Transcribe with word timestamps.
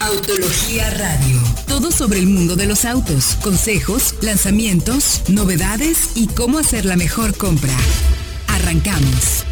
Autología 0.00 0.88
Radio. 0.90 1.38
Todo 1.68 1.90
sobre 1.90 2.20
el 2.20 2.26
mundo 2.26 2.56
de 2.56 2.64
los 2.64 2.86
autos, 2.86 3.36
consejos, 3.42 4.14
lanzamientos, 4.22 5.22
novedades 5.28 6.12
y 6.14 6.26
cómo 6.28 6.58
hacer 6.58 6.86
la 6.86 6.96
mejor 6.96 7.36
compra. 7.36 7.74
Arrancamos. 8.48 9.44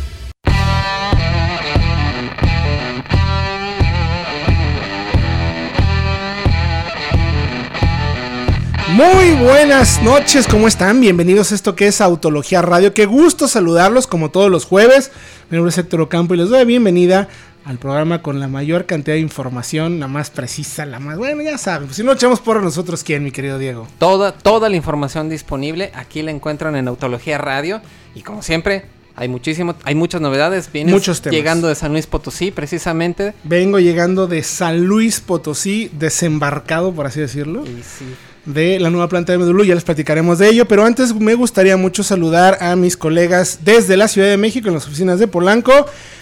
Muy 8.89 9.31
buenas 9.35 10.03
noches, 10.03 10.49
¿cómo 10.49 10.67
están? 10.67 11.01
Bienvenidos 11.01 11.53
a 11.53 11.55
esto 11.55 11.77
que 11.77 11.87
es 11.87 12.01
Autología 12.01 12.63
Radio. 12.63 12.95
Qué 12.95 13.05
gusto 13.05 13.47
saludarlos 13.47 14.07
como 14.07 14.31
todos 14.31 14.51
los 14.51 14.65
jueves. 14.65 15.13
Mi 15.51 15.57
nombre 15.57 15.71
es 15.71 15.79
Héctor 15.79 16.01
Ocampo 16.01 16.35
y 16.35 16.39
les 16.39 16.49
doy 16.49 16.59
la 16.59 16.65
bienvenida 16.65 17.29
al 17.69 17.77
programa 17.77 18.23
con 18.23 18.41
la 18.41 18.49
mayor 18.49 18.87
cantidad 18.87 19.15
de 19.15 19.21
información, 19.21 20.01
la 20.01 20.09
más 20.09 20.31
precisa, 20.31 20.87
la 20.87 21.01
más... 21.01 21.19
Bueno, 21.19 21.43
ya 21.43 21.59
saben, 21.59 21.93
si 21.93 22.03
no 22.03 22.13
echamos 22.13 22.41
por 22.41 22.63
nosotros, 22.63 23.05
¿quién, 23.05 23.23
mi 23.23 23.31
querido 23.31 23.59
Diego? 23.59 23.87
Toda, 23.99 24.33
toda 24.33 24.71
la 24.71 24.77
información 24.77 25.29
disponible, 25.29 25.91
aquí 25.95 26.23
la 26.23 26.31
encuentran 26.31 26.77
en 26.77 26.89
Autología 26.89 27.37
Radio 27.37 27.83
y 28.15 28.23
como 28.23 28.43
siempre... 28.43 28.87
Hay 29.21 29.27
muchísimo, 29.27 29.75
hay 29.83 29.97
muchas 29.97 30.21
novedades. 30.21 30.71
Vienes 30.71 30.95
Muchos 30.95 31.21
temas. 31.21 31.35
llegando 31.35 31.67
de 31.67 31.75
San 31.75 31.91
Luis 31.91 32.07
Potosí, 32.07 32.53
precisamente. 32.53 33.35
Vengo 33.43 33.81
llegando 33.81 34.29
de 34.29 34.45
San 34.45 34.85
Luis 34.85 35.19
Potosí, 35.19 35.91
desembarcado, 35.93 36.93
por 36.93 37.07
así 37.07 37.19
decirlo. 37.19 37.65
Y 37.65 37.83
sí, 37.83 38.05
de 38.49 38.81
la 38.81 38.89
nueva 38.89 39.09
planta 39.09 39.33
de 39.33 39.39
Medulú, 39.39 39.63
ya 39.65 39.75
les 39.75 39.85
platicaremos 39.85 40.39
de 40.39 40.49
ello, 40.49 40.67
pero 40.67 40.85
antes 40.85 41.15
me 41.15 41.35
gustaría 41.35 41.77
mucho 41.77 42.03
saludar 42.03 42.57
a 42.61 42.75
mis 42.77 42.97
colegas 42.97 43.61
desde 43.63 43.97
la 43.97 44.09
Ciudad 44.09 44.29
de 44.29 44.39
México 44.39 44.69
en 44.69 44.75
las 44.75 44.87
oficinas 44.87 45.19
de 45.19 45.29
Polanco, 45.29 45.73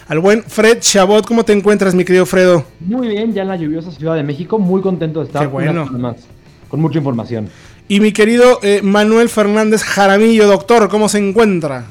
al 0.09 0.19
buen 0.19 0.43
Fred 0.43 0.81
Chabot, 0.81 1.25
¿cómo 1.25 1.45
te 1.45 1.53
encuentras 1.53 1.95
mi 1.95 2.05
querido 2.05 2.27
Fredo? 2.27 2.65
Muy 2.81 3.09
bien, 3.09 3.33
ya 3.33 3.43
en 3.43 3.49
la 3.49 3.57
lluviosa 3.57 3.93
Ciudad 3.93 4.17
de 4.17 4.25
México, 4.25 4.59
muy 4.59 4.83
contento 4.83 5.21
de 5.21 5.27
estar 5.27 5.43
Qué 5.43 5.49
bueno. 5.49 5.87
más, 5.87 6.17
con 6.69 6.81
mucha 6.81 6.99
información. 6.99 7.49
Y 7.89 8.01
mi 8.01 8.13
querido 8.13 8.59
eh, 8.63 8.81
Manuel 8.83 9.29
Fernández 9.29 9.85
Jaramillo, 9.85 10.49
doctor, 10.49 10.89
¿cómo 10.89 11.09
se 11.09 11.19
encuentra? 11.19 11.85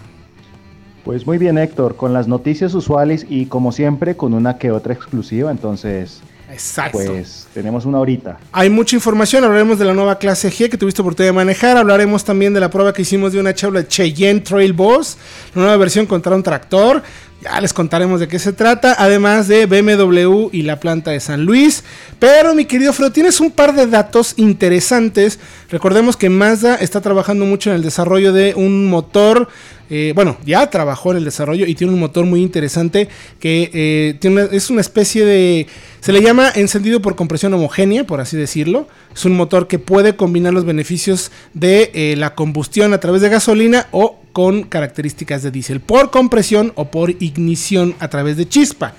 Pues 1.05 1.25
muy 1.25 1.37
bien 1.37 1.57
Héctor, 1.57 1.95
con 1.95 2.11
las 2.11 2.27
noticias 2.27 2.73
usuales 2.73 3.25
y 3.29 3.45
como 3.45 3.71
siempre 3.71 4.17
con 4.17 4.33
una 4.33 4.57
que 4.57 4.71
otra 4.71 4.93
exclusiva, 4.93 5.51
entonces 5.51 6.21
Exacto. 6.51 6.99
pues 6.99 7.47
tenemos 7.53 7.85
una 7.85 7.99
horita. 7.99 8.37
Hay 8.51 8.69
mucha 8.69 8.95
información, 8.95 9.43
hablaremos 9.43 9.79
de 9.79 9.85
la 9.85 9.93
nueva 9.93 10.17
clase 10.17 10.49
G 10.49 10.69
que 10.69 10.77
tuviste 10.77 11.01
oportunidad 11.01 11.29
de 11.29 11.35
manejar, 11.35 11.77
hablaremos 11.77 12.23
también 12.23 12.53
de 12.53 12.59
la 12.59 12.69
prueba 12.69 12.93
que 12.93 13.01
hicimos 13.01 13.33
de 13.33 13.39
una 13.39 13.53
chabla 13.53 13.87
Cheyenne 13.87 14.41
Trail 14.41 14.73
Boss, 14.73 15.17
la 15.53 15.61
nueva 15.61 15.77
versión 15.77 16.05
contra 16.05 16.35
un 16.35 16.43
tractor, 16.43 17.03
ya 17.41 17.61
les 17.61 17.73
contaremos 17.73 18.19
de 18.19 18.27
qué 18.27 18.39
se 18.39 18.53
trata, 18.53 18.95
además 18.97 19.47
de 19.47 19.65
BMW 19.65 20.49
y 20.51 20.63
la 20.63 20.79
planta 20.79 21.11
de 21.11 21.19
San 21.19 21.45
Luis. 21.45 21.83
Pero 22.17 22.55
mi 22.55 22.65
querido 22.65 22.91
Fredo, 22.91 23.11
tienes 23.11 23.39
un 23.39 23.51
par 23.51 23.75
de 23.75 23.85
datos 23.85 24.33
interesantes. 24.37 25.39
Recordemos 25.69 26.17
que 26.17 26.29
Mazda 26.29 26.75
está 26.75 27.01
trabajando 27.01 27.45
mucho 27.45 27.69
en 27.69 27.75
el 27.75 27.83
desarrollo 27.83 28.33
de 28.33 28.55
un 28.55 28.87
motor 28.87 29.49
eh, 29.89 30.13
bueno, 30.15 30.37
ya 30.45 30.69
trabajó 30.69 31.11
en 31.11 31.17
el 31.17 31.25
desarrollo 31.25 31.65
y 31.67 31.75
tiene 31.75 31.93
un 31.93 31.99
motor 31.99 32.25
muy 32.25 32.41
interesante 32.41 33.07
que 33.39 33.69
eh, 33.73 34.49
es 34.51 34.69
una 34.69 34.81
especie 34.81 35.25
de... 35.25 35.67
Se 35.99 36.11
le 36.11 36.21
llama 36.21 36.51
encendido 36.53 37.01
por 37.01 37.15
compresión 37.15 37.53
homogénea, 37.53 38.05
por 38.05 38.19
así 38.19 38.37
decirlo. 38.37 38.87
Es 39.13 39.25
un 39.25 39.35
motor 39.35 39.67
que 39.67 39.79
puede 39.79 40.15
combinar 40.15 40.53
los 40.53 40.65
beneficios 40.65 41.31
de 41.53 41.91
eh, 41.93 42.15
la 42.17 42.35
combustión 42.35 42.93
a 42.93 42.99
través 42.99 43.21
de 43.21 43.29
gasolina 43.29 43.87
o 43.91 44.19
con 44.33 44.63
características 44.63 45.43
de 45.43 45.51
diésel, 45.51 45.79
por 45.79 46.11
compresión 46.11 46.73
o 46.75 46.85
por 46.91 47.11
ignición 47.11 47.95
a 47.99 48.09
través 48.09 48.37
de 48.37 48.47
chispa. 48.47 48.93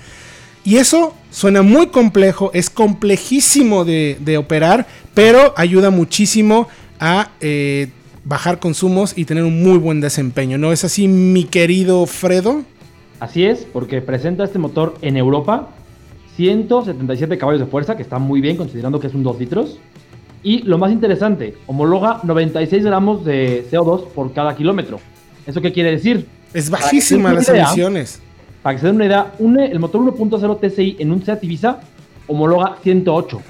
Y 0.63 0.77
eso 0.77 1.13
suena 1.31 1.61
muy 1.61 1.87
complejo, 1.87 2.51
es 2.53 2.69
complejísimo 2.69 3.85
de, 3.85 4.37
operar, 4.37 4.87
pero 5.13 5.53
ayuda 5.55 5.91
muchísimo 5.91 6.67
a 6.99 7.31
bajar 8.27 8.59
consumos 8.59 9.17
y 9.17 9.23
tener 9.23 9.43
un 9.43 9.63
muy 9.63 9.77
buen 9.77 10.01
desempeño. 10.01 10.57
¿No 10.57 10.73
es 10.73 10.83
así, 10.83 11.07
mi 11.07 11.45
querido 11.45 12.05
Fredo? 12.05 12.63
Así 13.19 13.45
es, 13.45 13.65
porque 13.71 14.01
presenta 14.01 14.43
este 14.43 14.59
motor 14.59 14.95
en 15.01 15.15
Europa, 15.15 15.69
177 16.35 17.37
caballos 17.37 17.61
de 17.61 17.67
fuerza, 17.67 17.95
que 17.95 18.03
está 18.03 18.19
muy 18.19 18.41
bien 18.41 18.57
considerando 18.57 18.99
que 18.99 19.07
es 19.07 19.13
un 19.13 19.23
2 19.23 19.39
litros. 19.39 19.79
Y 20.43 20.61
lo 20.63 20.77
más 20.77 20.91
interesante, 20.91 21.55
homologa 21.67 22.19
96 22.23 22.83
gramos 22.83 23.23
de 23.23 23.65
CO2 23.71 24.09
por 24.09 24.33
cada 24.33 24.55
kilómetro. 24.55 24.99
¿Eso 25.45 25.61
qué 25.61 25.71
quiere 25.71 25.91
decir? 25.91 26.27
Es 26.53 26.69
bajísima 26.69 27.33
las 27.33 27.47
idea, 27.47 27.63
emisiones. 27.63 28.21
Para 28.61 28.75
que 28.75 28.81
se 28.81 28.87
den 28.87 28.97
una 28.97 29.05
idea, 29.05 29.33
el 29.39 29.79
motor 29.79 30.01
1.0 30.01 30.59
TSI 30.59 30.97
en 30.99 31.11
un 31.11 31.23
Seat 31.23 31.43
Ibiza 31.43 31.79
homologa 32.27 32.77
108. 32.83 33.41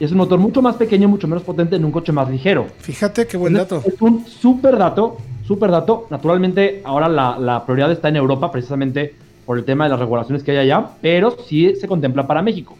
Y 0.00 0.04
es 0.04 0.12
un 0.12 0.18
motor 0.18 0.38
mucho 0.38 0.62
más 0.62 0.76
pequeño, 0.76 1.08
mucho 1.08 1.26
menos 1.26 1.42
potente 1.42 1.76
en 1.76 1.84
un 1.84 1.90
coche 1.90 2.12
más 2.12 2.30
ligero. 2.30 2.66
Fíjate 2.78 3.26
qué 3.26 3.36
buen 3.36 3.54
dato. 3.54 3.82
Es 3.84 4.00
un 4.00 4.24
súper 4.26 4.78
dato, 4.78 5.16
súper 5.46 5.70
dato. 5.70 6.06
Naturalmente, 6.10 6.82
ahora 6.84 7.08
la, 7.08 7.38
la 7.38 7.64
prioridad 7.66 7.90
está 7.90 8.08
en 8.08 8.16
Europa, 8.16 8.52
precisamente 8.52 9.14
por 9.44 9.58
el 9.58 9.64
tema 9.64 9.84
de 9.84 9.90
las 9.90 9.98
regulaciones 9.98 10.42
que 10.44 10.52
hay 10.52 10.58
allá, 10.58 10.90
pero 11.00 11.36
sí 11.46 11.74
se 11.80 11.88
contempla 11.88 12.26
para 12.26 12.42
México. 12.42 12.76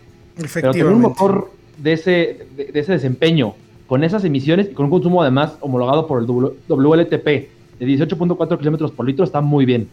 Pero 0.61 0.73
tener 0.73 0.87
un 0.87 1.01
motor 1.09 1.51
de 1.79 1.93
ese, 1.95 2.47
de, 2.56 2.67
de 2.67 2.81
ese 2.81 2.93
desempeño, 2.93 3.55
con 3.89 4.05
esas 4.05 4.23
emisiones 4.25 4.69
y 4.71 4.75
con 4.75 4.85
un 4.85 4.91
consumo 4.91 5.23
además 5.23 5.55
homologado 5.61 6.06
por 6.06 6.21
el 6.21 6.27
W- 6.27 6.53
WLTP 6.69 7.25
de 7.25 7.87
18.4 7.87 8.59
kilómetros 8.59 8.93
por 8.93 9.06
litro, 9.06 9.25
está 9.25 9.41
muy 9.41 9.65
bien. 9.65 9.89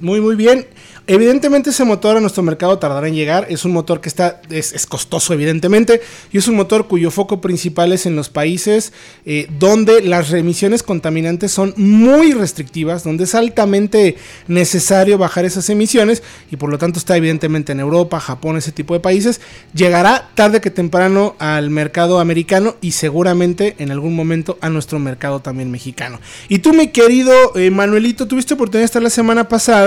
Muy, 0.00 0.20
muy 0.20 0.34
bien. 0.34 0.66
Evidentemente 1.06 1.68
ese 1.68 1.84
motor 1.84 2.16
a 2.16 2.20
nuestro 2.20 2.42
mercado 2.42 2.78
tardará 2.78 3.06
en 3.06 3.14
llegar. 3.14 3.46
Es 3.50 3.64
un 3.64 3.72
motor 3.72 4.00
que 4.00 4.08
está 4.08 4.40
es, 4.50 4.86
costoso, 4.86 5.34
evidentemente. 5.34 6.00
Y 6.32 6.38
es 6.38 6.48
un 6.48 6.56
motor 6.56 6.88
cuyo 6.88 7.10
foco 7.10 7.40
principal 7.40 7.92
es 7.92 8.06
en 8.06 8.16
los 8.16 8.30
países 8.30 8.92
eh, 9.26 9.46
donde 9.58 10.00
las 10.02 10.32
emisiones 10.32 10.82
contaminantes 10.82 11.52
son 11.52 11.74
muy 11.76 12.32
restrictivas, 12.32 13.04
donde 13.04 13.24
es 13.24 13.34
altamente 13.34 14.16
necesario 14.48 15.18
bajar 15.18 15.44
esas 15.44 15.68
emisiones. 15.68 16.22
Y 16.50 16.56
por 16.56 16.70
lo 16.70 16.78
tanto 16.78 16.98
está 16.98 17.16
evidentemente 17.16 17.72
en 17.72 17.80
Europa, 17.80 18.18
Japón, 18.18 18.56
ese 18.56 18.72
tipo 18.72 18.94
de 18.94 19.00
países. 19.00 19.42
Llegará 19.74 20.30
tarde 20.34 20.62
que 20.62 20.70
temprano 20.70 21.36
al 21.38 21.68
mercado 21.70 22.18
americano 22.18 22.76
y 22.80 22.92
seguramente 22.92 23.76
en 23.78 23.90
algún 23.90 24.16
momento 24.16 24.58
a 24.60 24.70
nuestro 24.70 24.98
mercado 24.98 25.40
también 25.40 25.70
mexicano. 25.70 26.18
Y 26.48 26.60
tú, 26.60 26.72
mi 26.72 26.88
querido 26.88 27.32
eh, 27.56 27.70
Manuelito, 27.70 28.26
tuviste 28.26 28.54
oportunidad 28.54 28.80
de 28.82 28.86
estar 28.86 29.02
la 29.02 29.10
semana 29.10 29.48
pasada 29.48 29.83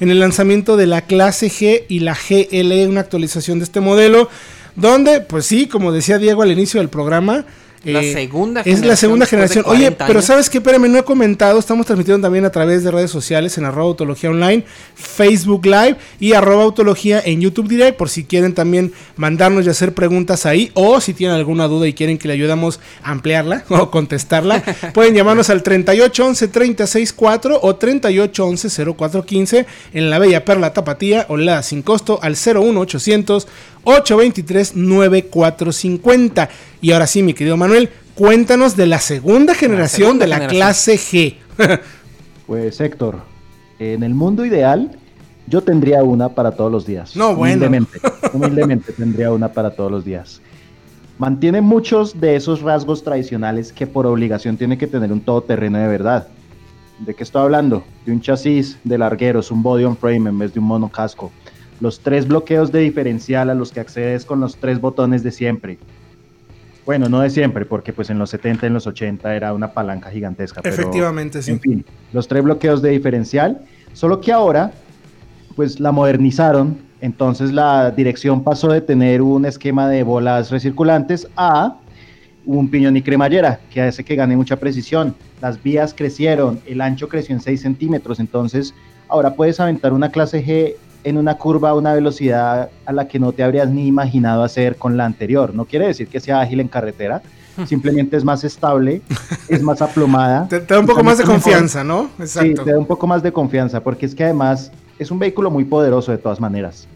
en 0.00 0.10
el 0.10 0.20
lanzamiento 0.20 0.76
de 0.76 0.86
la 0.86 1.02
clase 1.02 1.48
G 1.48 1.84
y 1.88 2.00
la 2.00 2.14
GL, 2.14 2.88
una 2.88 3.00
actualización 3.00 3.58
de 3.58 3.64
este 3.64 3.80
modelo, 3.80 4.28
donde, 4.76 5.20
pues 5.20 5.46
sí, 5.46 5.66
como 5.66 5.92
decía 5.92 6.18
Diego 6.18 6.42
al 6.42 6.52
inicio 6.52 6.80
del 6.80 6.88
programa, 6.88 7.44
La 7.84 8.00
eh, 8.00 8.12
segunda 8.12 8.62
es 8.64 8.84
la 8.84 8.96
segunda 8.96 9.26
generación. 9.26 9.64
Oye, 9.66 9.84
40 9.84 10.06
pero 10.06 10.22
sabes 10.22 10.50
qué, 10.50 10.58
espérame, 10.58 10.90
no 10.90 10.98
he 10.98 11.04
comentado, 11.04 11.58
estamos 11.58 11.86
transmitiendo 11.86 12.26
también 12.26 12.44
a 12.44 12.50
través 12.50 12.82
de 12.82 12.90
redes 12.90 13.10
sociales 13.10 13.56
en 13.58 13.64
arroba 13.64 13.88
autología 13.88 14.30
online, 14.30 14.64
Facebook 14.94 15.66
Live 15.66 15.96
y 16.18 16.32
arroba 16.32 16.64
autología 16.64 17.22
en 17.24 17.40
YouTube 17.40 17.68
Direct, 17.68 17.96
por 17.96 18.08
si 18.08 18.24
quieren 18.24 18.54
también 18.54 18.92
mandarnos 19.16 19.66
y 19.66 19.70
hacer 19.70 19.94
preguntas 19.94 20.46
ahí, 20.46 20.70
o 20.74 21.00
si 21.00 21.14
tienen 21.14 21.36
alguna 21.36 21.68
duda 21.68 21.86
y 21.86 21.92
quieren 21.92 22.18
que 22.18 22.28
le 22.28 22.34
ayudamos 22.34 22.80
a 23.02 23.12
ampliarla 23.12 23.64
o 23.68 23.90
contestarla, 23.90 24.62
pueden 24.94 25.14
llamarnos 25.14 25.50
al 25.50 25.62
3811 25.62 26.48
364 26.48 27.60
o 27.62 27.76
3811 27.76 28.84
0415 28.96 29.66
en 29.94 30.10
la 30.10 30.18
Bella 30.18 30.44
Perla 30.44 30.72
Tapatía 30.72 31.26
o 31.28 31.36
la 31.36 31.62
sin 31.62 31.82
costo 31.82 32.18
al 32.22 32.32
01800 32.32 33.46
823 33.88 34.76
9450. 34.76 36.48
Y 36.82 36.92
ahora 36.92 37.06
sí, 37.06 37.22
mi 37.22 37.32
querido 37.32 37.56
Manuel, 37.56 37.88
cuéntanos 38.14 38.76
de 38.76 38.86
la 38.86 38.98
segunda 38.98 39.54
generación 39.54 40.18
segunda 40.18 40.24
de 40.24 40.28
la 40.28 40.36
generación. 40.48 40.60
clase 40.60 40.94
G. 40.96 41.36
Pues 42.46 42.80
Héctor, 42.80 43.18
en 43.78 44.02
el 44.02 44.14
mundo 44.14 44.46
ideal 44.46 44.98
yo 45.46 45.60
tendría 45.60 46.02
una 46.02 46.30
para 46.30 46.52
todos 46.52 46.72
los 46.72 46.86
días. 46.86 47.14
No, 47.14 47.34
bueno. 47.36 47.66
Humildemente, 47.66 48.00
humildemente 48.32 48.92
tendría 48.92 49.32
una 49.32 49.48
para 49.52 49.70
todos 49.70 49.90
los 49.90 50.02
días. 50.02 50.40
Mantiene 51.18 51.60
muchos 51.60 52.18
de 52.18 52.36
esos 52.36 52.62
rasgos 52.62 53.02
tradicionales 53.02 53.72
que 53.72 53.86
por 53.86 54.06
obligación 54.06 54.56
tiene 54.56 54.78
que 54.78 54.86
tener 54.86 55.12
un 55.12 55.20
todoterreno 55.20 55.78
de 55.78 55.88
verdad. 55.88 56.28
¿De 57.00 57.14
qué 57.14 57.22
estoy 57.22 57.42
hablando? 57.42 57.84
De 58.06 58.12
un 58.12 58.20
chasis 58.20 58.78
de 58.82 58.96
largueros, 58.96 59.50
un 59.50 59.62
body 59.62 59.84
on 59.84 59.96
frame 59.96 60.30
en 60.30 60.38
vez 60.38 60.54
de 60.54 60.60
un 60.60 60.66
monocasco. 60.66 61.30
Los 61.80 62.00
tres 62.00 62.26
bloqueos 62.26 62.72
de 62.72 62.80
diferencial 62.80 63.50
a 63.50 63.54
los 63.54 63.72
que 63.72 63.80
accedes 63.80 64.24
con 64.24 64.40
los 64.40 64.56
tres 64.56 64.80
botones 64.80 65.22
de 65.22 65.30
siempre. 65.30 65.78
Bueno, 66.84 67.08
no 67.08 67.20
de 67.20 67.30
siempre, 67.30 67.66
porque 67.66 67.92
pues 67.92 68.08
en 68.10 68.18
los 68.18 68.30
70, 68.30 68.66
en 68.66 68.72
los 68.74 68.86
80 68.86 69.36
era 69.36 69.52
una 69.52 69.72
palanca 69.72 70.10
gigantesca. 70.10 70.62
pero- 70.62 70.74
Efectivamente, 70.74 71.42
sí. 71.42 71.50
en 71.52 71.60
fin, 71.60 71.84
los 72.12 72.26
tres 72.26 72.42
bloqueos 72.42 72.80
de 72.82 72.90
diferencial, 72.90 73.60
solo 73.92 74.20
que 74.20 74.32
ahora 74.32 74.72
pues 75.54 75.80
la 75.80 75.92
modernizaron, 75.92 76.78
entonces 77.00 77.52
la 77.52 77.90
dirección 77.90 78.42
pasó 78.42 78.68
de 78.68 78.80
tener 78.80 79.22
un 79.22 79.44
esquema 79.44 79.88
de 79.88 80.02
bolas 80.02 80.50
recirculantes 80.50 81.28
a 81.36 81.76
un 82.46 82.70
piñón 82.70 82.96
y 82.96 83.02
cremallera, 83.02 83.60
que 83.70 83.82
hace 83.82 84.02
que 84.04 84.16
gane 84.16 84.36
mucha 84.36 84.56
precisión. 84.56 85.14
Las 85.42 85.62
vías 85.62 85.92
crecieron, 85.94 86.60
el 86.66 86.80
ancho 86.80 87.08
creció 87.08 87.34
en 87.34 87.40
6 87.42 87.60
centímetros, 87.60 88.18
entonces 88.20 88.72
ahora 89.08 89.34
puedes 89.34 89.60
aventar 89.60 89.92
una 89.92 90.10
clase 90.10 90.42
G 90.44 90.76
en 91.04 91.16
una 91.16 91.36
curva 91.36 91.70
a 91.70 91.74
una 91.74 91.94
velocidad 91.94 92.70
a 92.84 92.92
la 92.92 93.08
que 93.08 93.18
no 93.18 93.32
te 93.32 93.42
habrías 93.42 93.68
ni 93.70 93.86
imaginado 93.86 94.42
hacer 94.42 94.76
con 94.76 94.96
la 94.96 95.04
anterior. 95.04 95.54
No 95.54 95.64
quiere 95.64 95.86
decir 95.86 96.08
que 96.08 96.20
sea 96.20 96.40
ágil 96.40 96.60
en 96.60 96.68
carretera, 96.68 97.22
simplemente 97.66 98.16
es 98.16 98.24
más 98.24 98.44
estable, 98.44 99.02
es 99.48 99.62
más 99.62 99.80
aplomada. 99.82 100.46
Te, 100.48 100.60
te 100.60 100.74
da 100.74 100.80
un 100.80 100.86
poco 100.86 101.02
más 101.02 101.18
de 101.18 101.24
confianza, 101.24 101.84
¿no? 101.84 102.10
Sí, 102.24 102.54
te 102.54 102.72
da 102.72 102.78
un 102.78 102.86
poco 102.86 103.06
más 103.06 103.22
de 103.22 103.32
confianza, 103.32 103.82
porque 103.82 104.06
es 104.06 104.14
que 104.14 104.24
además 104.24 104.70
es 104.98 105.10
un 105.10 105.18
vehículo 105.18 105.50
muy 105.50 105.64
poderoso 105.64 106.12
de 106.12 106.18
todas 106.18 106.40
maneras. 106.40 106.88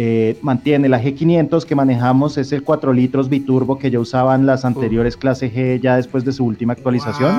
Eh, 0.00 0.38
mantiene 0.42 0.88
la 0.88 1.02
G500 1.02 1.64
que 1.64 1.74
manejamos, 1.74 2.38
es 2.38 2.52
el 2.52 2.62
4 2.62 2.92
litros 2.92 3.28
biturbo 3.28 3.78
que 3.78 3.90
ya 3.90 3.98
usaban 3.98 4.46
las 4.46 4.64
anteriores 4.64 5.16
clase 5.16 5.52
G 5.52 5.80
ya 5.80 5.96
después 5.96 6.24
de 6.24 6.32
su 6.32 6.44
última 6.44 6.72
actualización. 6.72 7.36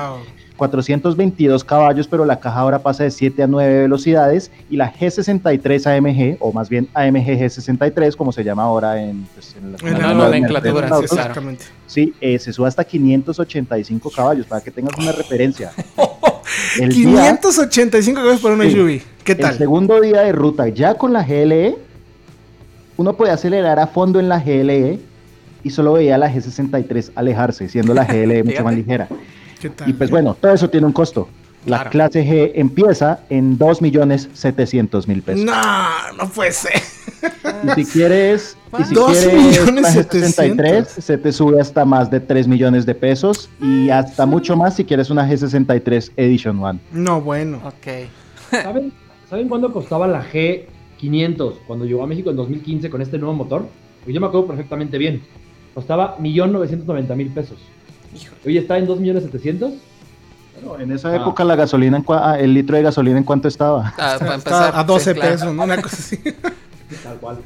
422 0.60 1.64
caballos, 1.64 2.08
pero 2.08 2.26
la 2.26 2.40
caja 2.40 2.60
ahora 2.60 2.80
pasa 2.80 3.06
de 3.06 3.12
7 3.12 3.44
a 3.44 3.48
9 3.48 3.82
velocidades 3.82 4.52
y 4.70 4.76
la 4.76 4.94
G63 4.94 5.98
AMG, 5.98 6.38
o 6.40 6.52
más 6.52 6.70
bien 6.70 6.88
AMG 6.94 7.40
G63, 7.40 8.16
como 8.16 8.32
se 8.32 8.44
llama 8.44 8.64
ahora 8.64 9.02
en, 9.02 9.26
pues, 9.34 9.56
en 9.56 9.98
la, 9.98 10.14
nomenclatura. 10.14 10.90
Sí, 11.88 12.14
eh, 12.22 12.38
se 12.38 12.54
sube 12.54 12.68
hasta 12.68 12.84
585 12.84 14.12
caballos, 14.12 14.46
para 14.46 14.62
que 14.62 14.70
tengas 14.70 14.96
una 14.98 15.14
referencia. 15.14 15.72
585 16.78 18.20
caballos 18.20 18.42
por 18.42 18.52
una 18.52 18.70
SUV. 18.70 19.02
¿Qué 19.24 19.36
tal? 19.36 19.54
El 19.54 19.58
segundo 19.58 20.02
día 20.02 20.22
de 20.22 20.32
ruta, 20.34 20.68
ya 20.68 20.96
con 20.96 21.14
la 21.14 21.24
GLE, 21.24 21.78
uno 22.98 23.14
puede 23.14 23.32
acelerar 23.32 23.80
a 23.80 23.88
fondo 23.88 24.20
en 24.20 24.28
la 24.28 24.40
GLE 24.40 25.00
y 25.64 25.70
solo 25.70 25.94
veía 25.94 26.18
la 26.18 26.32
G63 26.34 27.12
alejarse, 27.16 27.70
siendo 27.70 27.94
la 27.94 28.04
GLE 28.04 28.44
mucho 28.46 28.64
más 28.64 28.76
ligera. 28.76 29.08
Y 29.86 29.94
pues 29.94 30.10
bueno, 30.10 30.36
todo 30.40 30.54
eso 30.54 30.70
tiene 30.70 30.88
un 30.88 30.94
costo. 30.94 31.28
La 31.66 31.90
clase 31.90 32.26
G 32.26 32.52
empieza 32.56 33.20
en 33.30 33.60
2.700.000 33.60 35.22
pesos. 35.22 35.44
No, 35.44 35.54
no 36.18 36.30
puede 36.30 36.52
ser. 36.54 36.82
Y 37.64 37.84
si 37.84 37.92
quieres, 37.92 38.58
y 38.80 38.84
si 38.86 38.96
quieres 38.96 39.74
la 39.74 39.90
G63, 39.94 40.86
se 40.86 41.18
te 41.18 41.32
sube 41.34 41.60
hasta 41.60 41.84
más 41.84 42.10
de 42.10 42.22
3 42.22 42.48
millones 42.48 42.86
de 42.86 42.96
pesos 42.96 43.50
y 43.62 43.90
hasta 43.90 44.26
mucho 44.26 44.56
más 44.56 44.76
si 44.78 44.86
quieres 44.86 45.10
una 45.10 45.30
G63 45.30 46.12
Edition 46.16 46.64
One. 46.64 46.80
No, 46.92 47.20
bueno. 47.20 47.60
Ok. 47.66 48.08
¿Saben, 48.52 48.94
¿Saben 49.30 49.50
cuándo 49.50 49.74
costaba 49.74 50.08
la 50.08 50.24
G500 50.24 51.60
cuando 51.68 51.86
llegó 51.86 52.04
a 52.04 52.08
México 52.08 52.30
en 52.30 52.38
2015 52.38 52.90
con 52.90 53.02
este 53.02 53.18
nuevo 53.18 53.36
motor? 53.36 53.68
Porque 54.00 54.14
yo 54.14 54.22
me 54.22 54.28
acuerdo 54.28 54.48
perfectamente 54.48 54.98
bien. 54.98 55.22
Costaba 55.74 56.18
1.990.000 56.20 57.34
pesos. 57.34 57.58
Hoy 58.46 58.58
está 58.58 58.78
en 58.78 58.86
2 58.86 59.00
millones 59.00 59.24
700. 59.24 59.74
Bueno, 60.62 60.84
en 60.84 60.92
esa 60.92 61.16
época 61.16 61.44
la 61.44 61.56
gasolina, 61.56 62.04
ah, 62.10 62.38
el 62.40 62.54
litro 62.54 62.76
de 62.76 62.84
gasolina 62.84 63.18
en 63.18 63.24
cuánto 63.24 63.48
estaba? 63.48 63.94
Ah, 63.98 64.18
a 64.74 64.84
12 64.84 65.16
pesos, 65.16 65.54
¿no? 65.54 65.64
Una 65.64 65.82
cosa 65.82 65.98
así. 65.98 66.18
Tal 67.04 67.18
cual. 67.20 67.38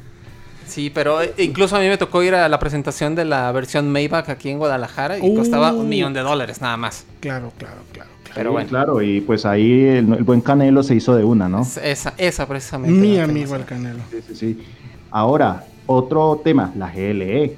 Sí, 0.66 0.90
pero 0.90 1.18
incluso 1.38 1.76
a 1.76 1.80
mí 1.80 1.88
me 1.88 1.98
tocó 1.98 2.22
ir 2.22 2.34
a 2.34 2.48
la 2.48 2.58
presentación 2.58 3.14
de 3.14 3.24
la 3.24 3.52
versión 3.52 3.90
Maybach 3.92 4.28
aquí 4.28 4.48
en 4.48 4.58
Guadalajara 4.58 5.18
y 5.18 5.34
costaba 5.34 5.72
un 5.72 5.88
millón 5.88 6.14
de 6.14 6.20
dólares 6.20 6.60
nada 6.60 6.76
más. 6.76 7.06
Claro, 7.20 7.52
claro, 7.58 7.82
claro. 7.92 8.10
Pero 8.34 8.50
bueno. 8.50 8.68
Claro, 8.68 9.02
y 9.02 9.20
pues 9.20 9.46
ahí 9.46 9.84
el, 9.84 10.06
buen 10.24 10.40
Canelo 10.40 10.82
se 10.82 10.96
hizo 10.96 11.14
de 11.14 11.22
una, 11.22 11.48
¿no? 11.48 11.62
Esa, 11.82 12.14
esa 12.16 12.48
precisamente. 12.48 12.98
Mi 12.98 13.18
amigo 13.18 13.54
el 13.54 13.64
Canelo. 13.64 14.00
Sí, 14.10 14.18
sí, 14.26 14.34
sí. 14.34 14.66
Ahora, 15.10 15.64
otro 15.86 16.40
tema, 16.42 16.72
la 16.76 16.90
GLE 16.90 17.56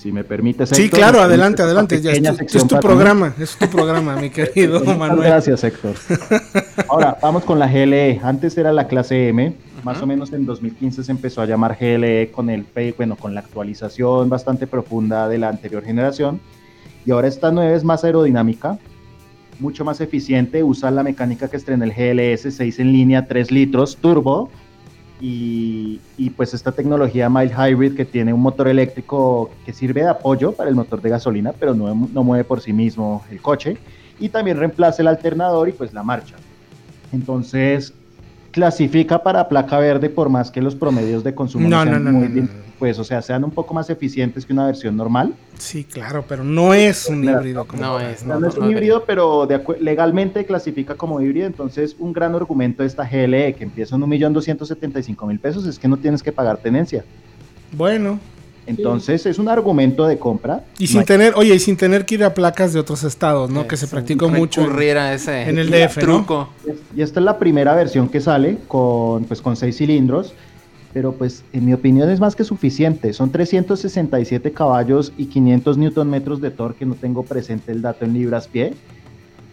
si 0.00 0.12
me 0.12 0.24
permites. 0.24 0.70
Sí, 0.70 0.88
claro, 0.88 1.20
adelante, 1.20 1.62
adelante. 1.62 2.00
Ya 2.00 2.12
es, 2.12 2.66
tu, 2.66 2.80
programa, 2.80 3.34
es 3.38 3.54
tu 3.56 3.68
programa, 3.68 4.16
mi 4.16 4.30
querido 4.30 4.82
Manuel. 4.96 5.28
Gracias, 5.28 5.62
Héctor. 5.62 5.94
Ahora, 6.88 7.18
vamos 7.22 7.44
con 7.44 7.58
la 7.58 7.66
GLE. 7.68 8.18
Antes 8.22 8.56
era 8.56 8.72
la 8.72 8.88
clase 8.88 9.28
M, 9.28 9.54
más 9.84 10.00
o 10.00 10.06
menos 10.06 10.32
en 10.32 10.46
2015 10.46 11.04
se 11.04 11.12
empezó 11.12 11.42
a 11.42 11.46
llamar 11.46 11.76
GLE 11.78 12.30
con 12.30 12.48
el 12.48 12.64
bueno, 12.96 13.16
con 13.16 13.34
la 13.34 13.40
actualización 13.40 14.30
bastante 14.30 14.66
profunda 14.66 15.28
de 15.28 15.36
la 15.36 15.50
anterior 15.50 15.84
generación. 15.84 16.40
Y 17.04 17.10
ahora 17.10 17.28
esta 17.28 17.50
nueva 17.50 17.76
es 17.76 17.84
más 17.84 18.02
aerodinámica, 18.02 18.78
mucho 19.58 19.84
más 19.84 20.00
eficiente, 20.00 20.62
usa 20.62 20.90
la 20.90 21.02
mecánica 21.02 21.48
que 21.48 21.58
estrena 21.58 21.84
el 21.84 21.92
GLS 21.92 22.54
6 22.54 22.78
en 22.78 22.92
línea 22.92 23.26
3 23.26 23.50
litros 23.50 23.98
turbo 23.98 24.50
y, 25.20 26.00
pues 26.36 26.54
esta 26.54 26.72
tecnología 26.72 27.28
mild 27.28 27.52
hybrid 27.52 27.94
que 27.94 28.04
tiene 28.04 28.32
un 28.32 28.40
motor 28.40 28.68
eléctrico 28.68 29.50
que 29.66 29.72
sirve 29.72 30.02
de 30.02 30.08
apoyo 30.08 30.52
para 30.52 30.70
el 30.70 30.76
motor 30.76 31.02
de 31.02 31.10
gasolina, 31.10 31.52
pero 31.52 31.74
no, 31.74 32.08
no 32.12 32.24
mueve 32.24 32.44
por 32.44 32.60
sí 32.60 32.72
mismo 32.72 33.22
el 33.30 33.40
coche 33.40 33.76
y 34.18 34.28
también 34.28 34.58
reemplaza 34.58 35.02
el 35.02 35.08
alternador 35.08 35.68
y 35.68 35.72
pues 35.72 35.92
la 35.92 36.02
marcha. 36.02 36.36
Entonces 37.12 37.92
clasifica 38.50 39.22
para 39.22 39.48
placa 39.48 39.78
verde 39.78 40.08
por 40.08 40.28
más 40.28 40.50
que 40.50 40.60
los 40.60 40.74
promedios 40.74 41.22
de 41.22 41.34
consumo 41.34 41.68
no, 41.68 41.82
sean 41.82 42.12
muy 42.12 42.28
bien, 42.28 42.50
pues 42.80 42.98
o 42.98 43.04
sea, 43.04 43.20
sean 43.20 43.44
un 43.44 43.50
poco 43.50 43.74
más 43.74 43.90
eficientes 43.90 44.46
que 44.46 44.54
una 44.54 44.64
versión 44.64 44.96
normal. 44.96 45.34
Sí, 45.58 45.84
claro, 45.84 46.24
pero 46.26 46.42
no 46.42 46.72
es 46.72 47.06
un 47.08 47.22
híbrido. 47.22 47.66
Como 47.66 47.82
no, 47.82 48.00
es, 48.00 48.24
no, 48.24 48.44
es 48.48 48.56
un 48.56 48.70
híbrido, 48.70 49.04
pero 49.04 49.46
legalmente 49.78 50.46
clasifica 50.46 50.94
como 50.94 51.20
híbrido, 51.20 51.46
entonces 51.46 51.94
un 51.98 52.14
gran 52.14 52.34
argumento 52.34 52.82
de 52.82 52.88
esta 52.88 53.06
GLE 53.06 53.54
que 53.54 53.64
empieza 53.64 53.96
en 53.96 54.02
1.275.000 54.02 55.38
pesos 55.38 55.66
es 55.66 55.78
que 55.78 55.88
no 55.88 55.98
tienes 55.98 56.22
que 56.22 56.32
pagar 56.32 56.56
tenencia. 56.56 57.04
Bueno, 57.72 58.18
entonces 58.66 59.26
es 59.26 59.38
un 59.38 59.50
argumento 59.50 60.06
de 60.06 60.18
compra. 60.18 60.64
Y 60.78 60.86
sin 60.86 61.04
tener, 61.04 61.34
oye, 61.36 61.54
y 61.54 61.58
sin 61.58 61.76
tener 61.76 62.06
que 62.06 62.14
ir 62.14 62.24
a 62.24 62.32
placas 62.32 62.72
de 62.72 62.80
otros 62.80 63.04
estados, 63.04 63.50
¿no? 63.50 63.68
que 63.68 63.76
se 63.76 63.88
practicó 63.88 64.30
mucho 64.30 64.62
en, 64.62 64.98
ese 65.12 65.42
en 65.42 65.58
el 65.58 65.70
DF, 65.70 65.98
truco. 65.98 66.48
Y 66.96 67.02
esta 67.02 67.20
es 67.20 67.24
la 67.24 67.38
primera 67.38 67.74
versión 67.74 68.08
que 68.08 68.22
sale 68.22 68.56
con, 68.68 69.24
pues, 69.24 69.42
con 69.42 69.54
seis 69.54 69.76
cilindros, 69.76 70.32
pero 70.92 71.12
pues 71.12 71.44
en 71.52 71.66
mi 71.66 71.72
opinión 71.72 72.10
es 72.10 72.20
más 72.20 72.36
que 72.36 72.44
suficiente. 72.44 73.12
Son 73.12 73.30
367 73.30 74.52
caballos 74.52 75.12
y 75.16 75.26
500 75.26 75.78
newton 75.78 76.10
metros 76.10 76.40
de 76.40 76.50
torque, 76.50 76.86
no 76.86 76.94
tengo 76.94 77.22
presente 77.22 77.72
el 77.72 77.82
dato 77.82 78.04
en 78.04 78.14
libras 78.14 78.48
pie, 78.48 78.74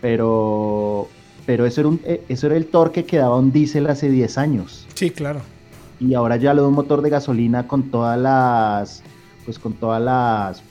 pero, 0.01 1.07
pero 1.45 1.65
eso, 1.65 1.81
era 1.81 1.87
un, 1.89 2.01
eh, 2.03 2.23
eso 2.29 2.47
era 2.47 2.55
el 2.55 2.65
torque 2.65 3.05
que 3.05 3.17
daba 3.17 3.37
un 3.37 3.51
diésel 3.51 3.87
hace 3.87 4.09
10 4.09 4.37
años. 4.37 4.87
Sí, 4.93 5.11
claro 5.11 5.41
y 5.99 6.13
ahora 6.13 6.37
ya 6.37 6.53
lo 6.53 6.63
de 6.63 6.67
un 6.67 6.73
motor 6.73 7.01
de 7.01 7.09
gasolina 7.09 7.67
con 7.67 7.89
todas 7.89 8.19
las, 8.19 9.03
pues 9.45 9.59
con 9.59 9.73
todas 9.73 10.01
las, 10.01 10.61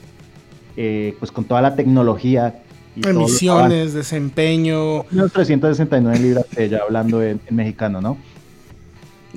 eh, 0.75 1.15
pues 1.19 1.31
con 1.31 1.45
toda 1.45 1.61
la 1.61 1.75
tecnología. 1.75 2.61
Emisiones, 2.95 3.93
desempeño. 3.93 5.03
Unos 5.11 5.31
369 5.31 6.19
libras, 6.19 6.45
ya 6.69 6.79
hablando 6.79 7.21
en 7.21 7.39
mexicano, 7.51 8.01
¿no? 8.01 8.17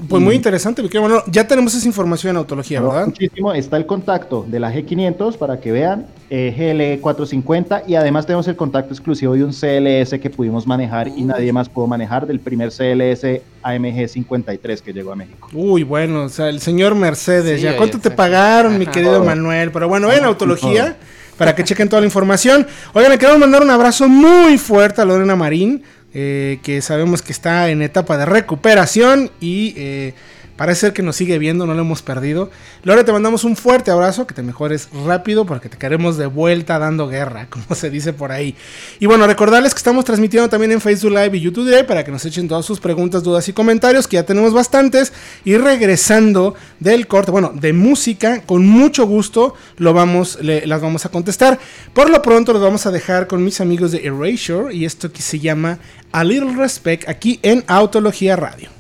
Pues 0.09 0.23
muy 0.23 0.35
interesante, 0.35 0.83
porque 0.83 0.99
bueno, 0.99 1.23
ya 1.27 1.47
tenemos 1.47 1.75
esa 1.75 1.87
información 1.87 2.31
en 2.31 2.37
autología, 2.39 2.81
¿verdad? 2.81 3.07
Muchísimo, 3.07 3.53
está 3.53 3.77
el 3.77 3.87
contacto 3.87 4.45
de 4.49 4.61
la 4.61 4.73
G500 4.73 5.37
para 5.37 5.61
que 5.61 5.73
vean, 5.73 6.07
eh, 6.31 6.55
GLE 6.57 7.01
450 7.01 7.85
y 7.87 7.95
además 7.95 8.27
tenemos 8.27 8.47
el 8.49 8.57
contacto 8.57 8.95
exclusivo 8.95 9.35
de 9.35 9.45
un 9.45 9.53
CLS 9.53 10.19
que 10.21 10.31
pudimos 10.31 10.67
manejar 10.67 11.09
y 11.09 11.23
nadie 11.23 11.53
más 11.53 11.69
pudo 11.69 11.87
manejar 11.87 12.27
del 12.27 12.41
primer 12.41 12.71
CLS 12.71 13.43
AMG 13.63 14.09
53 14.09 14.83
que 14.83 14.93
llegó 14.93 15.13
a 15.13 15.17
México. 15.17 15.49
Uy, 15.53 15.83
bueno, 15.83 16.25
o 16.25 16.29
sea, 16.29 16.49
el 16.49 16.61
señor 16.61 16.95
Mercedes, 16.95 17.61
¿ya 17.61 17.77
cuánto 17.77 17.99
te 17.99 18.11
pagaron, 18.11 18.79
mi 18.79 18.87
querido 18.87 19.23
Manuel? 19.25 19.71
Pero 19.71 19.89
bueno, 19.89 20.11
en 20.13 20.25
autología 20.25 20.97
para 21.41 21.55
que 21.55 21.65
chequen 21.65 21.89
toda 21.89 22.01
la 22.01 22.07
información. 22.07 22.67
Oigan, 22.93 23.11
le 23.11 23.19
queremos 23.19 23.41
mandar 23.41 23.63
un 23.63 23.71
abrazo 23.71 24.07
muy 24.11 24.59
fuerte 24.59 25.01
a 25.01 25.07
Lorena 25.07 25.37
Marín 25.37 25.83
eh, 26.13 26.59
que 26.63 26.83
sabemos 26.83 27.23
que 27.23 27.33
está 27.33 27.71
en 27.71 27.83
etapa 27.83 28.17
de 28.17 28.27
recuperación 28.27 29.31
y 29.41 29.75
eh, 29.77 30.15
parece 30.61 30.93
que 30.93 31.01
nos 31.01 31.17
sigue 31.17 31.39
viendo, 31.39 31.65
no 31.65 31.73
lo 31.73 31.81
hemos 31.81 32.03
perdido. 32.03 32.51
Lore, 32.83 33.03
te 33.03 33.13
mandamos 33.13 33.45
un 33.45 33.57
fuerte 33.57 33.91
abrazo, 33.91 34.27
que 34.27 34.35
te 34.35 34.43
mejores 34.43 34.91
rápido 35.07 35.47
porque 35.47 35.71
te 35.71 35.79
queremos 35.79 36.19
de 36.19 36.27
vuelta 36.27 36.79
dando 36.79 37.09
guerra, 37.09 37.47
como 37.51 37.75
se 37.75 37.89
dice 37.89 38.13
por 38.13 38.31
ahí. 38.31 38.55
Y 38.99 39.07
bueno, 39.07 39.27
recordarles 39.27 39.73
que 39.73 39.79
estamos 39.79 40.05
transmitiendo 40.05 40.51
también 40.51 40.73
en 40.73 40.83
Facebook 40.83 41.13
Live 41.13 41.39
y 41.39 41.41
YouTube 41.41 41.65
Live 41.65 41.85
para 41.85 42.05
que 42.05 42.13
nos 42.13 42.27
echen 42.27 42.47
todas 42.47 42.67
sus 42.67 42.79
preguntas, 42.79 43.23
dudas 43.23 43.49
y 43.49 43.55
comentarios, 43.55 44.07
que 44.07 44.17
ya 44.17 44.27
tenemos 44.27 44.53
bastantes. 44.53 45.15
Y 45.47 45.57
regresando 45.57 46.55
del 46.79 47.07
corte, 47.07 47.31
bueno, 47.31 47.53
de 47.55 47.73
música, 47.73 48.43
con 48.43 48.67
mucho 48.67 49.07
gusto 49.07 49.55
lo 49.79 49.95
vamos, 49.95 50.41
las 50.43 50.83
vamos 50.83 51.07
a 51.07 51.09
contestar. 51.09 51.59
Por 51.95 52.11
lo 52.11 52.21
pronto 52.21 52.53
los 52.53 52.61
vamos 52.61 52.85
a 52.85 52.91
dejar 52.91 53.29
con 53.29 53.43
mis 53.43 53.63
amigos 53.63 53.93
de 53.93 54.07
Erasure 54.07 54.75
y 54.75 54.85
esto 54.85 55.11
que 55.11 55.23
se 55.23 55.39
llama 55.39 55.79
a 56.13 56.23
Little 56.23 56.55
Respect 56.55 57.09
aquí 57.09 57.41
en 57.43 57.65
Autología 57.67 58.37
Radio. 58.37 58.80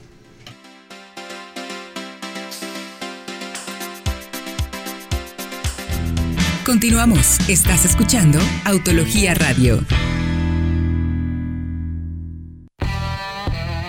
Continuamos. 6.70 7.40
Estás 7.48 7.84
escuchando 7.84 8.38
Autología 8.64 9.34
Radio. 9.34 9.80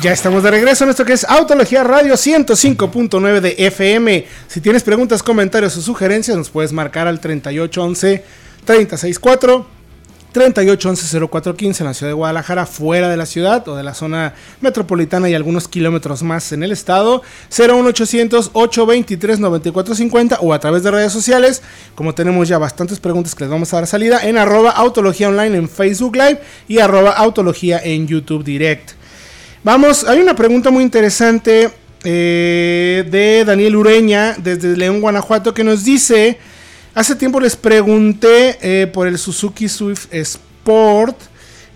Ya 0.00 0.12
estamos 0.12 0.44
de 0.44 0.52
regreso 0.52 0.84
en 0.84 0.90
esto 0.90 1.04
que 1.04 1.14
es 1.14 1.24
Autología 1.24 1.82
Radio 1.82 2.14
105.9 2.14 3.40
de 3.40 3.56
FM. 3.58 4.26
Si 4.46 4.60
tienes 4.60 4.84
preguntas, 4.84 5.24
comentarios 5.24 5.76
o 5.76 5.82
sugerencias, 5.82 6.36
nos 6.36 6.50
puedes 6.50 6.72
marcar 6.72 7.08
al 7.08 7.18
3811 7.18 8.24
364 8.64 9.77
3811-0415 10.34 11.80
en 11.80 11.86
la 11.86 11.94
ciudad 11.94 12.10
de 12.10 12.14
Guadalajara, 12.14 12.66
fuera 12.66 13.08
de 13.08 13.16
la 13.16 13.24
ciudad 13.26 13.66
o 13.68 13.76
de 13.76 13.82
la 13.82 13.94
zona 13.94 14.34
metropolitana 14.60 15.28
y 15.28 15.34
algunos 15.34 15.66
kilómetros 15.68 16.22
más 16.22 16.52
en 16.52 16.62
el 16.62 16.70
estado. 16.72 17.22
01800-823-9450 17.50 20.38
o 20.40 20.52
a 20.52 20.58
través 20.58 20.82
de 20.82 20.90
redes 20.90 21.12
sociales, 21.12 21.62
como 21.94 22.14
tenemos 22.14 22.48
ya 22.48 22.58
bastantes 22.58 23.00
preguntas 23.00 23.34
que 23.34 23.44
les 23.44 23.50
vamos 23.50 23.72
a 23.72 23.78
dar 23.78 23.86
salida, 23.86 24.20
en 24.22 24.36
arroba 24.38 24.72
Autología 24.72 25.28
Online 25.28 25.56
en 25.56 25.68
Facebook 25.68 26.16
Live 26.16 26.40
y 26.68 26.78
arroba 26.78 27.12
Autología 27.12 27.80
en 27.82 28.06
YouTube 28.06 28.44
Direct. 28.44 28.90
Vamos, 29.64 30.04
hay 30.04 30.20
una 30.20 30.36
pregunta 30.36 30.70
muy 30.70 30.84
interesante 30.84 31.70
eh, 32.04 33.04
de 33.10 33.44
Daniel 33.44 33.74
Ureña 33.76 34.36
desde 34.38 34.76
León, 34.76 35.00
Guanajuato, 35.00 35.52
que 35.52 35.64
nos 35.64 35.84
dice, 35.84 36.38
hace 36.98 37.14
tiempo 37.16 37.40
les 37.40 37.56
pregunté 37.56 38.58
eh, 38.62 38.86
por 38.86 39.06
el 39.06 39.18
Suzuki 39.18 39.68
Swift 39.68 40.06
Sport 40.12 41.16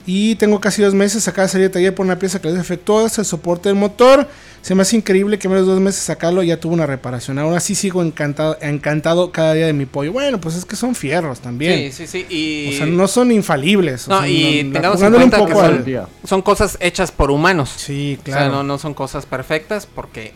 y 0.05 0.35
tengo 0.35 0.61
casi 0.61 0.83
dos 0.83 0.95
meses, 0.95 1.29
acaba 1.29 1.47
de 1.47 1.53
salir 1.53 1.69
de 1.69 1.73
taller 1.73 1.95
por 1.95 2.05
una 2.05 2.19
pieza 2.19 2.41
que 2.41 2.49
les 2.51 2.59
efectuó, 2.59 3.05
el 3.05 3.11
soporte 3.25 3.69
del 3.69 3.79
motor. 3.79 4.27
Se 4.61 4.75
me 4.77 4.83
hace 4.83 4.97
increíble 4.97 5.39
que 5.39 5.49
menos 5.49 5.67
de 5.67 5.73
dos 5.73 5.81
meses 5.81 6.03
sacarlo 6.03 6.43
ya 6.43 6.57
tuvo 6.59 6.75
una 6.75 6.87
reparación. 6.87 7.39
Ahora 7.39 7.59
sí 7.61 7.75
sigo 7.75 8.03
encantado, 8.03 8.57
encantado 8.61 9.33
cada 9.33 9.55
día 9.55 9.67
de 9.67 9.73
mi 9.73 9.87
pollo. 9.87 10.13
Bueno, 10.13 10.41
pues 10.41 10.55
es 10.57 10.65
que 10.65 10.77
son 10.77 10.95
fierros 10.95 11.41
también. 11.41 11.93
Sí, 11.93 12.07
sí, 12.07 12.25
sí. 12.27 12.27
Y... 12.35 12.75
O 12.75 12.79
sea, 12.79 12.87
no 12.87 13.09
son 13.09 13.33
infalibles. 13.33 14.07
No, 14.09 14.19
o 14.19 14.21
sea, 14.21 14.29
y 14.29 14.63
no- 14.65 14.73
tengamos 14.73 15.03
en 15.03 15.13
cuenta 15.15 15.37
que 15.39 15.43
poco 15.53 15.61
son, 15.61 15.75
al- 15.87 16.07
son 16.25 16.43
cosas 16.43 16.77
hechas 16.81 17.11
por 17.11 17.31
humanos. 17.33 17.73
Sí, 17.77 18.19
O 18.21 18.25
sea, 18.25 18.35
claro. 18.37 18.53
no, 18.53 18.63
no 18.63 18.79
son 18.79 18.95
cosas 18.95 19.27
perfectas 19.27 19.87
porque 19.93 20.33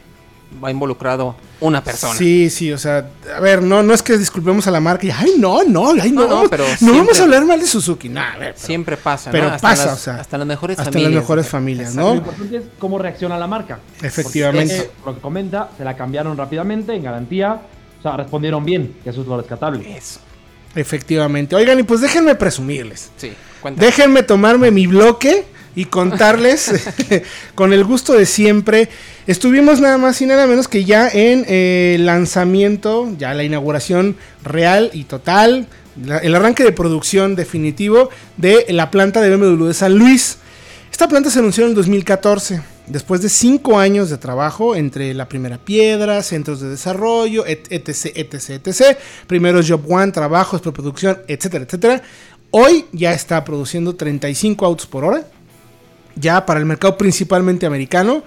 va 0.63 0.71
involucrado 0.71 1.37
una 1.61 1.83
persona. 1.85 2.15
Sí, 2.15 2.49
sí, 2.51 2.73
o 2.73 2.79
sea, 2.79 3.09
a 3.37 3.41
ver, 3.41 3.63
no, 3.63 3.83
no 3.83 3.93
es 3.93 4.03
que 4.03 4.17
disculpemos 4.17 4.67
a 4.67 4.71
la 4.71 4.81
marca 4.81 5.07
y, 5.07 5.11
ay, 5.11 5.35
no, 5.39 5.65
no, 5.65 5.91
ay, 6.01 6.11
no, 6.13 6.23
No, 6.23 6.29
no, 6.29 6.35
vamos- 6.37 6.51
pero 6.51 6.65
no 6.81 6.93
vamos 6.95 7.19
a 7.21 7.23
hablar 7.25 7.45
mal 7.45 7.61
de 7.61 7.67
Suzuki, 7.67 8.09
no, 8.09 8.21
a 8.21 8.37
ver, 8.39 8.55
pero- 8.55 8.67
Siempre 8.67 8.97
pasa, 8.97 9.31
pero 9.31 9.49
¿no? 9.49 9.55
Hasta 9.55 9.69
pasa, 9.69 9.87
las, 9.87 9.95
o 9.95 9.99
sea, 9.99 10.15
hasta 10.17 10.39
las 10.39 10.47
mejores 10.47 10.79
hasta 10.79 10.91
familias. 10.93 11.13
las 11.13 11.23
mejores 11.23 11.49
familias, 11.49 11.95
Lo 11.95 12.03
¿no? 12.03 12.15
importante 12.17 12.57
es 12.57 12.63
cómo 12.79 12.99
reacciona 12.99 13.39
la 13.39 13.47
marca. 13.47 13.81
Efectivamente. 14.03 14.75
Porque, 14.77 14.89
eh, 14.91 15.03
lo 15.07 15.15
que 15.15 15.21
comenta, 15.21 15.71
se 15.77 15.85
la 15.85 15.97
cambiaron 15.97 16.37
rápidamente, 16.37 16.95
en 16.95 17.03
garantía. 17.03 17.61
O 17.99 18.03
sea, 18.03 18.17
respondieron 18.17 18.65
bien, 18.65 18.97
que 19.03 19.11
eso 19.11 19.23
es 19.23 19.27
lo 19.27 19.37
rescatable. 19.37 19.97
Eso. 19.97 20.21
Efectivamente. 20.75 21.57
Oigan, 21.57 21.79
y 21.81 21.83
pues 21.83 22.01
déjenme 22.01 22.35
presumirles. 22.35 23.11
Sí, 23.17 23.33
cuenta. 23.63 23.85
Déjenme 23.85 24.23
tomarme 24.23 24.71
mi 24.71 24.87
bloque 24.87 25.45
y 25.77 25.85
contarles 25.85 26.73
con 27.55 27.73
el 27.73 27.85
gusto 27.85 28.15
de 28.15 28.27
siempre. 28.27 28.89
Estuvimos 29.29 29.81
nada 29.81 29.99
más 29.99 30.21
y 30.23 30.27
nada 30.27 30.49
menos 30.49 30.67
que 30.67 30.85
ya 30.85 31.09
en 31.09 31.45
eh, 31.47 31.97
lanzamiento, 32.01 33.09
ya 33.19 33.35
la 33.35 33.45
inauguración 33.45 34.17
real 34.43 34.91
y 34.93 35.05
total, 35.05 35.69
el 36.23 36.35
arranque 36.35 36.65
de 36.65 36.73
producción 36.73 37.37
definitivo 37.37 38.11
de 38.37 38.67
la 38.71 38.91
planta 38.91 39.21
de 39.21 39.37
BMW 39.37 39.67
de 39.67 39.75
San 39.75 39.97
Luis. 39.97 40.39
Esta 40.91 41.09
planta 41.09 41.31
se 41.31 41.41
anunció 41.41 41.65
en 41.65 41.71
el 41.71 41.75
2014, 41.77 42.63
después 42.87 43.21
de 43.21 43.29
cinco 43.29 43.79
años 43.79 44.09
de 44.09 44.17
trabajo 44.17 44.77
entre 44.77 45.13
la 45.13 45.29
primera 45.29 45.59
piedra, 45.59 46.23
centros 46.23 46.61
de 46.61 46.71
desarrollo, 46.71 47.45
et- 47.45 47.67
etc, 47.71 48.13
etc, 48.15 48.67
etc. 48.67 48.97
Primeros 49.27 49.69
Job 49.69 49.83
One, 49.91 50.13
trabajos, 50.13 50.63
preproducción, 50.63 51.19
etcétera, 51.29 51.65
etcétera. 51.65 52.03
Hoy 52.51 52.87
ya 52.93 53.13
está 53.13 53.45
produciendo 53.45 53.95
35 53.97 54.65
autos 54.65 54.87
por 54.87 55.05
hora, 55.05 55.27
ya 56.17 56.45
para 56.47 56.59
el 56.59 56.67
mercado 56.67 56.99
principalmente 56.99 57.67
americano, 57.67 58.25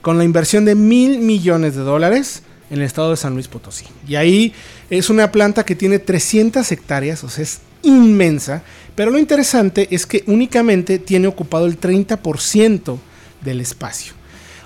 con 0.00 0.18
la 0.18 0.24
inversión 0.24 0.64
de 0.64 0.74
mil 0.74 1.18
millones 1.18 1.76
de 1.76 1.82
dólares 1.82 2.42
en 2.70 2.78
el 2.78 2.84
estado 2.84 3.10
de 3.10 3.16
San 3.16 3.34
Luis 3.34 3.48
Potosí. 3.48 3.84
Y 4.08 4.16
ahí 4.16 4.54
es 4.90 5.10
una 5.10 5.30
planta 5.30 5.64
que 5.64 5.76
tiene 5.76 5.98
300 5.98 6.70
hectáreas, 6.72 7.22
o 7.22 7.28
sea, 7.28 7.42
es 7.44 7.60
inmensa, 7.82 8.62
pero 8.94 9.10
lo 9.10 9.18
interesante 9.18 9.88
es 9.90 10.06
que 10.06 10.24
únicamente 10.26 10.98
tiene 10.98 11.28
ocupado 11.28 11.66
el 11.66 11.78
30% 11.78 12.98
del 13.42 13.60
espacio. 13.60 14.14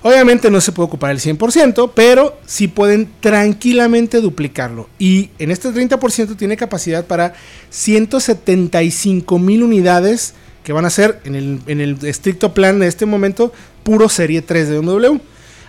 Obviamente 0.02 0.50
no 0.50 0.60
se 0.60 0.70
puede 0.70 0.86
ocupar 0.86 1.10
el 1.10 1.18
100%, 1.18 1.90
pero 1.94 2.38
sí 2.46 2.68
pueden 2.68 3.10
tranquilamente 3.18 4.20
duplicarlo. 4.20 4.88
Y 5.00 5.30
en 5.40 5.50
este 5.50 5.70
30% 5.70 6.36
tiene 6.36 6.56
capacidad 6.56 7.04
para 7.06 7.34
175 7.70 9.38
mil 9.40 9.64
unidades 9.64 10.34
que 10.66 10.72
van 10.72 10.84
a 10.84 10.90
ser 10.90 11.20
en 11.22 11.36
el, 11.36 11.60
en 11.68 11.80
el 11.80 11.96
estricto 12.04 12.52
plan 12.52 12.80
de 12.80 12.88
este 12.88 13.06
momento 13.06 13.52
puro 13.84 14.08
serie 14.08 14.42
3 14.42 14.68
de 14.68 14.78
BMW. 14.80 15.16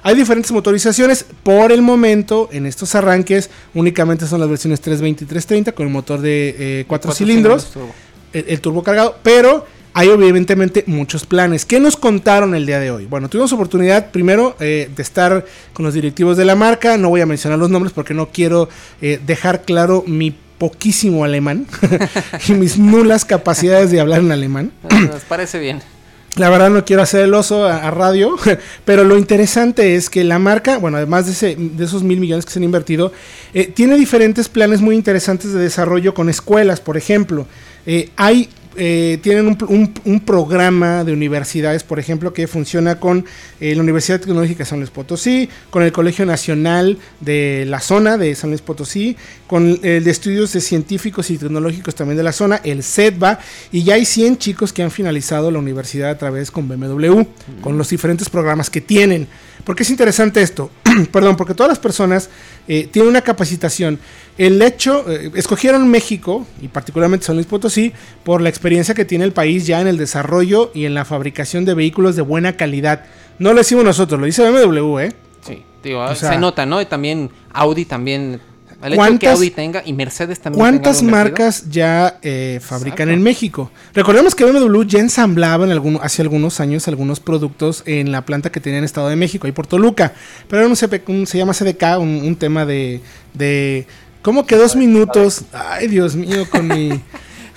Hay 0.01 0.15
diferentes 0.15 0.51
motorizaciones. 0.51 1.23
Por 1.43 1.71
el 1.71 1.83
momento, 1.83 2.49
en 2.51 2.65
estos 2.65 2.95
arranques, 2.95 3.51
únicamente 3.75 4.25
son 4.25 4.39
las 4.39 4.49
versiones 4.49 4.81
320 4.81 5.23
y 5.23 5.27
330 5.27 5.71
con 5.73 5.85
el 5.85 5.93
motor 5.93 6.19
de 6.19 6.83
4 6.87 6.87
Cuatro 6.87 7.11
cilindros 7.11 7.69
turbo. 7.69 7.93
el, 8.33 8.45
el 8.47 8.59
turbo 8.59 8.81
cargado, 8.81 9.17
pero 9.21 9.67
hay 9.93 10.09
evidentemente 10.09 10.83
muchos 10.87 11.27
planes. 11.27 11.63
¿Qué 11.63 11.79
nos 11.79 11.95
contaron 11.95 12.55
el 12.55 12.65
día 12.65 12.79
de 12.79 12.89
hoy? 12.89 13.05
Bueno, 13.05 13.29
tuvimos 13.29 13.53
oportunidad 13.53 14.09
primero 14.09 14.55
eh, 14.59 14.89
de 14.95 15.03
estar 15.03 15.45
con 15.73 15.85
los 15.85 15.93
directivos 15.93 16.37
de 16.37 16.45
la 16.45 16.55
marca, 16.55 16.97
no 16.97 17.09
voy 17.09 17.21
a 17.21 17.27
mencionar 17.27 17.59
los 17.59 17.69
nombres 17.69 17.93
porque 17.93 18.15
no 18.15 18.29
quiero 18.29 18.67
eh, 18.99 19.19
dejar 19.23 19.61
claro 19.61 20.03
mi 20.07 20.35
poquísimo 20.57 21.23
alemán 21.23 21.65
y 22.47 22.53
mis 22.53 22.77
nulas 22.77 23.25
capacidades 23.25 23.91
de 23.91 23.99
hablar 23.99 24.19
en 24.21 24.31
alemán. 24.31 24.71
Ah, 24.89 24.99
Nos 25.11 25.23
parece 25.23 25.59
bien. 25.59 25.81
La 26.35 26.49
verdad 26.51 26.69
no 26.69 26.85
quiero 26.85 27.01
hacer 27.01 27.21
el 27.21 27.33
oso 27.33 27.65
a, 27.65 27.77
a 27.87 27.89
radio, 27.91 28.35
pero 28.85 29.03
lo 29.03 29.17
interesante 29.17 29.95
es 29.95 30.09
que 30.09 30.23
la 30.23 30.37
marca, 30.37 30.77
bueno, 30.77 30.97
además 30.97 31.25
de, 31.25 31.31
ese- 31.31 31.55
de 31.57 31.83
esos 31.83 32.03
mil 32.03 32.19
millones 32.19 32.45
que 32.45 32.51
se 32.51 32.59
han 32.59 32.63
invertido, 32.63 33.11
eh, 33.55 33.65
tiene 33.73 33.95
diferentes 33.97 34.47
planes 34.47 34.79
muy 34.81 34.93
interesantes 34.95 35.51
de 35.53 35.59
desarrollo 35.59 36.13
con 36.13 36.29
escuelas, 36.29 36.79
por 36.79 36.95
ejemplo. 36.95 37.47
Eh, 37.87 38.09
hay, 38.17 38.49
eh, 38.75 39.17
tienen 39.23 39.47
un, 39.47 39.57
pr- 39.57 39.67
un- 39.69 39.91
un 40.05 40.19
programa 40.19 41.03
de 41.03 41.11
universidades, 41.11 41.81
por 41.83 41.97
ejemplo, 41.97 42.31
que 42.33 42.45
funciona 42.45 42.99
con 42.99 43.25
eh, 43.59 43.73
la 43.73 43.81
Universidad 43.81 44.19
Tecnológica 44.19 44.59
de 44.59 44.65
San 44.69 44.77
Luis 44.77 44.91
Potosí, 44.91 45.49
con 45.71 45.81
el 45.81 45.91
Colegio 45.91 46.27
Nacional 46.27 46.99
de 47.19 47.65
la 47.67 47.79
zona 47.81 48.15
de 48.17 48.35
San 48.35 48.51
Luis 48.51 48.61
Potosí, 48.61 49.17
con 49.47 49.79
el 49.81 50.03
de 50.03 50.11
estudios 50.11 50.51
de 50.53 50.59
científicos 50.61 51.31
y 51.31 51.37
tecnológicos 51.37 51.95
también 51.95 52.17
de 52.17 52.23
la 52.23 52.33
zona, 52.33 52.59
el 52.63 52.83
CEDVA, 52.83 53.39
y 53.71 53.83
ya 53.83 53.93
hay 53.95 54.05
100 54.05 54.37
chicos 54.37 54.73
que 54.73 54.83
han 54.83 54.91
finalizado 54.91 55.49
la 55.49 55.59
universidad 55.59 56.09
a 56.11 56.17
través 56.17 56.51
con 56.51 56.67
BMW, 56.67 57.21
con 57.61 57.77
los 57.77 57.89
diferentes 57.89 58.29
programas 58.29 58.69
que 58.69 58.81
tienen. 58.81 59.27
¿Por 59.63 59.75
qué 59.75 59.83
es 59.83 59.89
interesante 59.89 60.41
esto? 60.41 60.69
Perdón, 61.11 61.35
porque 61.37 61.53
todas 61.53 61.69
las 61.69 61.79
personas 61.79 62.29
eh, 62.67 62.87
tienen 62.91 63.09
una 63.09 63.21
capacitación. 63.21 63.99
El 64.37 64.61
hecho, 64.61 65.09
eh, 65.09 65.31
escogieron 65.35 65.87
México, 65.89 66.45
y 66.61 66.67
particularmente 66.67 67.25
San 67.25 67.35
Luis 67.35 67.47
Potosí, 67.47 67.93
por 68.23 68.41
la 68.41 68.49
experiencia 68.49 68.93
que 68.93 69.05
tiene 69.05 69.23
el 69.23 69.31
país 69.31 69.65
ya 69.65 69.79
en 69.81 69.87
el 69.87 69.97
desarrollo 69.97 70.71
y 70.73 70.85
en 70.85 70.93
la 70.93 71.05
fabricación 71.05 71.63
de 71.65 71.73
vehículos 71.73 72.15
de 72.15 72.21
buena 72.21 72.57
calidad. 72.57 73.05
No 73.39 73.53
lo 73.53 73.59
decimos 73.59 73.83
nosotros, 73.85 74.19
lo 74.19 74.25
dice 74.25 74.49
BMW, 74.49 74.99
¿eh? 74.99 75.13
Sí, 75.45 75.63
digo, 75.83 76.01
O 76.03 76.15
sea- 76.15 76.31
se 76.33 76.37
nota, 76.37 76.65
¿no? 76.65 76.81
Y 76.81 76.85
también 76.85 77.29
Audi 77.53 77.85
también. 77.85 78.41
El 78.81 78.93
hecho 78.93 79.01
de 79.01 79.07
que 79.09 79.09
¿Cuántas- 79.25 79.33
Audi 79.35 79.49
tenga 79.49 79.81
y 79.85 79.93
Mercedes 79.93 80.39
también. 80.39 80.59
¿Cuántas 80.59 80.97
tenga 80.99 81.17
algo 81.17 81.29
invertido. 81.29 81.45
marcas 81.47 81.69
ya 81.71 82.19
eh, 82.21 82.59
fabrican 82.61 83.07
Exacto. 83.09 83.13
en 83.13 83.23
México? 83.23 83.71
Recordemos 83.93 84.35
que 84.35 84.45
BMW 84.45 84.83
ya 84.83 84.99
ensamblaba 84.99 85.65
en 85.65 85.71
algún- 85.71 85.99
hace 86.01 86.21
algunos 86.21 86.59
años 86.59 86.87
algunos 86.87 87.19
productos 87.19 87.81
en 87.87 88.11
la 88.11 88.21
planta 88.23 88.51
que 88.51 88.59
tenía 88.59 88.77
en 88.79 88.85
Estado 88.85 89.09
de 89.09 89.15
México, 89.15 89.47
ahí 89.47 89.51
por 89.53 89.65
Toluca. 89.65 90.13
Pero 90.47 90.61
era 90.61 90.69
un, 90.69 90.75
CP 90.75 91.01
un- 91.07 91.25
se 91.25 91.37
llama 91.39 91.53
CDK, 91.53 91.97
un, 91.99 92.21
un 92.23 92.35
tema 92.35 92.65
de, 92.65 93.01
de... 93.33 93.87
¿Cómo 94.21 94.45
que 94.45 94.55
dos 94.57 94.75
minutos? 94.75 95.43
Ay, 95.53 95.87
Dios 95.87 96.15
mío, 96.15 96.47
con 96.49 96.67
mi 96.67 96.89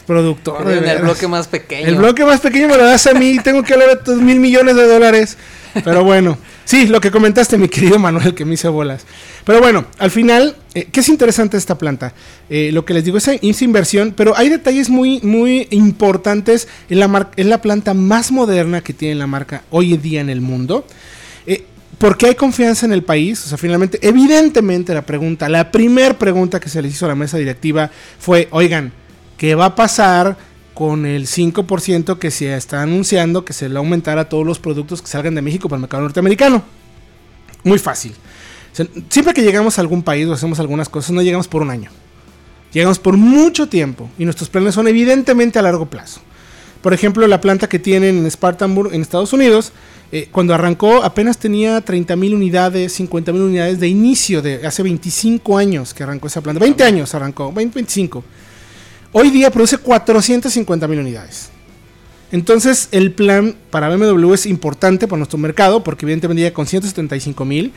productor. 0.06 0.58
de 0.58 0.74
Perdieron 0.76 0.90
el 0.90 1.02
bloque 1.02 1.28
más 1.28 1.48
pequeño. 1.48 1.86
El 1.86 1.96
bloque 1.96 2.24
más 2.24 2.40
pequeño 2.40 2.68
me 2.68 2.76
lo 2.76 2.84
das 2.84 3.06
a 3.06 3.14
mí, 3.14 3.38
tengo 3.44 3.62
que 3.62 3.74
hablar 3.74 3.90
de 3.90 3.96
tus 3.96 4.16
mil 4.16 4.40
millones 4.40 4.76
de 4.76 4.86
dólares. 4.86 5.36
Pero 5.84 6.04
bueno, 6.04 6.36
sí, 6.64 6.86
lo 6.86 7.00
que 7.00 7.10
comentaste, 7.10 7.56
mi 7.56 7.68
querido 7.68 7.98
Manuel, 7.98 8.34
que 8.34 8.44
me 8.44 8.54
hice 8.54 8.68
bolas. 8.68 9.04
Pero 9.44 9.60
bueno, 9.60 9.86
al 9.98 10.10
final, 10.10 10.56
eh, 10.74 10.88
¿qué 10.90 11.00
es 11.00 11.08
interesante 11.08 11.56
esta 11.56 11.78
planta? 11.78 12.12
Eh, 12.48 12.70
lo 12.72 12.84
que 12.84 12.94
les 12.94 13.04
digo 13.04 13.18
es 13.18 13.62
inversión, 13.62 14.12
pero 14.16 14.36
hay 14.36 14.48
detalles 14.48 14.90
muy, 14.90 15.20
muy 15.22 15.68
importantes. 15.70 16.68
En 16.88 17.00
la, 17.00 17.30
es 17.36 17.46
la 17.46 17.62
planta 17.62 17.94
más 17.94 18.32
moderna 18.32 18.80
que 18.80 18.92
tiene 18.92 19.14
la 19.14 19.26
marca 19.26 19.62
hoy 19.70 19.94
en 19.94 20.02
día 20.02 20.20
en 20.20 20.28
el 20.28 20.40
mundo. 20.40 20.84
Eh, 21.46 21.64
¿Por 21.98 22.16
qué 22.16 22.26
hay 22.26 22.34
confianza 22.34 22.86
en 22.86 22.92
el 22.92 23.02
país? 23.02 23.44
O 23.44 23.48
sea, 23.48 23.58
finalmente, 23.58 23.98
evidentemente 24.02 24.94
la 24.94 25.02
pregunta, 25.02 25.48
la 25.48 25.70
primer 25.70 26.16
pregunta 26.16 26.58
que 26.58 26.68
se 26.68 26.82
les 26.82 26.94
hizo 26.94 27.06
a 27.06 27.08
la 27.08 27.14
mesa 27.14 27.38
directiva 27.38 27.90
fue, 28.18 28.48
oigan, 28.50 28.92
¿qué 29.40 29.54
va 29.54 29.64
a 29.64 29.74
pasar 29.74 30.36
con 30.74 31.06
el 31.06 31.26
5% 31.26 32.18
que 32.18 32.30
se 32.30 32.54
está 32.54 32.82
anunciando 32.82 33.42
que 33.42 33.54
se 33.54 33.70
le 33.70 33.78
aumentará 33.78 34.20
a 34.20 34.28
todos 34.28 34.44
los 34.44 34.58
productos 34.58 35.00
que 35.00 35.08
salgan 35.08 35.34
de 35.34 35.40
México 35.40 35.66
para 35.66 35.78
el 35.78 35.80
mercado 35.80 36.02
norteamericano. 36.02 36.62
Muy 37.64 37.78
fácil. 37.78 38.12
Siempre 39.08 39.32
que 39.32 39.40
llegamos 39.40 39.78
a 39.78 39.80
algún 39.80 40.02
país 40.02 40.26
o 40.26 40.34
hacemos 40.34 40.60
algunas 40.60 40.90
cosas, 40.90 41.12
no 41.12 41.22
llegamos 41.22 41.48
por 41.48 41.62
un 41.62 41.70
año. 41.70 41.90
Llegamos 42.74 42.98
por 42.98 43.16
mucho 43.16 43.66
tiempo 43.66 44.10
y 44.18 44.26
nuestros 44.26 44.50
planes 44.50 44.74
son 44.74 44.88
evidentemente 44.88 45.58
a 45.58 45.62
largo 45.62 45.86
plazo. 45.86 46.20
Por 46.82 46.92
ejemplo, 46.92 47.26
la 47.26 47.40
planta 47.40 47.66
que 47.66 47.78
tienen 47.78 48.18
en 48.18 48.30
Spartanburg, 48.30 48.92
en 48.92 49.00
Estados 49.00 49.32
Unidos, 49.32 49.72
eh, 50.12 50.28
cuando 50.30 50.52
arrancó 50.52 51.02
apenas 51.02 51.38
tenía 51.38 51.82
30.000 51.82 52.34
unidades, 52.34 53.00
50.000 53.00 53.40
unidades 53.40 53.80
de 53.80 53.88
inicio, 53.88 54.42
de 54.42 54.66
hace 54.66 54.82
25 54.82 55.56
años 55.56 55.94
que 55.94 56.02
arrancó 56.02 56.26
esa 56.26 56.42
planta. 56.42 56.60
20 56.60 56.84
años 56.84 57.14
arrancó, 57.14 57.50
20, 57.50 57.74
25. 57.74 58.22
Hoy 59.12 59.30
día 59.30 59.50
produce 59.50 59.78
450.000 59.78 60.98
unidades. 60.98 61.50
Entonces 62.32 62.88
el 62.92 63.12
plan 63.12 63.56
para 63.70 63.88
BMW 63.88 64.32
es 64.34 64.46
importante 64.46 65.08
para 65.08 65.18
nuestro 65.18 65.38
mercado 65.38 65.82
porque 65.82 66.04
evidentemente 66.04 66.42
llega 66.42 66.54
con 66.54 66.66
175.000. 66.66 67.72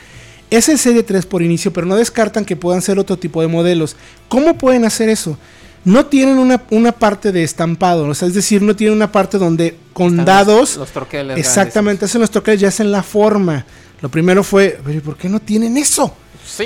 Es 0.52 0.70
el 0.70 0.78
Serie 0.78 1.02
3 1.02 1.26
por 1.26 1.42
inicio, 1.42 1.74
pero 1.74 1.88
no 1.88 1.96
descartan 1.96 2.46
que 2.46 2.56
puedan 2.56 2.84
ser 2.84 3.00
otro 3.00 3.18
tipo 3.18 3.42
de 3.42 3.48
modelos. 3.48 3.96
¿Cómo 4.28 4.58
pueden 4.58 4.86
hacer 4.86 5.10
eso? 5.10 5.38
No 5.86 6.06
tienen 6.06 6.38
una, 6.38 6.62
una 6.70 6.92
parte 6.92 7.32
de 7.32 7.44
estampado, 7.44 8.06
o 8.08 8.14
sea, 8.14 8.28
es 8.28 8.36
decir, 8.36 8.62
no 8.62 8.76
tienen 8.76 8.96
una 8.96 9.12
parte 9.12 9.38
donde 9.38 9.76
con 9.92 10.24
dados... 10.24 10.72
Los, 10.72 10.78
los 10.78 10.92
troqueles 10.92 11.38
Exactamente, 11.38 12.06
hacen 12.06 12.22
los 12.22 12.30
troqueles, 12.32 12.62
ya 12.62 12.68
hacen 12.70 12.92
la 12.92 13.04
forma. 13.04 13.66
Lo 14.02 14.10
primero 14.10 14.44
fue, 14.44 14.80
"Pero, 14.84 14.98
¿y 14.98 15.02
¿por 15.02 15.18
qué 15.18 15.28
no 15.28 15.40
tienen 15.42 15.76
eso? 15.76 16.16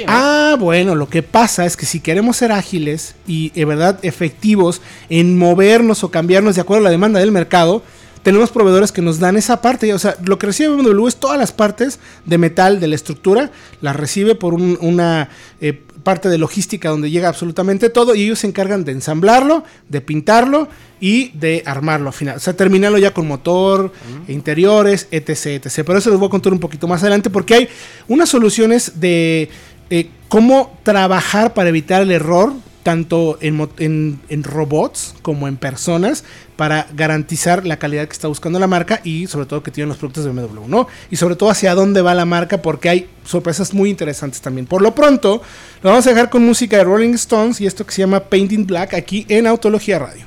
Ah, 0.08 0.56
bueno, 0.60 0.96
lo 0.96 1.08
que 1.10 1.24
pasa 1.24 1.66
es 1.66 1.78
que 1.78 1.86
si 1.86 2.00
queremos 2.00 2.38
ser 2.38 2.52
ágiles 2.52 3.16
y 3.28 3.50
de 3.52 3.66
verdad 3.66 4.00
efectivos 4.04 4.82
en 5.10 5.38
movernos 5.38 6.04
o 6.04 6.12
cambiarnos 6.12 6.56
de 6.56 6.62
acuerdo 6.62 6.82
a 6.82 6.86
la 6.86 6.90
demanda 6.92 7.20
del 7.20 7.32
mercado, 7.32 7.84
tenemos 8.24 8.50
proveedores 8.50 8.92
que 8.92 9.02
nos 9.02 9.20
dan 9.20 9.38
esa 9.38 9.62
parte. 9.62 9.94
O 9.94 10.00
sea, 10.00 10.18
lo 10.26 10.38
que 10.38 10.48
recibe 10.48 10.76
BMW 10.76 11.08
es 11.08 11.16
todas 11.16 11.38
las 11.38 11.52
partes 11.54 12.00
de 12.26 12.38
metal 12.38 12.80
de 12.82 12.88
la 12.88 12.96
estructura, 12.96 13.52
las 13.80 13.96
recibe 13.96 14.36
por 14.36 14.54
un- 14.54 14.78
una 14.82 15.30
eh, 15.62 15.82
parte 16.08 16.30
de 16.30 16.38
logística 16.38 16.88
donde 16.88 17.12
llega 17.12 17.28
absolutamente 17.28 17.90
todo 17.90 18.16
y 18.16 18.24
ellos 18.24 18.40
se 18.40 18.48
encargan 18.48 18.86
de 18.86 18.94
ensamblarlo, 18.94 19.66
de 19.90 20.00
pintarlo 20.00 20.70
y 21.02 21.32
de 21.38 21.64
armarlo 21.66 22.08
al 22.08 22.14
final. 22.14 22.38
O 22.38 22.40
sea, 22.40 22.56
terminarlo 22.56 22.98
ya 22.98 23.14
con 23.14 23.28
motor, 23.28 23.92
interiores, 24.30 25.10
etc, 25.12 25.66
etc. 25.66 25.84
Pero 25.86 26.00
eso 26.00 26.10
les 26.10 26.18
voy 26.18 26.28
a 26.28 26.32
contar 26.32 26.54
un 26.54 26.60
poquito 26.60 26.88
más 26.88 27.02
adelante 27.02 27.30
porque 27.30 27.56
hay 27.56 27.70
unas 28.08 28.30
soluciones 28.30 29.02
de 29.02 29.50
eh, 29.90 30.10
cómo 30.30 30.80
trabajar 30.84 31.54
para 31.54 31.68
evitar 31.68 32.02
el 32.02 32.12
error 32.12 32.54
tanto 32.88 33.38
en, 33.42 34.44
robots 34.46 35.14
como 35.22 35.50
en 35.50 35.58
personas 35.58 36.24
para 36.56 36.88
garantizar 36.94 37.68
la 37.68 37.80
calidad 37.80 38.08
que 38.08 38.14
está 38.14 38.30
buscando 38.30 38.60
la 38.60 38.68
marca 38.68 39.02
y 39.04 39.28
sobre 39.28 39.46
todo 39.46 39.62
que 39.62 39.72
tienen 39.72 39.90
los 39.90 39.98
productos 39.98 40.24
de 40.24 40.32
BMW, 40.32 40.70
¿no? 40.70 40.88
Y 41.12 41.18
sobre 41.18 41.36
todo 41.36 41.50
hacia 41.50 41.76
dónde 41.76 42.02
va 42.02 42.16
la 42.16 42.24
marca 42.24 42.62
porque 42.62 42.88
hay 42.88 43.10
sorpresas 43.26 43.74
muy 43.74 43.90
interesantes 43.90 44.40
también. 44.40 44.68
Por 44.68 44.82
lo 44.82 44.96
pronto, 44.96 45.42
lo 45.84 45.90
vamos 45.90 46.08
a 46.08 46.12
dejar 46.12 46.30
con 46.30 46.46
música 46.46 46.78
de 46.78 46.86
Rolling 46.86 47.16
Stones 47.16 47.60
y 47.60 47.66
esto 47.66 47.86
que 47.86 47.92
se 47.92 48.04
llama 48.04 48.22
Painting 48.22 48.66
Black 48.66 48.94
aquí 48.94 49.26
en 49.28 49.48
Autología 49.48 50.00
Radio. 50.00 50.24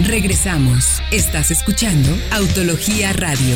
Regresamos. 0.00 1.00
Estás 1.12 1.52
escuchando 1.52 2.10
Autología 2.32 3.12
Radio. 3.12 3.54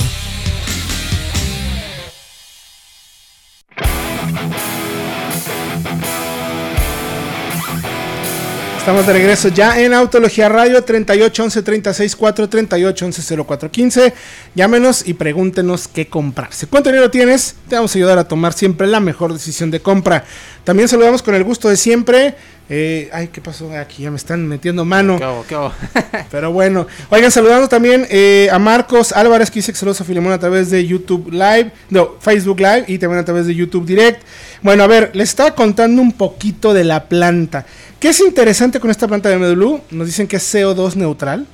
Estamos 8.86 9.04
de 9.04 9.14
regreso 9.14 9.48
ya 9.48 9.80
en 9.80 9.92
Autología 9.92 10.48
Radio 10.48 10.84
38 10.84 11.42
11 11.42 11.62
36 11.62 12.14
4 12.14 12.48
38 12.48 13.04
11 13.06 13.36
04 13.44 13.70
15. 13.72 14.14
Llámenos 14.54 15.08
y 15.08 15.14
pregúntenos 15.14 15.88
qué 15.88 16.06
comprarse. 16.06 16.68
¿Cuánto 16.68 16.90
dinero 16.90 17.10
tienes? 17.10 17.56
Te 17.68 17.74
vamos 17.74 17.92
a 17.92 17.98
ayudar 17.98 18.16
a 18.20 18.28
tomar 18.28 18.52
siempre 18.52 18.86
la 18.86 19.00
mejor 19.00 19.32
decisión 19.32 19.72
de 19.72 19.80
compra. 19.80 20.22
También 20.62 20.88
saludamos 20.88 21.20
con 21.20 21.34
el 21.34 21.42
gusto 21.42 21.68
de 21.68 21.76
siempre. 21.76 22.36
Eh, 22.68 23.10
ay, 23.12 23.28
¿qué 23.28 23.40
pasó? 23.40 23.70
Aquí 23.76 24.04
ya 24.04 24.10
me 24.10 24.16
están 24.16 24.46
metiendo 24.46 24.84
mano. 24.84 25.18
¿Qué 25.18 25.24
hago? 25.24 25.44
¿Qué 25.48 25.54
hago? 25.56 25.72
Pero 26.30 26.52
bueno, 26.52 26.86
oigan, 27.10 27.30
saludando 27.30 27.68
también 27.68 28.06
eh, 28.10 28.48
a 28.52 28.58
Marcos 28.58 29.12
Álvarez, 29.12 29.50
que 29.50 29.60
dice 29.60 29.72
que 29.72 29.78
saludos 29.78 30.00
a 30.00 30.04
Filemón 30.04 30.32
a 30.32 30.38
través 30.38 30.70
de 30.70 30.86
YouTube 30.86 31.30
Live, 31.32 31.72
no, 31.90 32.16
Facebook 32.20 32.60
Live 32.60 32.84
y 32.88 32.98
también 32.98 33.20
a 33.20 33.24
través 33.24 33.46
de 33.46 33.54
YouTube 33.54 33.84
Direct. 33.84 34.22
Bueno, 34.62 34.82
a 34.82 34.86
ver, 34.86 35.10
les 35.14 35.28
estaba 35.28 35.54
contando 35.54 36.02
un 36.02 36.12
poquito 36.12 36.74
de 36.74 36.84
la 36.84 37.04
planta. 37.04 37.66
¿Qué 38.00 38.08
es 38.10 38.20
interesante 38.20 38.78
con 38.80 38.90
esta 38.90 39.08
planta 39.08 39.28
de 39.28 39.36
MW? 39.38 39.78
Nos 39.90 40.06
dicen 40.06 40.26
que 40.26 40.36
es 40.36 40.54
CO2 40.54 40.94
neutral. 40.96 41.46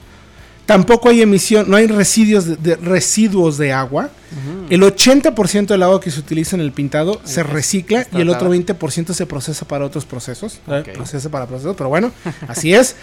Tampoco 0.67 1.09
hay 1.09 1.21
emisión, 1.23 1.69
no 1.69 1.77
hay 1.77 1.87
residuos 1.89 2.47
de, 2.47 2.57
de- 2.57 2.77
residuos 2.77 3.59
de 3.59 3.73
agua. 3.73 4.11
El 4.71 4.81
80% 4.83 5.67
del 5.67 5.83
agua 5.83 6.01
que 6.01 6.11
se 6.11 6.21
utiliza 6.21 6.57
en 6.57 6.63
el 6.63 6.73
pintado 6.73 7.21
se 7.25 7.43
recicla 7.43 8.07
y 8.13 8.21
el 8.21 8.31
otro 8.31 8.49
tratada. 8.49 8.79
20% 8.79 9.13
se 9.13 9.27
procesa 9.27 9.67
para 9.67 9.85
otros 9.85 10.05
procesos. 10.07 10.61
¿eh? 10.69 10.83
Procesa 10.95 11.29
para 11.29 11.47
procesos, 11.47 11.77
pero 11.77 11.91
bueno, 11.91 12.13
así 12.49 12.73
es. 12.73 12.97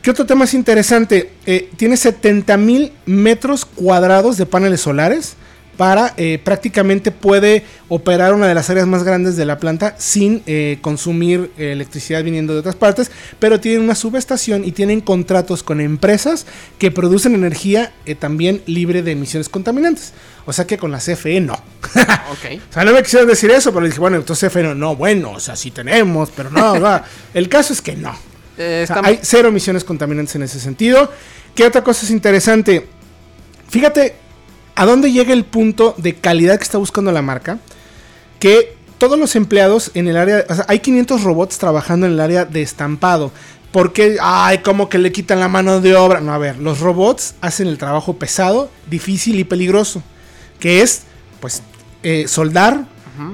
¿Qué 0.00 0.10
otro 0.10 0.26
tema 0.26 0.44
es 0.44 0.54
interesante? 0.54 1.32
Eh, 1.46 1.70
tiene 1.76 1.96
70 1.96 2.56
mil 2.56 2.92
metros 3.06 3.64
cuadrados 3.64 4.36
de 4.38 4.46
paneles 4.46 4.80
solares 4.80 5.34
para 5.76 6.14
eh, 6.16 6.38
prácticamente 6.42 7.10
puede 7.10 7.64
operar 7.88 8.34
una 8.34 8.46
de 8.46 8.54
las 8.54 8.68
áreas 8.70 8.86
más 8.86 9.04
grandes 9.04 9.36
de 9.36 9.46
la 9.46 9.58
planta 9.58 9.94
sin 9.98 10.42
eh, 10.46 10.78
consumir 10.80 11.50
eh, 11.56 11.72
electricidad 11.72 12.22
viniendo 12.22 12.52
de 12.52 12.60
otras 12.60 12.76
partes, 12.76 13.10
pero 13.38 13.58
tienen 13.60 13.82
una 13.82 13.94
subestación 13.94 14.64
y 14.64 14.72
tienen 14.72 15.00
contratos 15.00 15.62
con 15.62 15.80
empresas 15.80 16.46
que 16.78 16.90
producen 16.90 17.34
energía 17.34 17.92
también 18.18 18.62
libre 18.66 19.02
de 19.02 19.12
emisiones 19.12 19.48
contaminantes. 19.48 20.12
O 20.44 20.52
sea 20.52 20.66
que 20.66 20.76
con 20.76 20.90
la 20.90 20.98
CFE 20.98 21.40
no. 21.40 21.54
ok. 21.94 22.60
O 22.70 22.72
sea, 22.72 22.84
no 22.84 22.92
me 22.92 23.02
quisieron 23.02 23.28
decir 23.28 23.50
eso, 23.50 23.72
pero 23.72 23.86
dije, 23.86 23.98
bueno, 24.00 24.16
entonces 24.16 24.50
CFE 24.50 24.62
no, 24.62 24.74
no, 24.74 24.96
bueno, 24.96 25.32
o 25.32 25.40
sea, 25.40 25.56
sí 25.56 25.70
tenemos, 25.70 26.30
pero 26.36 26.50
no, 26.50 26.78
no. 26.78 27.00
El 27.32 27.48
caso 27.48 27.72
es 27.72 27.80
que 27.80 27.94
no. 27.96 28.10
O 28.10 28.56
sea, 28.56 28.82
está- 28.82 29.00
hay 29.04 29.18
cero 29.22 29.48
emisiones 29.48 29.84
contaminantes 29.84 30.34
en 30.36 30.42
ese 30.42 30.60
sentido. 30.60 31.10
¿Qué 31.54 31.64
otra 31.64 31.82
cosa 31.82 32.04
es 32.04 32.10
interesante? 32.10 32.88
Fíjate 33.68 34.16
a 34.74 34.86
dónde 34.86 35.12
llega 35.12 35.32
el 35.32 35.44
punto 35.44 35.94
de 35.98 36.14
calidad 36.14 36.56
que 36.56 36.64
está 36.64 36.78
buscando 36.78 37.12
la 37.12 37.22
marca. 37.22 37.58
Que 38.38 38.76
todos 38.98 39.18
los 39.18 39.34
empleados 39.36 39.90
en 39.94 40.08
el 40.08 40.16
área, 40.16 40.44
o 40.48 40.54
sea, 40.54 40.64
hay 40.68 40.78
500 40.78 41.22
robots 41.24 41.58
trabajando 41.58 42.06
en 42.06 42.12
el 42.12 42.20
área 42.20 42.44
de 42.44 42.62
estampado. 42.62 43.32
Porque, 43.72 44.18
ay, 44.20 44.58
como 44.58 44.88
que 44.88 44.98
le 44.98 45.12
quitan 45.12 45.40
la 45.40 45.48
mano 45.48 45.80
de 45.80 45.96
obra. 45.96 46.20
No, 46.20 46.32
a 46.32 46.38
ver, 46.38 46.58
los 46.58 46.80
robots 46.80 47.34
hacen 47.40 47.68
el 47.68 47.78
trabajo 47.78 48.16
pesado, 48.16 48.70
difícil 48.90 49.38
y 49.38 49.44
peligroso. 49.44 50.02
Que 50.60 50.82
es, 50.82 51.02
pues, 51.40 51.62
eh, 52.02 52.26
soldar, 52.28 52.84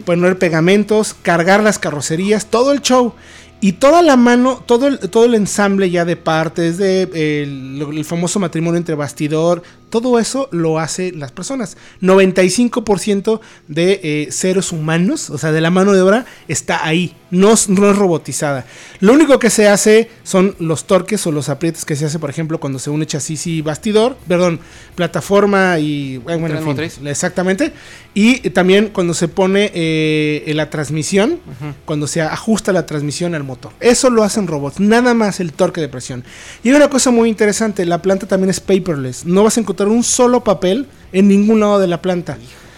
poner 0.05 0.39
pegamentos, 0.39 1.15
cargar 1.23 1.63
las 1.63 1.79
carrocerías, 1.79 2.47
todo 2.47 2.73
el 2.73 2.81
show. 2.81 3.15
Y 3.61 3.73
toda 3.73 4.03
la 4.03 4.17
mano, 4.17 4.63
todo 4.65 4.87
el, 4.87 5.01
todo 5.01 5.25
el 5.25 5.35
ensamble 5.35 5.91
ya 5.91 6.05
de 6.05 6.15
partes, 6.15 6.79
de 6.79 7.03
el, 7.43 7.83
el 7.99 8.05
famoso 8.05 8.39
matrimonio 8.39 8.79
entre 8.79 8.95
bastidor, 8.95 9.65
todo 9.91 10.19
eso 10.19 10.49
lo 10.53 10.79
hace 10.79 11.13
las 11.13 11.33
personas. 11.33 11.77
95% 12.01 13.41
de 13.69 14.01
eh, 14.03 14.29
seres 14.33 14.73
humanos, 14.73 15.31
o 15.31 15.39
sea, 15.39 15.53
de 15.53 15.61
la 15.61 15.71
mano 15.71 15.93
de 15.93 16.01
obra, 16.01 16.27
está 16.49 16.85
ahí, 16.87 17.15
no, 17.31 17.53
es- 17.53 17.69
no 17.69 17.91
es 17.91 17.97
robotizada. 17.97 18.65
Lo 19.01 19.13
único 19.13 19.39
que 19.39 19.51
se 19.51 19.69
hace 19.69 20.11
son 20.25 20.55
los 20.59 20.85
torques 20.87 21.27
o 21.27 21.33
los 21.33 21.49
aprietes 21.49 21.85
que 21.85 21.97
se 21.97 22.07
hace, 22.07 22.19
por 22.19 22.31
ejemplo, 22.31 22.59
cuando 22.61 22.79
se 22.79 22.91
une 22.91 23.07
chasis 23.07 23.47
y 23.47 23.63
bastidor, 23.63 24.17
perdón, 24.27 24.61
plataforma 24.95 25.79
y 25.79 26.19
bueno, 26.19 26.47
en 26.49 26.57
fin, 26.59 26.65
motriz. 26.67 26.99
exactamente. 27.05 27.73
Y 28.15 28.51
también 28.51 28.91
cuando 28.93 29.15
se 29.15 29.29
pone 29.29 29.71
eh, 29.75 30.53
la 30.57 30.71
transmisión, 30.71 31.39
cuando 31.85 32.07
se 32.07 32.21
ajusta 32.21 32.73
la 32.73 32.85
transmisión 32.85 33.35
al 33.35 33.45
motor. 33.45 33.73
Eso 33.81 34.11
lo 34.11 34.25
hacen 34.25 34.47
robots, 34.49 34.81
nada 34.81 35.15
más 35.15 35.39
el 35.41 35.53
torque 35.53 35.81
de 35.81 35.89
presión. 35.89 36.25
Y 36.65 36.71
hay 36.71 36.75
una 36.75 36.91
cosa 36.91 37.11
muy 37.13 37.29
interesante, 37.29 37.85
la 37.87 38.03
planta 38.03 38.27
también 38.27 38.51
es 38.51 38.59
paperless. 38.61 39.25
No 39.25 39.45
vas 39.45 39.57
a 39.57 39.61
encontrar 39.61 39.78
un 39.87 40.03
solo 40.03 40.43
papel 40.43 40.89
en 41.13 41.29
ningún 41.29 41.61
lado 41.61 41.79
de 41.79 41.87
la 41.87 42.03
planta. 42.03 42.33
Es. 42.33 42.69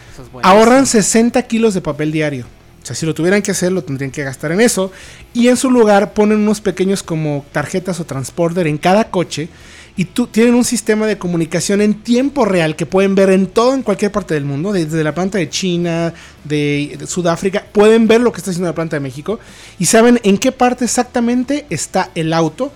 Ahorran 0.42 0.86
60 0.86 1.42
kilos 1.42 1.74
de 1.74 1.80
papel 1.80 2.12
diario. 2.12 2.46
O 2.82 2.86
sea, 2.86 2.96
si 2.96 3.04
lo 3.04 3.14
tuvieran 3.14 3.42
que 3.42 3.50
hacer, 3.50 3.72
lo 3.72 3.84
tendrían 3.84 4.10
que 4.10 4.24
gastar 4.24 4.52
en 4.52 4.60
eso. 4.60 4.90
Y 5.34 5.48
en 5.48 5.56
su 5.56 5.70
lugar 5.70 6.14
ponen 6.14 6.38
unos 6.38 6.60
pequeños 6.60 7.02
como 7.02 7.44
tarjetas 7.52 8.00
o 8.00 8.06
transporter 8.06 8.66
en 8.66 8.78
cada 8.78 9.10
coche. 9.10 9.48
Y 9.96 10.06
tú, 10.06 10.26
tienen 10.26 10.54
un 10.54 10.64
sistema 10.64 11.06
de 11.06 11.18
comunicación 11.18 11.82
en 11.82 11.94
tiempo 11.94 12.44
real 12.44 12.76
que 12.76 12.86
pueden 12.86 13.14
ver 13.14 13.30
en 13.30 13.48
todo, 13.48 13.74
en 13.74 13.82
cualquier 13.82 14.12
parte 14.12 14.34
del 14.34 14.44
mundo. 14.44 14.72
Desde 14.72 15.04
la 15.04 15.14
planta 15.14 15.36
de 15.36 15.50
China, 15.50 16.14
de, 16.44 16.96
de 16.98 17.06
Sudáfrica. 17.06 17.66
Pueden 17.70 18.08
ver 18.08 18.22
lo 18.22 18.32
que 18.32 18.38
está 18.38 18.50
haciendo 18.50 18.68
la 18.68 18.74
planta 18.74 18.96
de 18.96 19.00
México. 19.00 19.40
Y 19.78 19.86
saben 19.86 20.18
en 20.22 20.38
qué 20.38 20.52
parte 20.52 20.84
exactamente 20.86 21.66
está 21.68 22.10
el 22.14 22.32
auto 22.32 22.72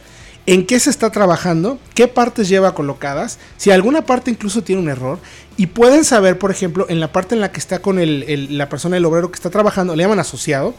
en 0.46 0.66
qué 0.66 0.78
se 0.78 0.90
está 0.90 1.10
trabajando, 1.10 1.78
qué 1.94 2.06
partes 2.08 2.48
lleva 2.48 2.74
colocadas, 2.74 3.38
si 3.56 3.70
alguna 3.70 4.04
parte 4.04 4.30
incluso 4.30 4.62
tiene 4.62 4.82
un 4.82 4.88
error, 4.88 5.18
y 5.56 5.66
pueden 5.68 6.04
saber, 6.04 6.38
por 6.38 6.50
ejemplo, 6.50 6.86
en 6.88 7.00
la 7.00 7.12
parte 7.12 7.34
en 7.34 7.40
la 7.40 7.50
que 7.50 7.60
está 7.60 7.78
con 7.78 7.98
el, 7.98 8.24
el- 8.24 8.58
la 8.58 8.68
persona, 8.68 8.96
el 8.96 9.04
obrero 9.04 9.30
que 9.30 9.36
está 9.36 9.48
trabajando, 9.50 9.96
le 9.96 10.02
llaman 10.02 10.18
asociado, 10.18 10.74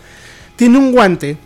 tiene 0.55 0.77
un 0.77 0.91
guante 0.91 1.37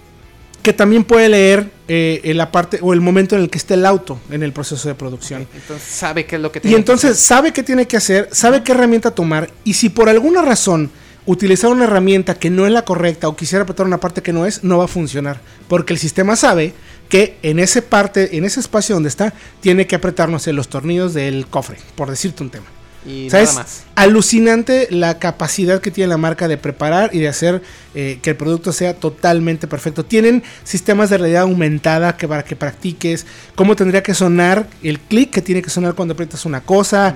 que 0.61 0.73
también 0.73 1.05
puede 1.05 1.29
leer 1.29 1.71
eh, 1.87 2.19
en 2.25 2.35
la 2.37 2.51
parte 2.51 2.79
o 2.81 2.91
el 2.93 2.99
momento 2.99 3.35
en 3.37 3.41
el 3.43 3.49
que 3.49 3.57
esté 3.57 3.75
el 3.75 3.85
auto 3.85 4.19
en 4.29 4.43
el 4.43 4.51
proceso 4.51 4.89
de 4.89 4.95
producción. 4.95 5.47
Entonces 5.55 5.87
sabe 5.87 6.25
qué 6.25 6.35
es 6.35 6.41
lo 6.41 6.51
que 6.51 6.59
Y 6.59 6.61
tiene 6.63 6.75
que 6.75 6.79
entonces 6.81 7.11
hacer. 7.11 7.23
sabe 7.25 7.53
qué 7.53 7.63
tiene 7.63 7.87
que 7.87 7.95
hacer, 7.95 8.27
sabe 8.33 8.61
qué 8.63 8.73
herramienta 8.73 9.11
tomar. 9.11 9.49
Y 9.63 9.75
si 9.75 9.87
por 9.87 10.09
alguna 10.09 10.41
razón 10.41 10.91
utilizar 11.25 11.69
una 11.71 11.85
herramienta 11.85 12.35
que 12.35 12.49
no 12.49 12.65
es 12.65 12.73
la 12.73 12.81
correcta 12.83 13.29
o 13.29 13.37
quisiera 13.37 13.63
apretar 13.63 13.85
una 13.85 13.99
parte 14.01 14.21
que 14.21 14.33
no 14.33 14.45
es, 14.45 14.63
no 14.63 14.77
va 14.79 14.85
a 14.85 14.87
funcionar, 14.89 15.39
porque 15.69 15.93
el 15.93 15.99
sistema 15.99 16.35
sabe 16.35 16.73
que 17.09 17.37
en 17.43 17.59
ese 17.59 17.81
parte, 17.81 18.37
en 18.37 18.45
ese 18.45 18.59
espacio 18.59 18.95
donde 18.95 19.09
está, 19.09 19.33
tiene 19.59 19.87
que 19.87 19.95
apretar, 19.95 20.29
no 20.29 20.39
sé, 20.39 20.53
los 20.53 20.69
tornillos 20.69 21.13
del 21.13 21.47
cofre, 21.47 21.77
por 21.95 22.09
decirte 22.09 22.43
un 22.43 22.49
tema. 22.51 22.65
Y 23.05 23.27
O 23.27 23.29
sea, 23.29 23.39
nada 23.39 23.51
es 23.51 23.55
más. 23.57 23.83
alucinante 23.95 24.87
la 24.91 25.19
capacidad 25.19 25.79
que 25.79 25.89
tiene 25.89 26.09
la 26.09 26.17
marca 26.17 26.47
de 26.49 26.57
preparar 26.57 27.11
y 27.13 27.19
de 27.19 27.29
hacer 27.29 27.61
eh, 27.95 28.19
que 28.21 28.31
el 28.31 28.35
producto 28.35 28.73
sea 28.73 28.93
totalmente 28.93 29.67
perfecto. 29.67 30.03
Tienen 30.03 30.43
sistemas 30.65 31.09
de 31.09 31.17
realidad 31.17 31.43
aumentada 31.43 32.17
que 32.17 32.27
para 32.27 32.43
que 32.43 32.55
practiques 32.57 33.25
cómo 33.55 33.75
tendría 33.77 34.03
que 34.03 34.13
sonar 34.13 34.67
el 34.83 34.99
clic 34.99 35.31
que 35.31 35.41
tiene 35.41 35.61
que 35.61 35.69
sonar 35.69 35.93
cuando 35.95 36.13
aprietas 36.13 36.45
una 36.45 36.59
cosa. 36.61 37.15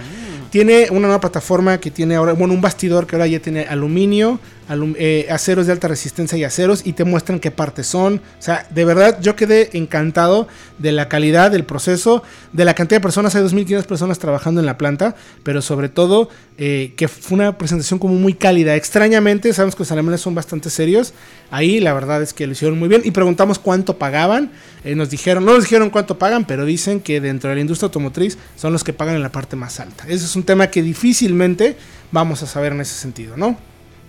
Tiene 0.52 0.88
una 0.92 1.02
nueva 1.08 1.20
plataforma 1.20 1.80
que 1.80 1.90
tiene 1.92 2.16
ahora, 2.16 2.34
bueno, 2.34 2.54
un 2.54 2.62
bastidor 2.62 3.06
que 3.08 3.16
ahora 3.16 3.26
ya 3.28 3.40
tiene 3.40 3.64
aluminio, 3.66 4.34
alum- 4.34 4.40
eh, 4.70 5.28
aceros 5.30 5.66
de 5.66 5.74
alta 5.74 5.88
resistencia 5.88 6.38
y 6.38 6.44
aceros 6.44 6.82
y 6.86 6.94
te 6.94 7.04
muestran 7.04 7.40
qué 7.40 7.52
partes 7.52 7.88
son. 7.88 8.16
O 8.16 8.42
sea, 8.42 8.68
de 8.70 8.86
verdad 8.86 9.20
yo 9.22 9.36
quedé 9.36 9.70
encantado 9.78 10.48
de 10.80 10.92
la 10.92 11.10
calidad 11.10 11.52
del 11.52 11.64
proceso, 11.66 12.24
de 12.52 12.66
la 12.66 12.74
cantidad 12.74 13.00
de 13.00 13.04
personas. 13.04 13.36
Hay 13.36 13.44
2.500 13.44 13.84
personas 13.86 14.20
trabajando 14.20 14.60
en 14.60 14.66
la 14.66 14.78
planta, 14.78 15.16
pero 15.44 15.62
sobre 15.62 15.90
todo 15.90 16.30
eh, 16.58 16.94
que 16.96 17.08
fue 17.08 17.36
una 17.36 17.58
presentación 17.58 18.00
como 18.00 18.16
muy 18.16 18.34
cálida. 18.34 18.76
Extrañamente, 18.76 19.52
sabemos 19.54 19.76
que 19.76 19.82
los 19.82 19.92
alemanes 19.92 20.22
son 20.22 20.36
bastante 20.36 20.70
serios. 20.70 21.14
Ahí 21.52 21.80
la 21.80 21.94
verdad 21.94 22.22
es 22.22 22.34
que 22.34 22.46
lo 22.46 22.54
hicieron 22.54 22.80
muy 22.80 22.88
bien 22.88 23.02
y 23.04 23.12
preguntamos 23.12 23.60
cuánto 23.60 23.98
pagaban. 23.98 24.52
Eh, 24.84 24.96
nos 24.96 25.10
dijeron, 25.10 25.46
no 25.46 25.54
nos 25.54 25.64
dijeron 25.64 25.90
cuánto 25.90 26.18
pagan, 26.18 26.46
pero 26.46 26.66
dicen 26.66 27.00
que 27.00 27.22
dentro 27.22 27.50
de 27.50 27.56
la 27.56 27.62
industria 27.62 27.88
automotriz 27.88 28.38
son 28.56 28.74
los 28.74 28.84
que 28.84 28.94
pagan 28.94 29.16
en 29.16 29.24
la 29.24 29.32
parte 29.32 29.56
más 29.56 29.80
alta. 29.80 30.06
Ese 30.08 30.26
es 30.26 30.36
un 30.36 30.44
tema 30.44 30.68
que 30.68 30.82
difícilmente 30.82 31.76
vamos 32.12 32.44
a 32.44 32.48
saber 32.48 32.74
en 32.74 32.82
ese 32.82 32.96
sentido, 32.96 33.36
¿no? 33.36 33.58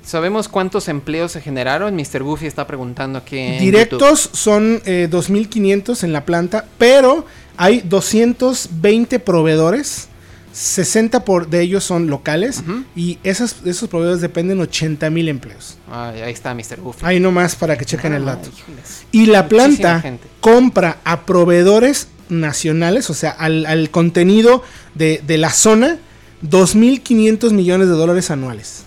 ¿Sabemos 0.05 0.49
cuántos 0.49 0.89
empleos 0.89 1.33
se 1.33 1.41
generaron? 1.41 1.95
Mr. 1.97 2.23
Goofy 2.23 2.47
está 2.47 2.67
preguntando 2.67 3.19
aquí 3.19 3.39
en 3.39 3.59
Directos 3.59 4.29
son 4.33 4.83
eh, 4.85 5.09
2.500 5.11 6.05
en 6.05 6.13
la 6.13 6.25
planta, 6.25 6.67
pero 6.79 7.25
hay 7.57 7.81
220 7.81 9.19
proveedores. 9.21 10.09
60 10.53 11.25
por, 11.25 11.49
de 11.49 11.63
ellos 11.63 11.83
son 11.83 12.07
locales 12.07 12.61
Ujú. 12.61 12.85
y 12.95 13.19
esas, 13.25 13.57
esos 13.65 13.89
proveedores 13.89 14.21
dependen 14.21 14.61
80 14.61 15.11
mil 15.11 15.29
empleos. 15.29 15.79
YouTube. 15.89 15.95
Ay, 15.97 16.21
ahí 16.21 16.33
está 16.33 16.55
Mr. 16.55 16.81
Goofy. 16.81 17.01
Ahí 17.05 17.19
nomás 17.19 17.57
para 17.57 17.77
que 17.77 17.85
chequen 17.85 18.13
el 18.15 18.25
dato. 18.25 18.51
híjoles. 18.57 19.03
Y 19.11 19.27
la 19.27 19.49
planta 19.49 20.05
compra 20.41 20.99
a 21.03 21.23
proveedores 21.27 22.07
nacionales, 22.29 23.11
o 23.11 23.15
sea, 23.15 23.31
al, 23.33 23.67
al 23.67 23.91
contenido 23.91 24.63
de, 24.95 25.21
de 25.27 25.39
la 25.39 25.51
zona, 25.51 25.99
2.500 26.45 27.51
millones 27.51 27.89
de 27.89 27.95
dólares 27.95 28.31
anuales. 28.31 28.85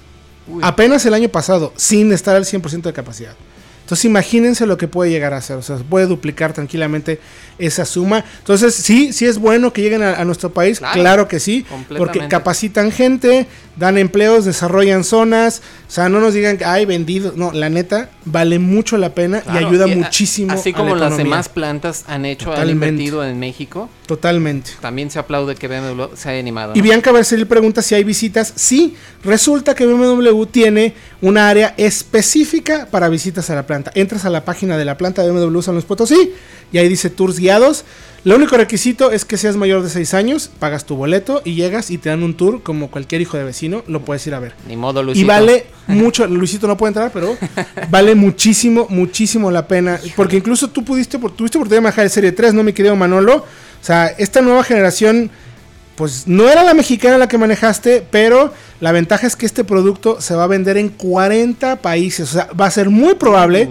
Apenas 0.62 1.06
el 1.06 1.14
año 1.14 1.30
pasado, 1.30 1.74
sin 1.76 2.12
estar 2.12 2.36
al 2.36 2.46
100% 2.46 2.82
de 2.82 2.94
capacidad. 2.94 3.36
Entonces 3.88 4.04
imagínense 4.04 4.66
lo 4.66 4.78
que 4.78 4.90
puede 4.90 5.10
llegar 5.12 5.34
a 5.34 5.38
hacer. 5.38 5.56
O 5.56 5.62
sea, 5.62 5.78
puede 5.78 6.08
duplicar 6.08 6.52
tranquilamente 6.52 7.22
esa 7.58 7.86
suma. 7.86 8.26
Entonces 8.40 8.76
sí, 8.76 9.14
sí 9.14 9.24
es 9.26 9.38
bueno 9.38 9.72
que 9.72 9.82
lleguen 9.82 10.04
a, 10.04 10.16
a 10.16 10.26
nuestro 10.26 10.52
país. 10.52 10.80
Claro, 10.80 11.00
Claro, 11.00 11.28
que 11.30 11.40
sí. 11.40 11.66
Porque 11.98 12.28
capacitan 12.28 12.92
gente, 12.92 13.48
dan 13.78 13.98
empleos, 13.98 14.44
desarrollan 14.44 15.06
zonas. 15.06 15.62
O 15.88 15.92
sea, 15.92 16.10
no 16.10 16.20
nos 16.20 16.34
digan 16.34 16.58
que 16.58 16.66
hay 16.66 16.84
vendido. 16.86 17.32
No, 17.38 17.54
la 17.54 17.70
neta, 17.70 18.10
vale 18.26 18.60
mucho 18.60 18.98
la 18.98 19.14
pena 19.16 19.42
y 19.54 19.58
ayuda 19.58 19.86
a- 19.86 19.88
muchísimo. 19.88 20.52
Así 20.52 20.72
a 20.72 20.74
como 20.74 20.90
la 20.96 21.04
las 21.06 21.14
economía. 21.14 21.24
demás 21.36 21.48
plantas 21.48 22.04
han 22.08 22.26
hecho, 22.26 22.52
han 22.54 22.70
invertido 22.70 23.24
en 23.26 23.40
México, 23.40 23.90
Totalmente. 24.06 24.72
también 24.82 25.10
se 25.12 25.18
aplaude 25.20 25.56
que 25.56 25.70
BMW 25.70 26.14
se 26.16 26.28
haya 26.30 26.40
animado. 26.42 26.74
Y 26.76 26.80
¿no? 26.80 26.84
Bianca 26.84 27.14
Bercel 27.14 27.48
pregunta 27.48 27.82
si 27.82 27.96
hay 27.96 28.04
visitas. 28.04 28.52
Sí, 28.58 28.96
resulta 29.24 29.76
que 29.76 29.86
BMW 29.86 30.44
tiene 30.48 30.94
una 31.22 31.48
área 31.50 31.74
específica 31.78 32.88
para 32.92 33.08
visitas 33.08 33.50
a 33.50 33.56
la 33.56 33.66
planta. 33.66 33.77
Entras 33.96 34.26
a 34.26 34.30
la 34.30 34.46
página 34.46 34.78
de 34.78 34.86
la 34.86 34.98
planta 34.98 35.24
de 35.24 35.32
BMW 35.32 35.62
San 35.62 35.76
Luis 35.76 35.86
Potosí 35.86 36.32
y 36.72 36.78
ahí 36.78 36.88
dice 36.88 37.10
tours 37.10 37.40
guiados. 37.40 37.86
Lo 38.24 38.36
único 38.36 38.58
requisito 38.58 39.12
es 39.12 39.24
que 39.24 39.38
seas 39.38 39.56
mayor 39.56 39.84
de 39.84 39.90
6 39.90 40.14
años, 40.14 40.50
pagas 40.60 40.86
tu 40.86 40.96
boleto 40.96 41.42
y 41.46 41.54
llegas 41.56 41.92
y 41.92 41.98
te 41.98 42.10
dan 42.10 42.24
un 42.24 42.36
tour 42.36 42.62
como 42.62 42.92
cualquier 42.92 43.22
hijo 43.22 43.38
de 43.38 43.44
vecino, 43.46 43.84
lo 43.88 44.02
puedes 44.04 44.26
ir 44.28 44.34
a 44.34 44.40
ver. 44.40 44.54
Ni 44.68 44.76
modo, 44.76 45.02
Y 45.02 45.06
Luisito. 45.06 45.28
vale 45.28 45.66
mucho, 45.88 46.28
Luisito 46.28 46.68
no 46.68 46.76
puede 46.76 46.90
entrar, 46.90 47.12
pero 47.14 47.38
vale 47.90 48.16
muchísimo, 48.16 48.88
muchísimo 48.90 49.50
la 49.50 49.68
pena. 49.68 50.00
Porque 50.16 50.38
incluso 50.38 50.70
tú 50.70 50.84
pudiste, 50.84 51.20
por- 51.20 51.32
tuviste 51.36 51.58
oportunidad 51.58 51.78
de 51.78 51.84
manejar 51.84 52.04
el 52.06 52.12
Serie 52.12 52.32
3, 52.34 52.54
¿no, 52.54 52.64
mi 52.64 52.74
querido 52.74 52.96
Manolo? 52.98 53.36
O 53.38 53.46
sea, 53.86 54.08
esta 54.08 54.42
nueva 54.42 54.64
generación, 54.64 55.30
pues 55.98 56.28
no 56.28 56.48
era 56.48 56.64
la 56.64 56.76
mexicana 56.76 57.18
la 57.18 57.28
que 57.28 57.40
manejaste, 57.40 58.06
pero 58.10 58.54
la 58.80 58.92
ventaja 58.92 59.26
es 59.26 59.36
que 59.36 59.48
este 59.48 59.64
producto 59.64 60.22
se 60.22 60.36
va 60.36 60.44
a 60.44 60.48
vender 60.48 60.78
en 60.78 60.90
40 60.90 61.78
países. 61.78 62.30
O 62.30 62.34
sea, 62.34 62.50
va 62.54 62.68
a 62.68 62.72
ser 62.72 62.92
muy 62.92 63.16
probable 63.16 63.68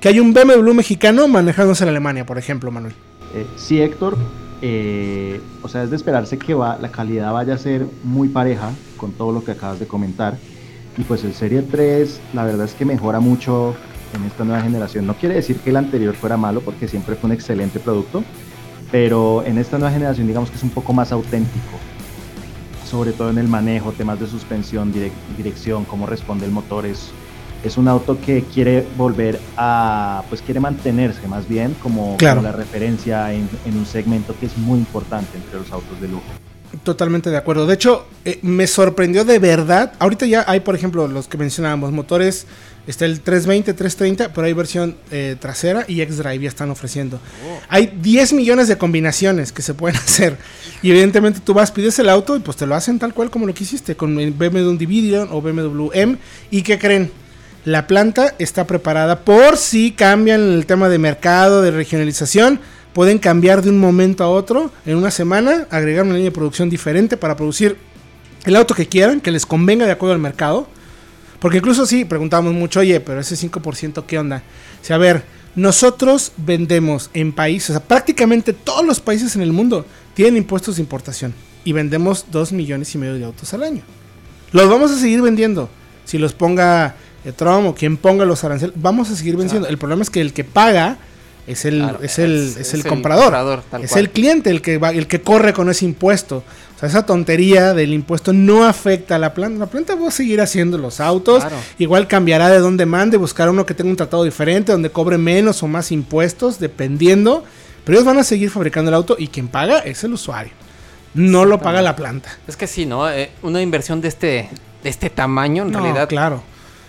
que 0.00 0.08
haya 0.08 0.20
un 0.20 0.34
BMW 0.34 0.74
mexicano 0.74 1.28
manejándose 1.28 1.84
en 1.84 1.90
Alemania, 1.90 2.26
por 2.26 2.36
ejemplo, 2.36 2.72
Manuel. 2.72 2.94
Eh, 3.32 3.46
sí, 3.56 3.80
Héctor. 3.80 4.18
eh, 4.60 5.40
o 5.62 5.68
sea, 5.68 5.84
es 5.84 5.90
de 5.90 5.96
esperarse 5.96 6.36
que 6.36 6.52
va, 6.52 6.78
la 6.80 6.90
calidad 6.90 7.32
vaya 7.32 7.54
a 7.54 7.58
ser 7.58 7.86
muy 8.02 8.28
pareja 8.28 8.72
con 8.96 9.12
todo 9.12 9.30
lo 9.30 9.44
que 9.44 9.52
acabas 9.52 9.78
de 9.78 9.86
comentar. 9.86 10.36
Y 10.96 11.04
pues 11.04 11.22
el 11.22 11.32
Serie 11.32 11.62
3, 11.62 12.20
la 12.34 12.44
verdad 12.44 12.66
es 12.66 12.74
que 12.74 12.84
mejora 12.84 13.20
mucho 13.20 13.76
en 14.16 14.24
esta 14.24 14.42
nueva 14.42 14.62
generación. 14.62 15.06
No 15.06 15.14
quiere 15.14 15.36
decir 15.36 15.58
que 15.58 15.70
el 15.70 15.76
anterior 15.76 16.16
fuera 16.16 16.36
malo, 16.36 16.60
porque 16.60 16.88
siempre 16.88 17.14
fue 17.14 17.28
un 17.28 17.34
excelente 17.34 17.78
producto. 17.78 18.24
Pero 18.90 19.44
en 19.44 19.58
esta 19.58 19.78
nueva 19.78 19.92
generación, 19.92 20.26
digamos 20.26 20.50
que 20.50 20.56
es 20.56 20.62
un 20.62 20.70
poco 20.70 20.92
más 20.92 21.12
auténtico. 21.12 21.78
Sobre 22.88 23.12
todo 23.12 23.28
en 23.30 23.36
el 23.38 23.48
manejo, 23.48 23.92
temas 23.92 24.18
de 24.18 24.26
suspensión, 24.26 24.92
direc- 24.94 25.12
dirección, 25.36 25.84
cómo 25.84 26.06
responde 26.06 26.46
el 26.46 26.52
motor. 26.52 26.86
Es, 26.86 27.10
es 27.62 27.76
un 27.76 27.86
auto 27.86 28.18
que 28.18 28.44
quiere 28.44 28.86
volver 28.96 29.38
a, 29.58 30.22
pues 30.30 30.40
quiere 30.40 30.58
mantenerse 30.60 31.28
más 31.28 31.46
bien 31.46 31.74
como, 31.82 32.16
Claro. 32.16 32.36
como 32.40 32.48
la 32.50 32.56
referencia 32.56 33.32
en, 33.34 33.46
en 33.66 33.76
un 33.76 33.84
segmento 33.84 34.34
que 34.40 34.46
es 34.46 34.56
muy 34.56 34.78
importante 34.78 35.36
entre 35.36 35.58
los 35.58 35.70
autos 35.70 36.00
de 36.00 36.08
lujo. 36.08 36.24
Totalmente 36.82 37.28
de 37.30 37.36
acuerdo. 37.36 37.66
De 37.66 37.74
hecho, 37.74 38.06
eh, 38.24 38.38
me 38.42 38.66
sorprendió 38.66 39.24
de 39.24 39.38
verdad. 39.38 39.92
Ahorita 39.98 40.24
ya 40.26 40.44
hay, 40.46 40.60
por 40.60 40.74
ejemplo, 40.74 41.08
los 41.08 41.28
que 41.28 41.36
mencionábamos, 41.36 41.92
motores. 41.92 42.46
Está 42.88 43.04
el 43.04 43.20
320, 43.20 43.74
330, 43.74 44.32
pero 44.32 44.46
hay 44.46 44.54
versión 44.54 44.96
eh, 45.10 45.36
trasera 45.38 45.84
y 45.86 46.00
X-Drive 46.00 46.42
ya 46.42 46.48
están 46.48 46.70
ofreciendo. 46.70 47.20
Hay 47.68 47.92
10 48.00 48.32
millones 48.32 48.66
de 48.66 48.78
combinaciones 48.78 49.52
que 49.52 49.60
se 49.60 49.74
pueden 49.74 49.96
hacer. 50.02 50.38
Y 50.80 50.90
evidentemente 50.90 51.40
tú 51.44 51.52
vas, 51.52 51.70
pides 51.70 51.98
el 51.98 52.08
auto 52.08 52.34
y 52.34 52.40
pues 52.40 52.56
te 52.56 52.66
lo 52.66 52.74
hacen 52.74 52.98
tal 52.98 53.12
cual 53.12 53.28
como 53.28 53.46
lo 53.46 53.52
quisiste, 53.52 53.94
con 53.94 54.18
el 54.18 54.32
BMW 54.32 54.74
Division 54.78 55.28
o 55.30 55.42
BMW 55.42 55.90
M. 55.92 56.16
¿Y 56.50 56.62
qué 56.62 56.78
creen? 56.78 57.12
La 57.66 57.86
planta 57.86 58.34
está 58.38 58.66
preparada 58.66 59.20
por 59.20 59.58
si 59.58 59.92
cambian 59.92 60.40
el 60.40 60.64
tema 60.64 60.88
de 60.88 60.96
mercado, 60.96 61.60
de 61.60 61.70
regionalización. 61.70 62.58
Pueden 62.94 63.18
cambiar 63.18 63.60
de 63.60 63.68
un 63.68 63.78
momento 63.78 64.24
a 64.24 64.30
otro 64.30 64.72
en 64.86 64.96
una 64.96 65.10
semana, 65.10 65.66
agregar 65.68 66.06
una 66.06 66.14
línea 66.14 66.30
de 66.30 66.34
producción 66.34 66.70
diferente 66.70 67.18
para 67.18 67.36
producir 67.36 67.76
el 68.46 68.56
auto 68.56 68.74
que 68.74 68.86
quieran, 68.86 69.20
que 69.20 69.30
les 69.30 69.44
convenga 69.44 69.84
de 69.84 69.92
acuerdo 69.92 70.14
al 70.14 70.20
mercado. 70.20 70.68
Porque 71.40 71.58
incluso 71.58 71.86
sí, 71.86 72.04
preguntamos 72.04 72.52
mucho, 72.52 72.80
oye, 72.80 73.00
pero 73.00 73.20
ese 73.20 73.36
5%, 73.36 74.04
¿qué 74.06 74.18
onda? 74.18 74.42
O 74.82 74.84
sea, 74.84 74.96
a 74.96 74.98
ver, 74.98 75.24
nosotros 75.54 76.32
vendemos 76.36 77.10
en 77.14 77.32
países, 77.32 77.70
o 77.70 77.72
sea, 77.74 77.82
prácticamente 77.82 78.52
todos 78.52 78.84
los 78.84 79.00
países 79.00 79.34
en 79.36 79.42
el 79.42 79.52
mundo 79.52 79.86
tienen 80.14 80.36
impuestos 80.36 80.76
de 80.76 80.82
importación 80.82 81.34
y 81.64 81.72
vendemos 81.72 82.26
2 82.30 82.52
millones 82.52 82.94
y 82.94 82.98
medio 82.98 83.14
de 83.14 83.24
autos 83.24 83.52
al 83.54 83.62
año. 83.62 83.82
Los 84.52 84.68
vamos 84.68 84.90
a 84.90 84.98
seguir 84.98 85.20
vendiendo. 85.22 85.68
Si 86.04 86.18
los 86.18 86.32
ponga 86.32 86.96
eh, 87.24 87.32
Trump 87.32 87.66
o 87.66 87.74
quien 87.74 87.96
ponga 87.96 88.24
los 88.24 88.42
aranceles, 88.44 88.74
vamos 88.80 89.10
a 89.10 89.16
seguir 89.16 89.36
vendiendo. 89.36 89.68
El 89.68 89.78
problema 89.78 90.02
es 90.02 90.10
que 90.10 90.20
el 90.20 90.32
que 90.32 90.44
paga 90.44 90.96
es 91.48 91.64
el, 91.64 91.78
Claro, 91.78 91.98
es 92.02 92.18
el, 92.18 92.54
es- 92.58 92.74
el 92.74 92.84
comprador. 92.84 93.34
es 93.82 93.90
cual. 93.90 94.00
el 94.00 94.10
cliente 94.10 94.50
el 94.50 94.62
que, 94.62 94.78
va, 94.78 94.90
el 94.90 95.06
que 95.06 95.20
corre 95.22 95.52
con 95.52 95.68
ese 95.70 95.84
impuesto. 95.84 96.44
O 96.76 96.78
sea, 96.80 96.88
esa 96.88 97.04
tontería 97.06 97.74
del 97.74 97.92
impuesto 97.92 98.32
no 98.32 98.64
afecta 98.64 99.16
a 99.16 99.18
la 99.18 99.34
planta. 99.34 99.58
La 99.58 99.66
planta 99.66 99.94
va 99.96 100.08
a 100.08 100.10
seguir 100.12 100.40
haciendo 100.40 100.78
los 100.78 101.00
autos. 101.00 101.40
Claro. 101.40 101.56
Igual 101.78 102.06
cambiará 102.06 102.48
de 102.50 102.58
donde 102.60 102.86
mande, 102.86 103.16
buscar 103.16 103.48
uno 103.50 103.66
que 103.66 103.74
tenga 103.74 103.90
un 103.90 103.96
tratado 103.96 104.22
diferente, 104.22 104.70
donde 104.70 104.90
cobre 104.90 105.18
menos 105.18 105.62
o 105.62 105.66
más 105.66 105.90
impuestos, 105.90 106.60
dependiendo. 106.60 107.42
Pero 107.84 107.98
ellos 107.98 108.06
van 108.06 108.18
a 108.18 108.22
seguir 108.24 108.50
fabricando 108.50 108.90
el 108.90 108.94
auto 108.94 109.16
y 109.18 109.28
quien 109.28 109.48
paga 109.48 109.78
es 109.80 110.04
el 110.04 110.12
usuario. 110.12 110.52
No 111.14 111.44
lo 111.46 111.58
paga 111.60 111.82
la 111.82 111.96
planta. 111.96 112.28
Es 112.46 112.56
que 112.56 112.66
sí, 112.66 112.86
¿no? 112.86 113.10
Eh, 113.10 113.30
una 113.42 113.60
inversión 113.62 114.00
de 114.00 114.08
este, 114.08 114.48
de 114.84 114.90
este 114.90 115.10
tamaño, 115.10 115.64
en 115.64 115.72
No, 115.72 115.80
realidad, 115.80 116.08
claro. 116.08 116.42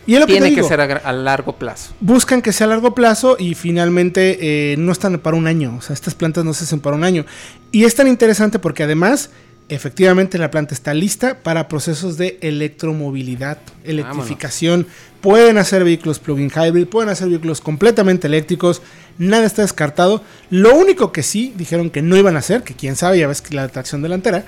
Y 0.10 0.16
es 0.16 0.20
lo 0.20 0.26
que 0.26 0.34
te 0.34 0.40
tiene 0.42 0.56
que 0.56 0.64
ser 0.64 0.82
a 0.82 1.14
largo 1.14 1.54
plazo. 1.54 1.94
buscan 2.00 2.42
que 2.42 2.52
sea 2.52 2.66
a 2.66 2.70
largo 2.72 2.96
plazo 2.96 3.36
y 3.38 3.54
finalmente 3.54 4.72
eh, 4.72 4.76
no 4.76 4.92
están 4.92 5.20
para 5.20 5.38
un 5.38 5.46
año. 5.46 5.76
O 5.78 5.82
sea, 5.84 5.94
estas 5.94 6.16
plantas 6.16 6.44
no 6.44 6.56
se 6.56 6.64
hacen 6.64 6.80
para 6.80 6.96
un 6.96 7.04
año. 7.04 7.28
Y 7.72 7.84
es 7.84 7.94
tan 7.94 8.08
interesante 8.08 8.58
porque 8.58 8.82
además, 8.82 9.30
efectivamente, 9.70 10.40
la 10.40 10.50
planta 10.50 10.74
está 10.74 10.96
lista 10.96 11.44
para 11.44 11.68
procesos 11.68 12.18
de 12.18 12.40
electromovilidad, 12.42 13.60
electrificación. 13.84 14.88
Pueden 15.22 15.60
hacer 15.60 15.84
vehículos 15.84 16.18
plug-in 16.18 16.50
hybrid, 16.50 16.88
pueden 16.88 17.10
hacer 17.10 17.30
vehículos 17.30 17.62
completamente 17.62 18.26
eléctricos. 18.26 18.82
nada 19.20 19.46
está 19.46 19.62
descartado. 19.62 20.24
Lo 20.50 20.74
único 20.74 21.12
que 21.12 21.22
sí 21.22 21.54
dijeron 21.56 21.92
que 21.92 22.02
no 22.02 22.18
iban 22.18 22.36
a 22.36 22.40
hacer, 22.40 22.64
que 22.64 22.74
quién 22.74 22.96
sabe, 22.96 23.20
ya 23.20 23.28
ves 23.28 23.44
que 23.44 23.54
la 23.54 23.68
tracción 23.68 24.02
delantera, 24.02 24.44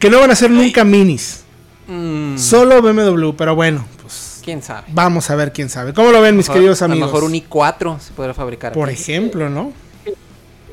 que 0.00 0.10
no 0.10 0.18
van 0.18 0.30
a 0.30 0.32
hacer 0.32 0.50
nunca 0.50 0.82
minis. 0.82 1.44
Mm, 1.86 2.36
Solo 2.38 2.82
BMW, 2.82 3.36
pero 3.36 3.54
bueno, 3.54 3.86
pues 4.02 4.25
¿Quién 4.46 4.62
sabe? 4.62 4.86
vamos 4.92 5.28
a 5.28 5.34
ver 5.34 5.52
quién 5.52 5.68
sabe. 5.68 5.92
¿Cómo 5.92 6.12
lo 6.12 6.20
ven 6.20 6.36
mis 6.36 6.48
queridos 6.48 6.80
amigos? 6.80 7.02
A 7.02 7.06
lo 7.06 7.12
mejor 7.12 7.24
un 7.24 7.32
i4 7.32 7.98
se 7.98 8.12
podrá 8.12 8.32
fabricar. 8.32 8.72
Por 8.74 8.88
aquí. 8.88 9.02
ejemplo, 9.02 9.50
¿no? 9.50 9.72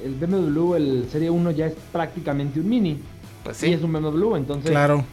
El 0.05 0.13
BMW, 0.13 0.75
el 0.75 1.07
Serie 1.11 1.31
1 1.31 1.49
ya 1.51 1.65
es 1.65 1.73
prácticamente 1.91 2.59
un 2.59 2.69
mini. 2.69 2.99
Pues 3.43 3.57
Sí, 3.57 3.65
sí. 3.65 3.73
es 3.73 3.81
un 3.81 3.91
BMW, 3.91 4.35
entonces 4.35 4.69
Claro, 4.69 5.03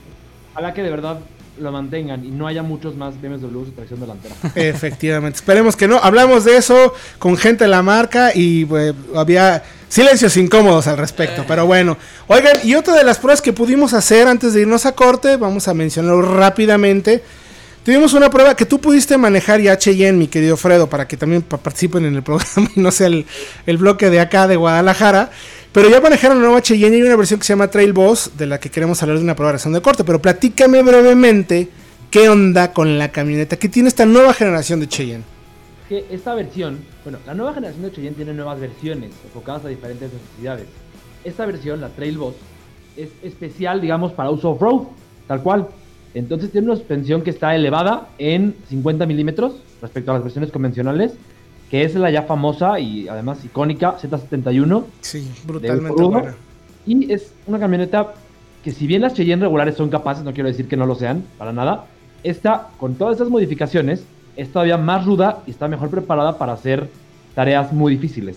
ojalá 0.53 0.75
que 0.75 0.83
de 0.83 0.90
verdad 0.90 1.20
lo 1.59 1.73
mantengan 1.73 2.23
y 2.23 2.29
no 2.31 2.46
haya 2.46 2.62
muchos 2.62 2.96
más 2.96 3.18
BMWs 3.18 3.68
de 3.68 3.73
tracción 3.73 3.99
delantera. 3.99 4.35
efectivamente. 4.55 5.37
Esperemos 5.37 5.75
que 5.75 5.88
no. 5.88 5.96
Hablamos 5.96 6.44
de 6.44 6.59
eso 6.59 6.92
con 7.18 7.38
gente 7.38 7.64
de 7.64 7.70
la 7.70 7.83
marca 7.83 8.33
y 8.35 8.66
pues, 8.66 8.94
había 9.16 9.62
silencios 9.88 10.37
incómodos 10.37 10.87
al 10.87 10.99
respecto, 10.99 11.46
pero 11.49 11.64
bueno. 11.64 11.96
Oigan, 12.27 12.59
y 12.62 12.75
otra 12.75 12.94
de 12.94 13.05
las 13.05 13.16
pruebas 13.18 13.40
que 13.40 13.55
pudimos 13.55 13.94
hacer 13.94 14.29
antes 14.29 14.53
de 14.53 14.61
irnos 14.61 14.85
a 14.85 14.92
corte, 14.92 15.38
vamos 15.38 15.66
a 15.66 15.73
mencionarlo 15.73 16.20
rápidamente. 16.20 17.23
Tuvimos 17.85 18.12
una 18.12 18.29
prueba 18.29 18.55
que 18.55 18.66
tú 18.66 18.79
pudiste 18.79 19.16
manejar 19.16 19.61
ya 19.61 19.77
Cheyenne, 19.79 20.19
mi 20.19 20.29
querido 20.29 20.57
Fredo, 20.57 20.88
para 20.88 21.09
que 21.09 21.16
también 21.16 21.40
pa- 21.43 21.57
participen 21.57 22.05
en 22.05 22.14
el 22.14 22.23
programa 22.23 22.71
y 22.77 22.81
no 22.81 22.90
sea 22.90 23.07
el, 23.07 23.27
el 23.66 23.79
bloque 23.79 24.11
de 24.11 24.21
acá 24.21 24.47
de 24.47 24.57
Guadalajara. 24.57 25.31
Pero 25.73 25.88
ya 25.88 26.01
manejaron 26.01 26.38
la 26.38 26.45
nueva 26.45 26.61
Cheyenne 26.62 26.99
y 26.99 27.03
una 27.03 27.16
versión 27.16 27.40
que 27.40 27.47
se 27.47 27.53
llama 27.53 27.69
Trail 27.69 27.93
Boss, 27.93 28.33
de 28.37 28.47
la 28.47 28.59
que 28.61 28.71
queremos 28.71 29.03
hablar 29.03 29.19
de 29.19 29.25
una 29.25 29.35
prueba 29.35 29.49
de 29.51 29.53
reacción 29.55 29.73
de 29.73 29.81
corte. 29.81 30.05
Pero 30.05 30.21
platícame 30.21 30.83
brevemente 30.83 31.69
qué 32.11 32.29
onda 32.29 32.73
con 32.73 32.99
la 32.99 33.11
camioneta 33.12 33.57
que 33.57 33.69
tiene 33.69 33.88
esta 33.88 34.05
nueva 34.05 34.35
generación 34.35 34.81
de 34.81 34.88
Cheyenne. 34.88 35.25
que 35.88 36.05
esta 36.11 36.35
versión, 36.35 36.81
bueno, 37.03 37.19
la 37.27 37.35
nueva 37.35 37.55
generación 37.55 37.85
de 37.85 37.93
Cheyenne 37.93 38.14
tiene 38.16 38.33
nuevas 38.35 38.61
versiones 38.61 39.11
enfocadas 39.25 39.64
a 39.64 39.69
diferentes 39.69 40.11
necesidades. 40.12 40.66
Esta 41.25 41.47
versión, 41.47 41.81
la 41.81 41.88
Trail 41.88 42.19
Boss, 42.19 42.35
es 42.97 43.09
especial, 43.23 43.81
digamos, 43.81 44.12
para 44.12 44.31
uso 44.31 44.51
off-road, 44.51 44.83
tal 45.27 45.43
cual. 45.43 45.69
Entonces 46.14 46.51
tiene 46.51 46.66
una 46.66 46.77
suspensión 46.77 47.23
que 47.23 47.31
está 47.31 47.55
elevada 47.55 48.09
en 48.18 48.57
50 48.68 49.07
milímetros 49.07 49.55
respecto 49.81 50.11
a 50.11 50.14
las 50.14 50.25
versiones 50.25 50.51
convencionales, 50.51 51.12
que 51.70 51.85
es 51.85 51.94
la 51.94 52.11
ya 52.11 52.23
famosa 52.23 52.81
y 52.81 53.09
además 53.09 53.44
icónica 53.44 53.96
Z71. 53.99 54.85
Sí, 55.01 55.31
brutalmente 55.44 56.03
buena. 56.03 56.35
Y 56.87 57.12
es 57.12 57.33
una 57.46 57.59
camioneta 57.59 58.14
que 58.64 58.73
si 58.73 58.87
bien 58.87 59.03
las 59.03 59.14
Cheyenne 59.14 59.42
regulares 59.42 59.77
son 59.77 59.88
capaces, 59.88 60.25
no 60.25 60.33
quiero 60.33 60.49
decir 60.49 60.66
que 60.66 60.77
no 60.77 60.87
lo 60.87 60.94
sean, 60.94 61.25
para 61.38 61.53
nada, 61.53 61.87
esta, 62.25 62.68
con 62.79 62.94
todas 62.94 63.12
estas 63.12 63.29
modificaciones, 63.29 64.05
es 64.37 64.53
todavía 64.53 64.77
más 64.77 65.07
ruda 65.07 65.42
y 65.46 65.51
está 65.51 65.68
mejor 65.68 65.90
preparada 65.90 66.38
para 66.38 66.53
hacer 66.53 66.88
tareas 67.35 67.73
muy 67.73 67.94
difíciles. 67.94 68.37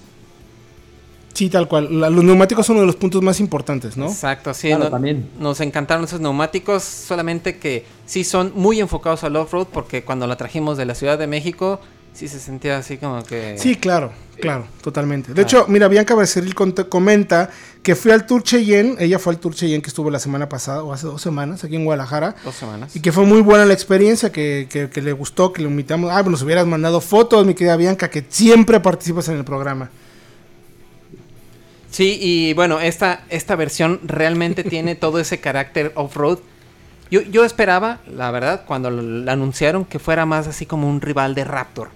Sí, 1.33 1.49
tal 1.49 1.67
cual. 1.67 1.99
La- 1.99 2.09
los 2.09 2.23
neumáticos 2.23 2.65
son 2.65 2.75
uno 2.75 2.81
de 2.81 2.87
los 2.87 2.95
puntos 2.95 3.21
más 3.21 3.39
importantes, 3.39 3.97
¿no? 3.97 4.07
Exacto, 4.07 4.53
sí. 4.53 4.67
Claro, 4.67 4.83
no- 4.85 4.89
también. 4.91 5.29
Nos 5.39 5.59
encantaron 5.61 6.05
esos 6.05 6.19
neumáticos, 6.21 6.83
solamente 6.83 7.57
que 7.57 7.85
sí 8.05 8.23
son 8.23 8.51
muy 8.55 8.79
enfocados 8.79 9.23
al 9.23 9.35
off-road, 9.35 9.67
porque 9.73 10.03
cuando 10.03 10.27
la 10.27 10.35
trajimos 10.37 10.77
de 10.77 10.85
la 10.85 10.93
Ciudad 10.95 11.17
de 11.17 11.25
México, 11.27 11.79
sí 12.13 12.27
se 12.27 12.39
sentía 12.39 12.77
así 12.77 12.97
como 12.97 13.23
que... 13.23 13.57
Sí, 13.57 13.75
claro, 13.75 14.11
claro, 14.39 14.65
totalmente. 14.83 15.33
De 15.33 15.41
hecho, 15.41 15.65
mira, 15.67 15.87
Bianca 15.87 16.13
Becerril 16.13 16.53
comenta 16.53 17.49
que 17.81 17.95
fui 17.95 18.11
al 18.11 18.27
Tour 18.27 18.43
Cheyenne, 18.43 18.95
ella 18.99 19.17
fue 19.17 19.33
al 19.33 19.39
Tour 19.39 19.55
Cheyenne 19.55 19.81
que 19.81 19.87
estuvo 19.87 20.11
la 20.11 20.19
semana 20.19 20.47
pasada, 20.47 20.83
o 20.83 20.93
hace 20.93 21.07
dos 21.07 21.19
semanas, 21.23 21.63
aquí 21.63 21.75
en 21.75 21.85
Guadalajara, 21.85 22.35
Dos 22.45 22.53
semanas. 22.53 22.95
y 22.95 22.99
que 22.99 23.11
fue 23.11 23.25
muy 23.25 23.41
buena 23.41 23.65
la 23.65 23.73
experiencia, 23.73 24.31
que, 24.31 24.67
que- 24.69 24.91
que 24.91 25.01
le 25.01 25.11
gustó, 25.13 25.51
que 25.51 25.63
le 25.63 25.67
invitamos. 25.69 26.11
Ah, 26.13 26.17
pues 26.21 26.29
nos 26.31 26.43
hubieras 26.43 26.67
mandado 26.67 27.01
fotos, 27.01 27.43
mi 27.47 27.55
querida 27.55 27.75
Bianca, 27.75 28.11
que 28.11 28.23
siempre 28.29 28.79
participas 28.79 29.27
en 29.29 29.37
el 29.37 29.43
programa. 29.43 29.89
Sí, 31.93 32.17
y 32.19 32.53
bueno, 32.53 32.79
esta, 32.79 33.21
esta 33.29 33.55
versión 33.55 33.99
realmente 34.03 34.63
tiene 34.73 34.95
todo 34.95 35.19
ese 35.19 35.39
carácter 35.39 35.91
off-road. 35.93 36.39
Yo, 37.11 37.21
yo 37.21 37.45
esperaba, 37.45 37.99
la 38.11 38.31
verdad, 38.31 38.63
cuando 38.65 38.89
lo- 38.89 39.31
anunciaron, 39.31 39.85
que 39.85 39.99
fuera 39.99 40.25
más 40.25 40.47
así 40.47 40.65
como 40.65 40.89
un 40.89 41.01
rival 41.01 41.35
de 41.35 41.43
Raptor. 41.43 41.89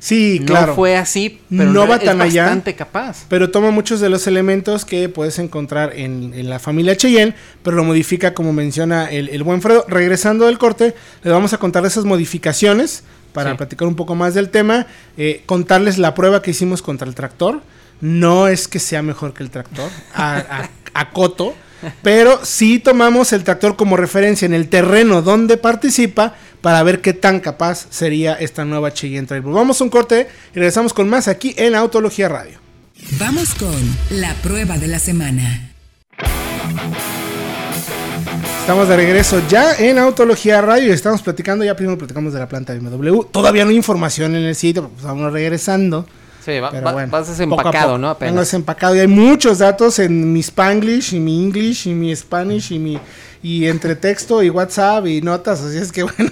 Sí, 0.00 0.38
no 0.40 0.46
claro. 0.46 0.74
fue 0.74 0.96
así, 0.96 1.40
pero 1.48 1.72
No 1.72 1.86
va 1.86 1.98
tan 1.98 2.20
es 2.20 2.26
allá. 2.32 2.42
bastante 2.42 2.74
capaz. 2.74 3.24
Pero 3.28 3.50
toma 3.50 3.70
muchos 3.70 4.00
de 4.00 4.10
los 4.10 4.26
elementos 4.26 4.84
que 4.84 5.08
puedes 5.08 5.38
encontrar 5.38 5.92
en, 5.96 6.34
en 6.34 6.50
la 6.50 6.58
familia 6.58 6.96
Cheyenne, 6.96 7.34
pero 7.62 7.76
lo 7.76 7.84
modifica 7.84 8.34
como 8.34 8.52
menciona 8.52 9.06
el, 9.10 9.28
el 9.30 9.42
buen 9.44 9.62
Fredo. 9.62 9.84
Regresando 9.88 10.46
del 10.46 10.58
corte, 10.58 10.94
les 11.22 11.32
vamos 11.32 11.52
a 11.54 11.58
contar 11.58 11.86
esas 11.86 12.04
modificaciones 12.04 13.04
para 13.32 13.52
Sí. 13.52 13.56
platicar 13.58 13.86
un 13.88 13.96
poco 13.96 14.14
más 14.16 14.34
del 14.34 14.50
tema, 14.50 14.86
eh, 15.16 15.42
contarles 15.46 15.98
la 15.98 16.14
prueba 16.14 16.42
que 16.42 16.50
hicimos 16.50 16.82
contra 16.82 17.06
el 17.08 17.14
tractor. 17.14 17.62
No 18.00 18.48
es 18.48 18.68
que 18.68 18.78
sea 18.78 19.02
mejor 19.02 19.32
que 19.34 19.42
el 19.42 19.50
tractor, 19.50 19.90
a, 20.14 20.36
a- 20.36 20.70
a 20.94 21.10
coto, 21.10 21.54
pero 22.02 22.40
sí 22.44 22.78
tomamos 22.78 23.32
el 23.32 23.44
tractor 23.44 23.76
como 23.76 23.96
referencia 23.96 24.46
en 24.46 24.54
el 24.54 24.68
terreno 24.68 25.22
donde 25.22 25.56
participa 25.56 26.34
para 26.62 26.82
ver 26.82 27.00
qué 27.00 27.12
tan 27.12 27.40
capaz 27.40 27.86
sería 27.90 28.34
esta 28.34 28.64
nueva 28.64 28.92
Cheyenne 28.92 29.26
Trail. 29.26 29.42
Vamos 29.42 29.80
a 29.80 29.84
un 29.84 29.90
corte 29.90 30.28
y 30.52 30.54
regresamos 30.58 30.92
con 30.94 31.08
más 31.08 31.28
aquí 31.28 31.54
en 31.58 31.74
Autología 31.74 32.28
Radio. 32.28 32.58
Vamos 33.18 33.54
con 33.54 33.74
la 34.10 34.34
prueba 34.36 34.78
de 34.78 34.88
la 34.88 34.98
semana. 34.98 35.70
Estamos 38.60 38.88
de 38.88 38.96
regreso 38.96 39.40
ya 39.48 39.74
en 39.76 39.98
Autología 39.98 40.60
Radio 40.60 40.88
y 40.88 40.90
estamos 40.90 41.22
platicando, 41.22 41.64
ya 41.64 41.76
primero 41.76 41.96
platicamos 41.98 42.32
de 42.32 42.40
la 42.40 42.48
planta 42.48 42.74
BMW. 42.74 43.22
Todavía 43.30 43.64
no 43.64 43.70
hay 43.70 43.76
información 43.76 44.34
en 44.34 44.42
el 44.44 44.56
sitio, 44.56 44.82
pero 44.82 44.94
pues 44.94 45.04
vamos 45.04 45.32
regresando. 45.32 46.06
Sí, 46.46 46.60
va- 46.60 46.70
Pero 46.70 46.92
bueno, 46.92 47.10
vas 47.10 47.26
desempacado, 47.28 47.72
poco. 47.72 47.98
¿no? 47.98 48.06
Vengo 48.06 48.10
Apenas. 48.12 48.36
desempacado 48.36 48.94
y 48.96 49.00
hay 49.00 49.08
muchos 49.08 49.58
datos 49.58 49.98
en 49.98 50.32
mi 50.32 50.40
Spanglish 50.40 51.12
y 51.14 51.18
mi 51.20 51.42
English 51.42 51.88
y 51.88 51.92
mi 51.92 52.14
Spanish 52.14 52.70
y 52.72 52.78
mi 52.78 52.98
y 53.42 53.66
entre 53.66 53.94
texto 53.94 54.42
y 54.42 54.50
WhatsApp 54.50 55.06
y 55.06 55.20
notas, 55.20 55.60
así 55.60 55.76
es 55.78 55.92
que 55.92 56.02
bueno, 56.04 56.30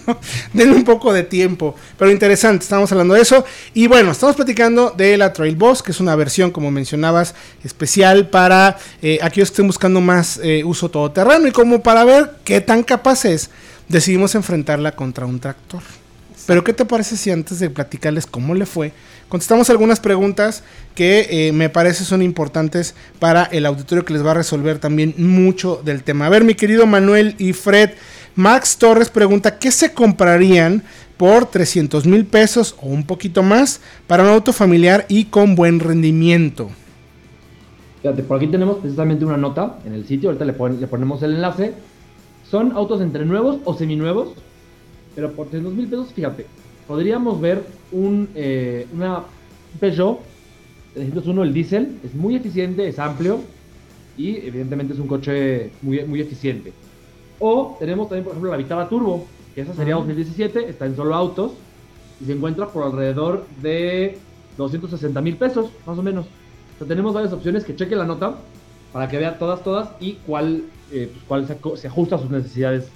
denme 0.53 0.75
un 0.77 0.85
poco 0.85 1.13
de 1.13 1.23
tiempo, 1.23 1.75
pero 1.99 2.11
interesante, 2.11 2.63
estamos 2.65 2.91
hablando 2.93 3.15
de 3.15 3.21
eso 3.23 3.45
y 3.73 3.87
bueno, 3.89 4.13
estamos 4.13 4.35
platicando 4.37 4.93
de 4.97 5.17
la 5.17 5.33
Trail 5.33 5.55
Boss, 5.55 5.83
que 5.83 5.93
es 5.93 6.01
una 6.01 6.17
versión 6.17 6.51
como 6.51 6.71
mencionabas 6.71 7.35
especial 7.63 8.29
para 8.31 8.79
eh, 9.03 9.19
aquellos 9.23 9.51
que 9.51 9.55
estén 9.55 9.67
buscando 9.67 10.01
más 10.01 10.41
eh, 10.43 10.63
uso 10.65 10.89
todoterreno 10.89 11.47
y 11.47 11.53
como 11.53 11.83
para 11.83 12.05
ver 12.05 12.33
qué 12.45 12.61
tan 12.61 12.83
capaz 12.83 13.25
es, 13.27 13.51
decidimos 13.89 14.35
enfrentarla 14.35 14.93
contra 14.93 15.27
un 15.27 15.39
tractor. 15.41 15.83
Pero 16.47 16.63
¿qué 16.63 16.73
te 16.73 16.85
parece 16.85 17.17
si 17.17 17.31
antes 17.31 17.59
de 17.59 17.71
platicarles 17.71 18.27
cómo 18.27 18.55
le 18.55 18.67
fue, 18.67 18.93
contestamos 19.29 19.71
algunas 19.71 19.99
preguntas 19.99 20.63
que 20.95 21.27
eh, 21.31 21.53
me 21.53 21.71
parece 21.71 22.05
son 22.05 22.23
importantes 22.23 22.95
para 23.19 23.45
el 23.45 23.65
auditorio 23.65 24.05
que 24.05 24.13
les 24.13 24.25
va 24.25 24.33
a 24.33 24.35
resolver 24.35 24.79
también 24.79 25.15
mucho 25.17 25.81
del 25.85 26.03
tema? 26.03 26.27
A 26.27 26.31
ver, 26.31 26.45
mi 26.45 26.55
querido 26.55 26.87
Manuel 26.87 27.35
y 27.39 27.53
Fred, 27.55 27.91
Max 28.37 28.77
Torres 28.77 29.09
pregunta, 29.09 29.59
¿qué 29.59 29.71
se 29.71 29.95
comprarían 29.95 30.83
por 31.17 31.47
300 31.47 32.07
mil 32.07 32.27
pesos 32.27 32.77
o 32.83 32.89
un 32.89 33.05
poquito 33.05 33.43
más 33.43 33.81
para 34.07 34.25
un 34.25 34.31
auto 34.31 34.53
familiar 34.53 35.07
y 35.09 35.27
con 35.27 35.55
buen 35.55 35.81
rendimiento? 35.81 36.71
Fíjate, 38.03 38.23
por 38.23 38.37
aquí 38.37 38.49
tenemos 38.49 38.79
precisamente 38.79 39.25
una 39.25 39.39
nota 39.39 39.79
en 39.87 39.95
el 39.95 40.07
sitio, 40.07 40.29
ahorita 40.29 40.45
le, 40.45 40.79
le 40.79 40.87
ponemos 40.87 41.23
el 41.23 41.37
enlace. 41.37 41.73
Son 42.51 42.73
autos 42.73 43.01
entre 43.01 43.25
nuevos 43.25 43.61
o 43.65 43.75
seminuevos, 43.75 44.35
pero 45.15 45.33
por 45.33 45.47
300 45.49 45.75
mil 45.75 45.89
pesos, 45.89 46.13
fíjate, 46.13 46.47
podríamos 46.87 47.41
ver 47.41 47.63
un, 47.93 48.29
eh, 48.35 48.87
una 48.93 49.23
Peugeot 49.81 50.21
301, 50.95 51.43
el 51.43 51.53
diésel, 51.53 51.99
es 52.05 52.15
muy 52.15 52.37
eficiente, 52.37 52.89
es 52.89 52.99
amplio 52.99 53.41
y 54.17 54.37
evidentemente 54.37 54.95
es 54.95 55.01
un 55.01 55.09
coche 55.09 55.71
muy, 55.83 56.05
muy 56.05 56.21
eficiente. 56.21 56.73
O 57.41 57.77
tenemos 57.79 58.09
también, 58.09 58.25
por 58.25 58.33
ejemplo, 58.33 58.51
la 58.51 58.57
Vitara 58.57 58.89
Turbo, 58.89 59.27
que 59.55 59.63
esa 59.63 59.75
sería 59.75 59.97
2017, 59.97 60.69
está 60.69 60.87
en 60.87 60.95
solo 60.95 61.15
autos 61.15 61.53
y 62.21 62.27
se 62.27 62.33
encuentra 62.33 62.69
por 62.69 62.85
alrededor 62.85 63.45
de 63.61 64.19
260 64.57 65.21
mil 65.21 65.37
pesos, 65.37 65.71
más 65.85 65.99
o 65.99 66.03
menos. 66.03 66.27
O 66.27 66.79
sea, 66.79 66.87
tenemos 66.87 67.13
varias 67.13 67.33
opciones 67.33 67.65
que 67.65 67.75
cheque 67.75 67.97
la 67.97 68.05
nota 68.05 68.37
para 68.93 69.09
que 69.09 69.19
vea 69.19 69.39
todas, 69.39 69.63
todas 69.65 69.89
y 70.01 70.15
cuál, 70.27 70.65
eh, 70.93 71.11
pues, 71.13 71.47
cuál 71.49 71.77
se, 71.77 71.89
ajusta 71.89 72.17
a 72.17 72.19
sus 72.21 72.31
necesidades 72.31 72.89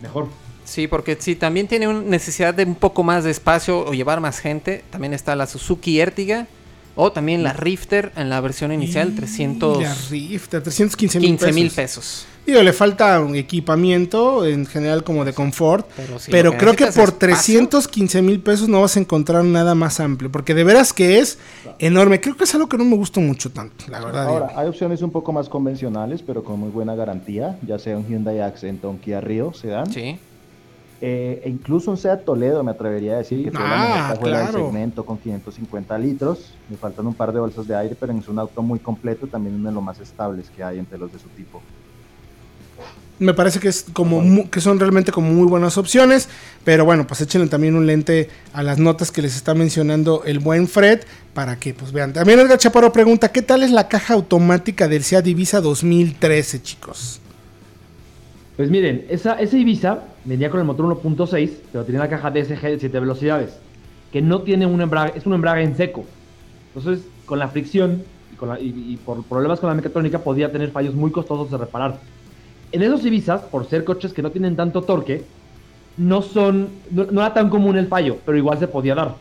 mejor. 0.00 0.28
Sí, 0.64 0.86
porque 0.86 1.16
si 1.20 1.34
también 1.36 1.66
tiene 1.68 1.88
un- 1.88 2.08
necesidad 2.08 2.54
de 2.54 2.64
un 2.64 2.74
poco 2.74 3.02
más 3.02 3.24
de 3.24 3.30
espacio 3.30 3.80
o 3.80 3.92
llevar 3.92 4.20
más 4.20 4.38
gente, 4.38 4.84
también 4.90 5.12
está 5.12 5.34
la 5.36 5.46
Suzuki 5.46 6.00
Ertiga 6.00 6.46
o 6.94 7.10
también 7.10 7.42
la 7.42 7.52
Rifter 7.54 8.12
en 8.16 8.28
la 8.28 8.40
versión 8.40 8.70
inicial, 8.72 9.08
Y 9.08 9.10
La 9.12 9.16
315 9.16 10.10
Rift, 10.10 10.48
315 10.50 11.20
mil 11.20 11.36
pesos. 11.38 11.54
mil 11.54 11.70
pesos. 11.70 12.26
Digo, 12.46 12.60
le 12.62 12.72
falta 12.72 13.20
un 13.20 13.36
equipamiento 13.36 14.44
en 14.44 14.66
general 14.66 15.04
como 15.04 15.24
de 15.24 15.32
confort. 15.32 15.88
Pero, 15.96 16.18
sí, 16.18 16.30
pero 16.30 16.56
creo 16.58 16.72
que 16.74 16.84
por 16.86 16.90
es 16.90 16.96
espacio. 16.98 17.14
315 17.20 18.20
mil 18.22 18.40
pesos 18.40 18.68
no 18.68 18.80
vas 18.80 18.96
a 18.96 19.00
encontrar 19.00 19.44
nada 19.44 19.74
más 19.74 20.00
amplio. 20.00 20.30
Porque 20.30 20.52
de 20.52 20.64
veras 20.64 20.92
que 20.92 21.18
es 21.20 21.38
enorme. 21.78 22.20
Creo 22.20 22.36
que 22.36 22.44
es 22.44 22.54
algo 22.54 22.68
que 22.68 22.76
no 22.78 22.84
me 22.84 22.96
gustó 22.96 23.20
mucho 23.20 23.50
tanto, 23.50 23.84
la 23.88 24.00
verdad. 24.04 24.26
Ahora, 24.26 24.48
digo. 24.48 24.60
hay 24.60 24.68
opciones 24.68 25.02
un 25.02 25.12
poco 25.12 25.32
más 25.32 25.48
convencionales, 25.48 26.20
pero 26.22 26.42
con 26.42 26.58
muy 26.58 26.70
buena 26.70 26.94
garantía, 26.96 27.58
ya 27.66 27.78
sea 27.78 27.96
un 27.96 28.06
Hyundai 28.08 28.40
Accent 28.40 28.84
o 28.84 28.90
un 28.90 28.98
Kia 28.98 29.20
Rio 29.20 29.52
Sedan. 29.54 29.90
Sí. 29.92 30.18
Eh, 31.04 31.42
e 31.44 31.50
incluso 31.50 31.90
un 31.90 31.96
Seat 31.96 32.24
Toledo 32.24 32.62
me 32.62 32.70
atrevería 32.70 33.14
a 33.14 33.18
decir 33.18 33.42
que 33.42 33.50
fue 33.50 33.58
la 33.60 34.06
Ah, 34.10 34.12
cajuela 34.14 34.38
del 34.38 34.48
claro. 34.50 34.66
segmento 34.66 35.04
con 35.04 35.18
550 35.18 35.98
litros. 35.98 36.54
Me 36.70 36.76
faltan 36.76 37.08
un 37.08 37.14
par 37.14 37.32
de 37.32 37.40
bolsas 37.40 37.66
de 37.66 37.74
aire, 37.74 37.96
pero 37.98 38.12
es 38.12 38.28
un 38.28 38.38
auto 38.38 38.62
muy 38.62 38.78
completo, 38.78 39.26
también 39.26 39.56
uno 39.56 39.68
de 39.70 39.74
los 39.74 39.82
más 39.82 39.98
estables 39.98 40.48
que 40.54 40.62
hay 40.62 40.78
entre 40.78 40.98
los 40.98 41.12
de 41.12 41.18
su 41.18 41.26
tipo. 41.30 41.60
Me 43.18 43.34
parece 43.34 43.60
que 43.60 43.68
es 43.68 43.84
como 43.92 44.48
que 44.50 44.60
son 44.60 44.80
realmente 44.80 45.12
como 45.12 45.30
muy 45.32 45.46
buenas 45.48 45.76
opciones, 45.78 46.28
pero 46.64 46.84
bueno, 46.84 47.06
pues 47.06 47.20
échenle 47.20 47.46
también 47.48 47.76
un 47.76 47.86
lente 47.86 48.28
a 48.52 48.62
las 48.64 48.78
notas 48.78 49.12
que 49.12 49.22
les 49.22 49.36
está 49.36 49.54
mencionando 49.54 50.22
el 50.24 50.38
buen 50.40 50.66
Fred 50.66 51.00
para 51.34 51.56
que 51.56 51.72
pues 51.74 51.92
vean. 51.92 52.12
También 52.12 52.40
Edgar 52.40 52.58
Chaparro 52.58 52.92
pregunta, 52.92 53.30
¿qué 53.30 53.42
tal 53.42 53.62
es 53.62 53.70
la 53.70 53.86
caja 53.88 54.14
automática 54.14 54.88
del 54.88 55.04
Seat 55.04 55.26
Ibiza 55.26 55.60
2013, 55.60 56.62
chicos? 56.62 57.20
Pues 58.62 58.70
miren, 58.70 59.06
esa, 59.08 59.40
ese 59.40 59.58
Ibiza 59.58 60.04
venía 60.24 60.48
con 60.48 60.60
el 60.60 60.66
motor 60.66 60.86
1.6, 60.86 61.50
pero 61.72 61.82
tenía 61.82 61.98
la 61.98 62.08
caja 62.08 62.30
DSG 62.30 62.60
de 62.60 62.78
7 62.78 63.00
velocidades, 63.00 63.58
que 64.12 64.22
no 64.22 64.42
tiene 64.42 64.66
un 64.66 64.80
embrague, 64.80 65.14
es 65.16 65.26
un 65.26 65.34
embrague 65.34 65.64
en 65.64 65.76
seco. 65.76 66.04
Entonces, 66.68 67.04
con 67.26 67.40
la 67.40 67.48
fricción 67.48 68.04
y, 68.60 68.98
con 68.98 69.24
por 69.24 69.24
problemas 69.24 69.58
con 69.58 69.68
la 69.68 69.74
mecatrónica, 69.74 70.20
podía 70.20 70.52
tener 70.52 70.70
fallos 70.70 70.94
muy 70.94 71.10
costosos 71.10 71.50
de 71.50 71.58
reparar. 71.58 71.98
En 72.70 72.82
esos 72.82 73.04
Ibizas, 73.04 73.40
por 73.40 73.66
ser 73.66 73.82
coches 73.82 74.12
que 74.12 74.22
no 74.22 74.30
tienen 74.30 74.54
tanto 74.54 74.82
torque, 74.82 75.24
no 75.96 76.22
son, 76.22 76.68
no, 76.92 77.06
no 77.06 77.20
era 77.20 77.34
tan 77.34 77.50
común 77.50 77.76
el 77.76 77.88
fallo, 77.88 78.18
pero 78.24 78.38
igual 78.38 78.60
se 78.60 78.68
podía 78.68 78.94
dar. 78.94 79.16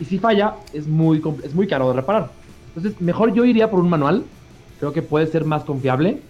Y 0.00 0.06
si 0.06 0.18
falla, 0.18 0.54
es 0.72 0.86
muy, 0.86 1.22
es 1.44 1.54
muy 1.54 1.66
caro 1.66 1.88
de 1.88 1.96
reparar. 1.96 2.30
Entonces, 2.74 2.98
mejor 3.02 3.34
yo 3.34 3.44
iría 3.44 3.70
por 3.70 3.78
un 3.78 3.90
manual. 3.90 4.24
Creo 4.78 4.94
que 4.94 5.02
puede 5.02 5.26
ser 5.26 5.44
más 5.44 5.64
confiable. 5.64 6.22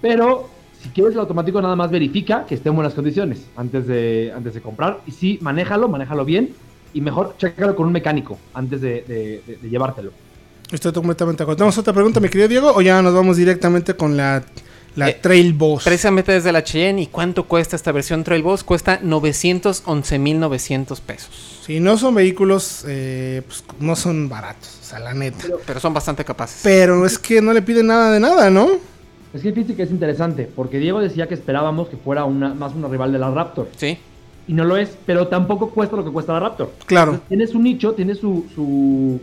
Pero 0.00 0.50
si 0.82 0.88
quieres 0.90 1.14
el 1.14 1.20
automático, 1.20 1.62
nada 1.62 1.76
más 1.76 1.90
verifica 1.90 2.44
que 2.46 2.56
esté 2.56 2.68
en 2.68 2.74
buenas 2.74 2.94
condiciones 2.94 3.38
antes 3.56 3.86
de, 3.86 4.32
antes 4.36 4.54
de 4.54 4.60
comprar. 4.60 5.00
Y 5.06 5.12
sí, 5.12 5.38
manéjalo, 5.40 5.88
manéjalo 5.88 6.24
bien. 6.24 6.50
Y 6.94 7.00
mejor, 7.00 7.36
chécalo 7.38 7.74
con 7.74 7.86
un 7.86 7.92
mecánico 7.92 8.38
antes 8.52 8.80
de, 8.80 9.02
de- 9.08 9.42
de- 9.46 9.56
de 9.62 9.70
llevártelo. 9.70 10.10
Estoy 10.70 10.92
completamente 10.92 11.38
de 11.40 11.44
acuerdo. 11.44 11.56
¿Tenemos 11.58 11.78
otra 11.78 11.92
pregunta, 11.92 12.20
mi 12.20 12.28
querido 12.28 12.48
Diego? 12.48 12.72
¿O 12.74 12.80
ya 12.82 13.00
nos 13.02 13.14
vamos 13.14 13.36
directamente 13.36 13.94
con 13.94 14.16
la, 14.16 14.42
la 14.96 15.10
Eh, 15.10 15.18
Trail 15.20 15.52
Boss? 15.52 15.84
Precisamente 15.84 16.32
desde 16.32 16.50
la 16.52 16.64
Cheyenne. 16.64 17.02
¿Y 17.02 17.06
cuánto 17.08 17.44
cuesta 17.44 17.76
esta 17.76 17.92
versión 17.92 18.24
Trail 18.24 18.42
Boss? 18.42 18.64
Cuesta 18.64 19.00
911.900 19.00 21.00
pesos. 21.00 21.60
Si 21.66 21.80
no 21.80 21.96
son 21.96 22.14
vehículos, 22.14 22.84
eh, 22.88 23.42
pues 23.46 23.64
no 23.80 23.96
son 23.96 24.28
baratos, 24.28 24.78
o 24.80 24.84
sea, 24.84 24.98
la 24.98 25.14
neta. 25.14 25.46
Pero 25.66 25.80
son 25.80 25.94
bastante 25.94 26.24
capaces. 26.24 26.60
Pero 26.62 27.06
es 27.06 27.18
que 27.18 27.40
no 27.40 27.52
le 27.52 27.62
piden 27.62 27.86
nada 27.86 28.10
de 28.12 28.20
nada, 28.20 28.50
¿no? 28.50 28.68
Es 29.32 29.42
que 29.42 29.52
fíjate 29.52 29.74
que 29.74 29.82
es 29.84 29.90
interesante, 29.90 30.48
porque 30.54 30.78
Diego 30.78 31.00
decía 31.00 31.26
que 31.26 31.34
esperábamos 31.34 31.88
que 31.88 31.96
fuera 31.96 32.24
una, 32.24 32.52
más 32.54 32.74
una 32.74 32.88
rival 32.88 33.12
de 33.12 33.18
la 33.18 33.30
Raptor. 33.30 33.68
Sí. 33.76 33.98
Y 34.46 34.52
no 34.52 34.64
lo 34.64 34.76
es, 34.76 34.96
pero 35.06 35.28
tampoco 35.28 35.70
cuesta 35.70 35.96
lo 35.96 36.04
que 36.04 36.10
cuesta 36.10 36.34
la 36.34 36.40
Raptor. 36.40 36.72
Claro. 36.86 37.12
Entonces, 37.12 37.28
tiene 37.28 37.46
su 37.46 37.58
nicho, 37.58 37.92
tiene 37.92 38.14
su, 38.14 38.44
su, 38.54 39.20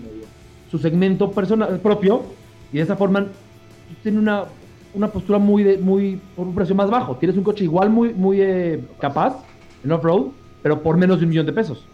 su 0.72 0.80
segmento 0.80 1.32
personal 1.32 1.80
propio, 1.80 2.24
y 2.72 2.78
de 2.78 2.84
esa 2.84 2.96
forma 2.96 3.28
tiene 4.02 4.18
una, 4.18 4.46
una 4.94 5.10
postura 5.10 5.38
muy, 5.38 5.64
de, 5.64 5.78
muy 5.78 6.20
por 6.36 6.48
un 6.48 6.56
precio 6.56 6.74
más 6.74 6.90
bajo. 6.90 7.16
Tienes 7.18 7.38
un 7.38 7.44
coche 7.44 7.64
igual 7.64 7.90
muy, 7.90 8.14
muy 8.14 8.42
eh, 8.42 8.80
capaz 9.00 9.44
en 9.84 9.92
off-road, 9.92 10.28
pero 10.64 10.82
por 10.82 10.98
menos 10.98 11.20
de 11.20 11.26
un 11.26 11.30
millón 11.30 11.46
de 11.46 11.54
pesos. 11.54 11.86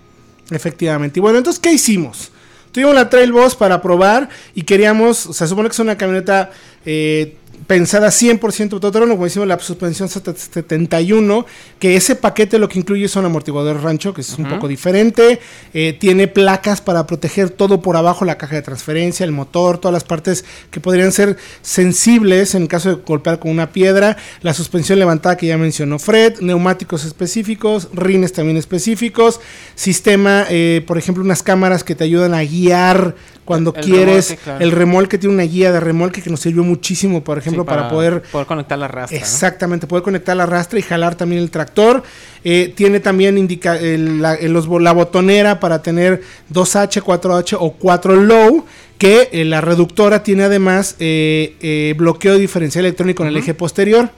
Efectivamente. 0.51 1.19
Y 1.19 1.21
bueno, 1.21 1.37
entonces, 1.37 1.59
¿qué 1.59 1.73
hicimos? 1.73 2.31
Tuvimos 2.71 2.93
la 2.93 3.09
Trail 3.09 3.31
Boss 3.31 3.55
para 3.55 3.81
probar 3.81 4.29
y 4.53 4.63
queríamos, 4.63 5.27
o 5.27 5.33
sea, 5.33 5.47
supone 5.47 5.69
que 5.69 5.73
es 5.73 5.79
una 5.79 5.97
camioneta 5.97 6.51
eh, 6.85 7.37
pensada 7.67 8.07
100% 8.07 8.69
todoterreno, 8.69 9.13
como 9.13 9.25
decimos, 9.25 9.47
la 9.47 9.59
suspensión 9.59 10.09
71, 10.09 11.45
que 11.79 11.95
ese 11.95 12.15
paquete 12.15 12.59
lo 12.59 12.69
que 12.69 12.79
incluye 12.79 13.07
son 13.07 13.25
amortiguadores 13.25 13.81
rancho, 13.81 14.13
que 14.13 14.21
es 14.21 14.37
un 14.37 14.47
poco 14.49 14.67
diferente, 14.67 15.39
eh, 15.73 15.95
tiene 15.99 16.27
placas 16.27 16.81
para 16.81 17.07
proteger 17.07 17.49
todo 17.49 17.81
por 17.81 17.97
abajo, 17.97 18.25
la 18.25 18.37
caja 18.37 18.55
de 18.55 18.61
transferencia, 18.61 19.23
el 19.23 19.31
motor, 19.31 19.77
todas 19.77 19.93
las 19.93 20.03
partes 20.03 20.45
que 20.71 20.79
podrían 20.79 21.11
ser 21.11 21.37
sensibles 21.61 22.55
en 22.55 22.67
caso 22.67 22.89
de 22.89 22.95
golpear 23.05 23.39
con 23.39 23.51
una 23.51 23.71
piedra, 23.71 24.17
la 24.41 24.53
suspensión 24.53 24.99
levantada 24.99 25.37
que 25.37 25.47
ya 25.47 25.57
mencionó 25.57 25.99
Fred, 25.99 26.39
neumáticos 26.39 27.05
específicos, 27.05 27.89
rines 27.93 28.33
también 28.33 28.57
específicos, 28.57 29.39
sistema, 29.75 30.45
eh, 30.49 30.83
por 30.85 30.97
ejemplo, 30.97 31.23
unas 31.23 31.43
cámaras 31.43 31.83
que 31.83 31.95
te 31.95 32.03
ayudan 32.03 32.33
a 32.33 32.43
guiar 32.43 33.15
cuando 33.45 33.73
El 33.75 33.83
quieres, 33.83 34.29
remolque, 34.29 34.43
claro. 34.43 34.63
el 34.65 34.71
remolque 34.71 35.17
tiene 35.17 35.35
una 35.35 35.43
guía 35.43 35.71
de 35.71 35.79
remolque 35.79 36.21
que 36.21 36.29
nos 36.31 36.39
sirvió 36.39 36.63
muchísimo, 36.63 37.23
por 37.23 37.37
ejemplo, 37.37 37.44
Sí, 37.51 37.57
para, 37.65 37.89
poder 37.89 38.21
poder 38.23 38.47
conectar 38.47 38.77
la 38.77 38.87
rastra. 38.87 39.17
¿no? 39.17 39.23
Exactamente, 39.23 39.87
poder 39.87 40.03
conectar 40.03 40.35
la 40.35 40.45
rastra 40.45 40.79
y 40.79 40.81
jalar 40.81 41.15
también 41.15 41.41
el 41.41 41.51
tractor. 41.51 42.03
Eh, 42.43 42.73
tiene 42.75 42.99
también 42.99 43.37
indica 43.37 43.77
el- 43.77 44.21
la, 44.21 44.37
los 44.41 44.67
la 44.81 44.91
botonera 44.91 45.59
para 45.59 45.81
tener 45.81 46.21
2H, 46.51 47.01
4H 47.01 47.57
o 47.59 47.71
4 47.73 48.15
low. 48.15 48.65
Que 48.97 49.29
eh, 49.33 49.43
la 49.43 49.59
reductora 49.59 50.23
tiene 50.23 50.43
además 50.43 50.95
eh, 50.99 51.55
eh, 51.59 51.93
bloqueo 51.97 52.37
diferencial 52.37 52.85
electrónico 52.85 53.23
en 53.23 53.29
el 53.29 53.37
eje 53.37 53.53
posterior. 53.53 54.09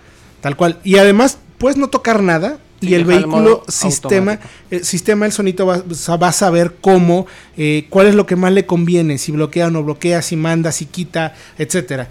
Tal 0.41 0.55
cual. 0.55 0.77
Y 0.83 0.97
además 0.97 1.39
puedes 1.57 1.77
no 1.77 1.87
tocar 1.89 2.21
nada. 2.21 2.59
Y 2.79 2.93
el 2.93 3.05
vehículo 3.05 3.63
sistema, 3.67 4.39
el 4.69 4.85
sistema, 4.85 5.25
el 5.25 5.31
sonito 5.31 5.65
va, 5.65 5.81
va 6.21 6.27
a 6.27 6.31
saber 6.31 6.75
cómo, 6.79 7.25
eh, 7.57 7.87
cuál 7.89 8.05
es 8.05 8.13
lo 8.13 8.27
que 8.27 8.35
más 8.35 8.53
le 8.53 8.67
conviene, 8.67 9.17
si 9.17 9.31
bloquea 9.31 9.65
o 9.65 9.71
no 9.71 9.83
bloquea, 9.83 10.21
si 10.21 10.35
manda, 10.35 10.71
si 10.71 10.85
quita, 10.85 11.33
etcétera. 11.57 12.07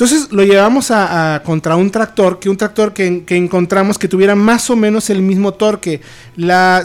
Entonces 0.00 0.32
lo 0.32 0.42
llevamos 0.44 0.90
a, 0.90 1.42
contra 1.44 1.76
un 1.76 1.90
tractor, 1.90 2.38
que 2.38 2.48
un 2.48 2.56
tractor 2.56 2.94
que, 2.94 3.22
encontramos 3.28 3.98
que 3.98 4.08
tuviera 4.08 4.34
más 4.34 4.70
o 4.70 4.76
menos 4.76 5.10
el 5.10 5.20
mismo 5.20 5.52
torque. 5.52 6.00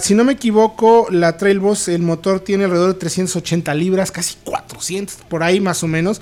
Si 0.02 0.14
no 0.14 0.26
me 0.26 0.34
equivoco, 0.34 1.08
la 1.10 1.38
Trail 1.38 1.62
Boss, 1.62 1.88
el 1.88 2.02
motor 2.02 2.42
tiene 2.42 2.66
alrededor 2.66 2.92
de 2.92 3.00
380 3.00 3.74
libras, 3.74 4.12
casi 4.12 4.36
400, 4.44 5.16
por 5.30 5.44
ahí 5.44 5.62
más 5.62 5.82
o 5.82 5.88
menos. 5.88 6.20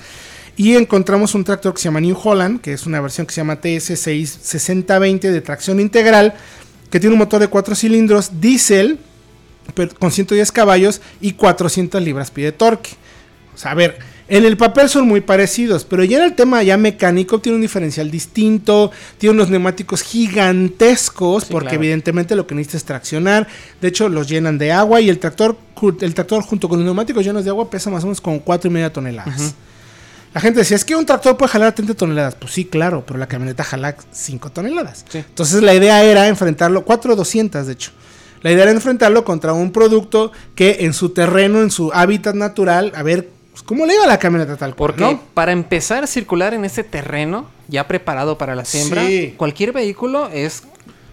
Y 0.55 0.75
encontramos 0.75 1.33
un 1.33 1.43
tractor 1.43 1.73
que 1.73 1.79
se 1.79 1.85
llama 1.85 1.99
New 1.99 2.15
Holland, 2.15 2.61
que 2.61 2.73
es 2.73 2.85
una 2.85 3.01
versión 3.01 3.25
que 3.25 3.33
se 3.33 3.41
llama 3.41 3.59
TS66020 3.59 5.31
de 5.31 5.41
tracción 5.41 5.79
integral, 5.79 6.35
que 6.91 6.99
tiene 6.99 7.13
un 7.13 7.19
motor 7.19 7.41
de 7.41 7.47
4 7.47 7.73
cilindros, 7.73 8.39
diésel, 8.39 8.99
con 9.97 10.11
110 10.11 10.51
caballos 10.51 11.01
y 11.21 11.31
400 11.31 12.03
libras-pie 12.03 12.45
de 12.45 12.51
torque. 12.51 12.91
O 13.55 13.57
sea, 13.57 13.71
a 13.71 13.73
ver, 13.73 14.12
en 14.27 14.45
el 14.45 14.55
papel 14.57 14.89
son 14.89 15.07
muy 15.07 15.21
parecidos, 15.21 15.83
pero 15.83 16.03
ya 16.03 16.17
en 16.19 16.23
el 16.23 16.33
tema 16.33 16.63
ya 16.63 16.77
mecánico 16.77 17.39
tiene 17.39 17.57
un 17.57 17.61
diferencial 17.61 18.09
distinto, 18.09 18.91
tiene 19.17 19.35
unos 19.35 19.49
neumáticos 19.49 20.01
gigantescos, 20.01 21.43
Sí, 21.43 21.51
porque 21.51 21.69
claro. 21.69 21.83
evidentemente 21.83 22.35
lo 22.35 22.47
que 22.47 22.55
necesita 22.55 22.77
es 22.77 22.85
traccionar. 22.85 23.47
De 23.81 23.87
hecho, 23.89 24.09
los 24.09 24.27
llenan 24.29 24.57
de 24.57 24.71
agua 24.71 25.01
y 25.01 25.09
el 25.09 25.19
tractor, 25.19 25.57
el 26.01 26.13
tractor 26.13 26.43
junto 26.43 26.69
con 26.69 26.79
los 26.79 26.85
neumáticos 26.85 27.23
llenos 27.25 27.43
de 27.43 27.49
agua 27.49 27.69
pesa 27.69 27.89
más 27.89 28.03
o 28.03 28.07
menos 28.07 28.21
como 28.21 28.39
4 28.41 28.69
y 28.69 28.73
media 28.73 28.91
toneladas. 28.93 29.39
Ujú. 29.39 29.51
La 30.33 30.41
gente 30.41 30.59
decía, 30.61 30.75
es 30.77 30.85
que 30.85 30.95
un 30.95 31.05
tractor 31.05 31.37
puede 31.37 31.51
jalar 31.51 31.75
30 31.75 31.93
toneladas. 31.93 32.35
Pues 32.35 32.53
sí, 32.53 32.65
claro, 32.65 33.03
pero 33.05 33.19
la 33.19 33.27
camioneta 33.27 33.63
jala 33.63 33.95
5 34.11 34.51
toneladas. 34.51 35.05
Sí. 35.07 35.19
Entonces 35.19 35.61
la 35.61 35.75
idea 35.75 36.03
era 36.03 36.27
enfrentarlo, 36.27 36.83
4,200 36.85 37.67
de 37.67 37.73
hecho. 37.73 37.91
La 38.41 38.51
idea 38.51 38.63
era 38.63 38.71
enfrentarlo 38.71 39.23
contra 39.23 39.53
un 39.53 39.71
producto 39.71 40.31
que 40.55 40.77
en 40.81 40.93
su 40.93 41.09
terreno, 41.09 41.61
en 41.61 41.69
su 41.71 41.91
hábitat 41.93 42.35
natural, 42.35 42.91
a 42.95 43.03
ver 43.03 43.29
cómo 43.65 43.85
le 43.85 43.95
iba 43.95 44.05
la 44.07 44.19
camioneta 44.19 44.55
tal 44.57 44.75
cual, 44.75 44.91
Porque 44.93 45.01
¿no? 45.03 45.19
para 45.33 45.51
empezar 45.51 46.03
a 46.03 46.07
circular 46.07 46.53
en 46.53 46.65
ese 46.65 46.83
terreno, 46.83 47.47
ya 47.67 47.87
preparado 47.87 48.37
para 48.37 48.55
la 48.55 48.65
siembra, 48.65 49.05
Sí. 49.05 49.33
cualquier 49.37 49.71
vehículo 49.71 50.29
es 50.29 50.63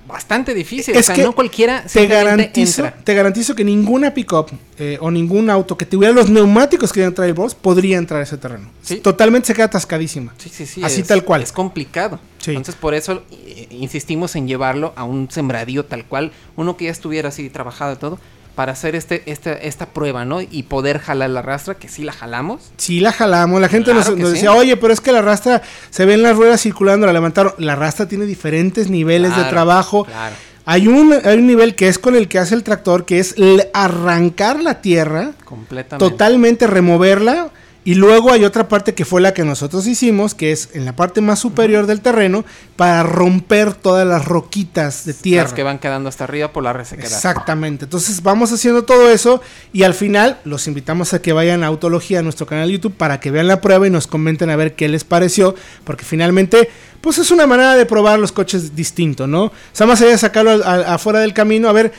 bastante 0.09 0.55
difícil. 0.55 0.97
Es 0.97 1.03
o 1.03 1.07
sea, 1.07 1.15
que 1.15 1.23
no 1.23 1.33
cualquiera 1.37 1.85
Te 1.85 2.07
garantizo, 2.09 2.85
entra. 2.85 3.01
te 3.05 3.15
garantizo 3.15 3.55
que 3.55 3.63
ninguna 3.63 4.13
pickup 4.13 4.49
eh, 4.77 4.99
o 5.01 5.09
ningún 5.09 5.49
auto 5.51 5.77
que 5.77 5.87
tuviera 5.87 6.13
los 6.13 6.29
neumáticos 6.29 6.93
que 6.93 7.09
trae 7.13 7.29
el 7.29 7.35
boss 7.35 7.55
podría 7.55 7.97
entrar 7.97 8.19
a 8.19 8.25
ese 8.25 8.37
terreno. 8.37 8.71
Sí. 8.83 8.97
Totalmente 8.97 9.47
se 9.47 9.55
queda 9.55 9.67
atascadísima. 9.67 10.35
Sí, 10.39 10.49
sí, 10.53 10.67
sí. 10.67 10.83
Así 10.83 11.03
es- 11.03 11.07
tal 11.07 11.23
cual. 11.25 11.43
Es 11.43 11.53
complicado. 11.53 12.19
Sí. 12.39 12.51
Entonces, 12.51 12.75
por 12.75 12.95
eso 12.95 13.23
eh, 13.31 13.69
insistimos 13.71 14.35
en 14.35 14.49
llevarlo 14.49 14.93
a 14.97 15.05
un 15.05 15.31
sembradío 15.31 15.85
tal 15.85 16.05
cual, 16.05 16.33
uno 16.57 16.77
que 16.77 16.87
ya 16.87 16.91
estuviera 16.91 17.29
así 17.29 17.49
trabajado 17.49 17.93
y 17.93 17.97
todo, 17.97 18.19
para 18.55 18.73
hacer 18.73 18.95
este, 18.95 19.23
este, 19.27 19.67
esta 19.69 19.87
prueba, 19.87 20.25
¿no? 20.25 20.41
Y 20.43 20.65
poder 20.65 20.99
jalar 20.99 21.31
la 21.31 21.43
rastra, 21.43 21.75
que 21.75 21.89
sí 21.89 22.03
la 22.03 22.13
jalamos. 22.13 22.71
Sí, 22.77 23.01
la 23.01 23.13
jalamos. 23.13 23.61
La 23.61 23.69
gente 23.69 23.93
Claro 23.93 24.01
nos, 24.01 24.15
que 24.15 24.21
nos 24.21 24.29
sí. 24.31 24.35
decía, 24.35 24.53
oye, 24.53 24.77
pero 24.77 24.93
es 24.93 25.01
que 25.01 25.13
la 25.13 25.23
rastra, 25.23 25.63
se 25.91 26.05
ven 26.05 26.23
las 26.23 26.37
ruedas 26.37 26.61
circulando, 26.61 27.07
la 27.07 27.13
levantaron. 27.13 27.55
La 27.59 27.77
rastra 27.77 28.07
tiene 28.07 28.27
diferentes 28.27 28.91
niveles 28.91 29.35
de 29.37 29.45
trabajo. 29.45 30.05
claro. 30.05 30.35
Hay 30.67 30.87
un, 30.87 31.13
hay 31.25 31.39
un 31.39 31.47
nivel 31.49 31.75
que 31.75 31.89
es 31.89 31.99
con 31.99 32.15
el 32.15 32.29
que 32.29 32.39
hace 32.39 32.55
el 32.55 32.63
tractor, 32.63 33.05
que 33.05 33.19
es 33.19 33.35
arrancar 33.73 34.61
la 34.61 34.81
tierra, 34.83 35.33
Completamente. 35.45 36.11
totalmente 36.11 36.67
removerla 36.67 37.51
Y 37.83 37.95
luego 37.95 38.31
hay 38.31 38.45
otra 38.45 38.69
parte 38.69 38.93
que 38.95 39.07
fue 39.07 39.23
la 39.23 39.33
que 39.33 39.43
nosotros 39.43 39.87
hicimos, 39.87 40.35
que 40.35 40.53
es 40.53 40.69
en 40.75 40.85
la 40.85 40.95
parte 40.95 41.23
más 41.23 41.39
superior 41.39 41.87
del 41.87 42.03
terreno, 42.03 42.45
para 42.77 43.03
romper 43.03 43.73
todas 43.73 44.07
las 44.07 44.27
roquitas 44.27 45.07
de 45.07 45.15
tierra. 45.15 45.45
Las 45.45 45.55
que 45.55 45.63
van 45.63 45.79
quedando 45.79 46.11
hasta 46.11 46.25
arriba 46.25 46.53
por 46.53 46.63
la 46.63 46.75
resequedad. 46.75 47.11
Exactamente. 47.11 47.87
Entonces 47.87 48.23
vamos 48.23 48.53
haciendo 48.53 48.85
todo 48.85 49.11
eso 49.11 49.41
y 49.73 49.85
al 49.85 49.95
final 49.95 50.39
los 50.45 50.67
invitamos 50.67 51.15
a 51.15 51.23
que 51.23 51.33
vayan 51.33 51.65
a 51.65 51.69
Autología, 51.69 52.19
a 52.19 52.23
nuestro 52.23 52.47
canal 52.47 52.67
de 52.67 52.75
YouTube, 52.75 52.95
para 52.95 53.19
que 53.19 53.31
vean 53.31 53.47
la 53.47 53.63
prueba 53.63 53.87
y 53.87 53.91
nos 53.91 54.07
comenten 54.07 54.51
a 54.51 54.57
ver 54.57 54.75
qué 54.75 54.87
les 54.89 55.05
pareció, 55.05 55.55
porque 55.85 56.05
finalmente, 56.05 56.69
pues 57.01 57.17
es 57.17 57.31
una 57.31 57.47
manera 57.47 57.77
de 57.77 57.87
probar 57.87 58.19
los 58.19 58.33
coches 58.33 58.77
distinto, 58.77 59.27
¿no? 59.27 59.45
O 59.45 59.53
sea, 59.73 59.87
más 59.87 60.03
allá 60.03 60.11
de 60.11 60.19
sacarlo 60.19 60.63
afuera 60.65 61.21
del 61.21 61.33
camino, 61.33 61.69
a 61.69 61.73
ver 61.73 61.93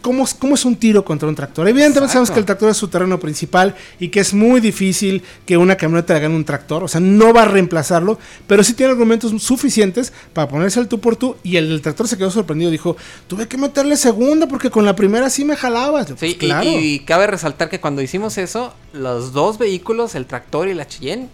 cómo, 0.00 0.24
es- 0.24 0.34
cómo 0.34 0.54
es 0.54 0.64
un 0.64 0.76
tiro 0.76 1.04
contra 1.04 1.28
un 1.28 1.34
tractor. 1.34 1.68
Evidentemente 1.68 1.98
Exacto. 2.06 2.12
sabemos 2.12 2.30
que 2.30 2.40
el 2.40 2.46
tractor 2.46 2.70
es 2.70 2.76
su 2.76 2.88
terreno 2.88 3.18
principal 3.20 3.74
y 3.98 4.08
que 4.08 4.20
es 4.20 4.32
muy 4.34 4.60
difícil 4.60 5.22
que 5.46 5.56
una 5.56 5.76
camioneta 5.76 6.14
le 6.14 6.20
gane 6.20 6.34
un 6.36 6.44
tractor, 6.44 6.84
o 6.84 6.88
sea, 6.88 7.00
no 7.00 7.32
va 7.32 7.42
a 7.42 7.44
reemplazarlo, 7.46 8.18
pero 8.46 8.62
sí 8.64 8.74
tiene 8.74 8.92
argumentos 8.92 9.32
suficientes 9.42 10.12
para 10.32 10.48
ponerse 10.48 10.78
al 10.80 10.88
tú 10.88 11.00
por 11.00 11.16
tú 11.16 11.36
y 11.42 11.56
el, 11.56 11.80
tractor 11.82 12.08
se 12.08 12.16
quedó 12.18 12.30
sorprendido, 12.30 12.70
dijo, 12.70 12.96
tuve 13.26 13.46
que 13.48 13.58
meterle 13.58 13.96
segunda 13.96 14.46
porque 14.48 14.70
con 14.70 14.84
la 14.84 14.94
primera 14.96 15.30
sí 15.30 15.44
me 15.44 15.56
jalabas. 15.56 16.08
Sí, 16.08 16.14
"Pues 16.18 16.32
y- 16.32 16.34
claro. 16.36 16.68
y, 16.70 17.00
cabe 17.00 17.26
resaltar 17.26 17.68
que 17.68 17.80
cuando 17.80 18.02
hicimos 18.02 18.38
eso, 18.38 18.74
los 18.92 19.32
dos 19.32 19.58
vehículos, 19.58 20.14
el 20.14 20.26
tractor 20.26 20.68
y 20.68 20.74
la 20.74 20.86
Cheyenne, 20.86 21.28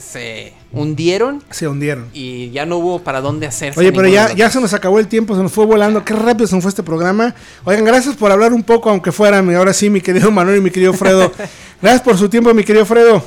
se 0.00 0.52
hundieron 0.72 1.42
Se 1.50 1.68
hundieron. 1.68 2.06
y 2.12 2.50
ya 2.50 2.66
no 2.66 2.78
hubo 2.78 2.98
para 3.00 3.20
dónde 3.20 3.46
hacerse. 3.46 3.78
Oye, 3.78 3.92
pero 3.92 4.08
ya, 4.08 4.34
ya 4.34 4.50
se 4.50 4.60
nos 4.60 4.72
acabó 4.74 4.98
el 4.98 5.06
tiempo, 5.08 5.36
se 5.36 5.42
nos 5.42 5.52
fue 5.52 5.66
volando. 5.66 6.04
Qué 6.04 6.14
rápido 6.14 6.46
se 6.46 6.54
nos 6.56 6.62
fue 6.62 6.70
este 6.70 6.82
programa. 6.82 7.34
Oigan, 7.64 7.84
gracias 7.84 8.16
por 8.16 8.32
hablar 8.32 8.52
un 8.52 8.62
poco, 8.62 8.90
aunque 8.90 9.12
fuera, 9.12 9.40
mi- 9.42 9.54
ahora 9.54 9.72
sí, 9.72 9.88
mi 9.90 10.00
querido 10.00 10.30
Manuel 10.32 10.58
y 10.58 10.60
mi 10.60 10.70
querido 10.70 10.92
Fredo. 10.92 11.30
gracias 11.82 12.02
por 12.02 12.16
su 12.16 12.28
tiempo, 12.28 12.52
mi 12.54 12.64
querido 12.64 12.84
Fredo. 12.86 13.22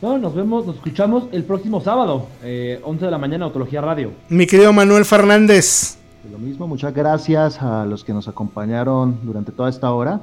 No, 0.00 0.16
nos 0.16 0.34
vemos, 0.34 0.64
nos 0.64 0.76
escuchamos 0.76 1.24
el 1.32 1.42
próximo 1.44 1.80
sábado, 1.80 2.28
eh, 2.44 2.80
11 2.84 3.04
de 3.06 3.10
la 3.10 3.18
mañana, 3.18 3.46
Autología 3.46 3.80
Radio. 3.80 4.12
Mi 4.28 4.46
querido 4.46 4.72
Manuel 4.72 5.04
Fernández. 5.04 5.96
Lo 6.30 6.38
mismo, 6.38 6.68
muchas 6.68 6.94
gracias 6.94 7.60
a 7.62 7.84
los 7.86 8.04
que 8.04 8.12
nos 8.12 8.28
acompañaron 8.28 9.18
durante 9.22 9.50
toda 9.50 9.68
esta 9.70 9.90
hora 9.90 10.20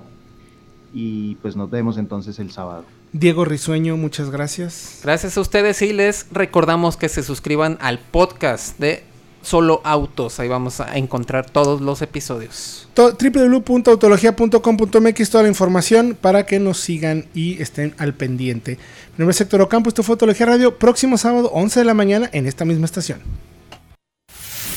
y 0.93 1.36
pues 1.36 1.55
nos 1.55 1.69
vemos 1.69 1.97
entonces 1.97 2.39
el 2.39 2.51
sábado. 2.51 2.83
Diego 3.18 3.45
Risueño, 3.45 3.95
muchas 3.95 4.30
gracias. 4.30 4.99
Gracias 5.01 5.38
a 5.38 5.41
ustedes 5.41 5.82
y 5.82 5.93
les 5.93 6.26
recordamos 6.34 6.97
que 6.97 7.07
se 7.07 7.24
suscriban 7.24 7.78
al 7.80 7.97
podcast 7.99 8.78
de 8.78 9.03
Solo 9.41 9.80
Autos. 9.86 10.41
Ahí 10.41 10.49
vamos 10.49 10.82
a 10.82 10.97
encontrar 10.97 11.49
todos 11.49 11.80
los 11.80 12.01
episodios. 12.01 12.89
To- 12.93 13.13
www.autologia.com.mx 13.18 15.30
toda 15.30 15.43
la 15.43 15.49
información 15.49 16.18
para 16.20 16.45
que 16.45 16.59
nos 16.59 16.82
sigan 16.82 17.24
y 17.34 17.61
estén 17.61 17.95
al 17.99 18.16
pendiente. 18.16 18.72
Mi 18.72 19.20
nombre 19.20 19.32
es 19.32 19.39
Héctor 19.39 19.61
Ocampo, 19.61 19.88
esto 19.88 20.03
fue 20.03 20.11
Autología 20.16 20.47
Radio, 20.47 20.78
próximo 20.78 21.18
sábado, 21.18 21.49
11 21.53 21.80
de 21.80 21.86
la 21.86 21.93
mañana, 21.93 22.30
en 22.34 22.47
esta 22.47 22.66
misma 22.66 22.84
estación. 22.84 23.22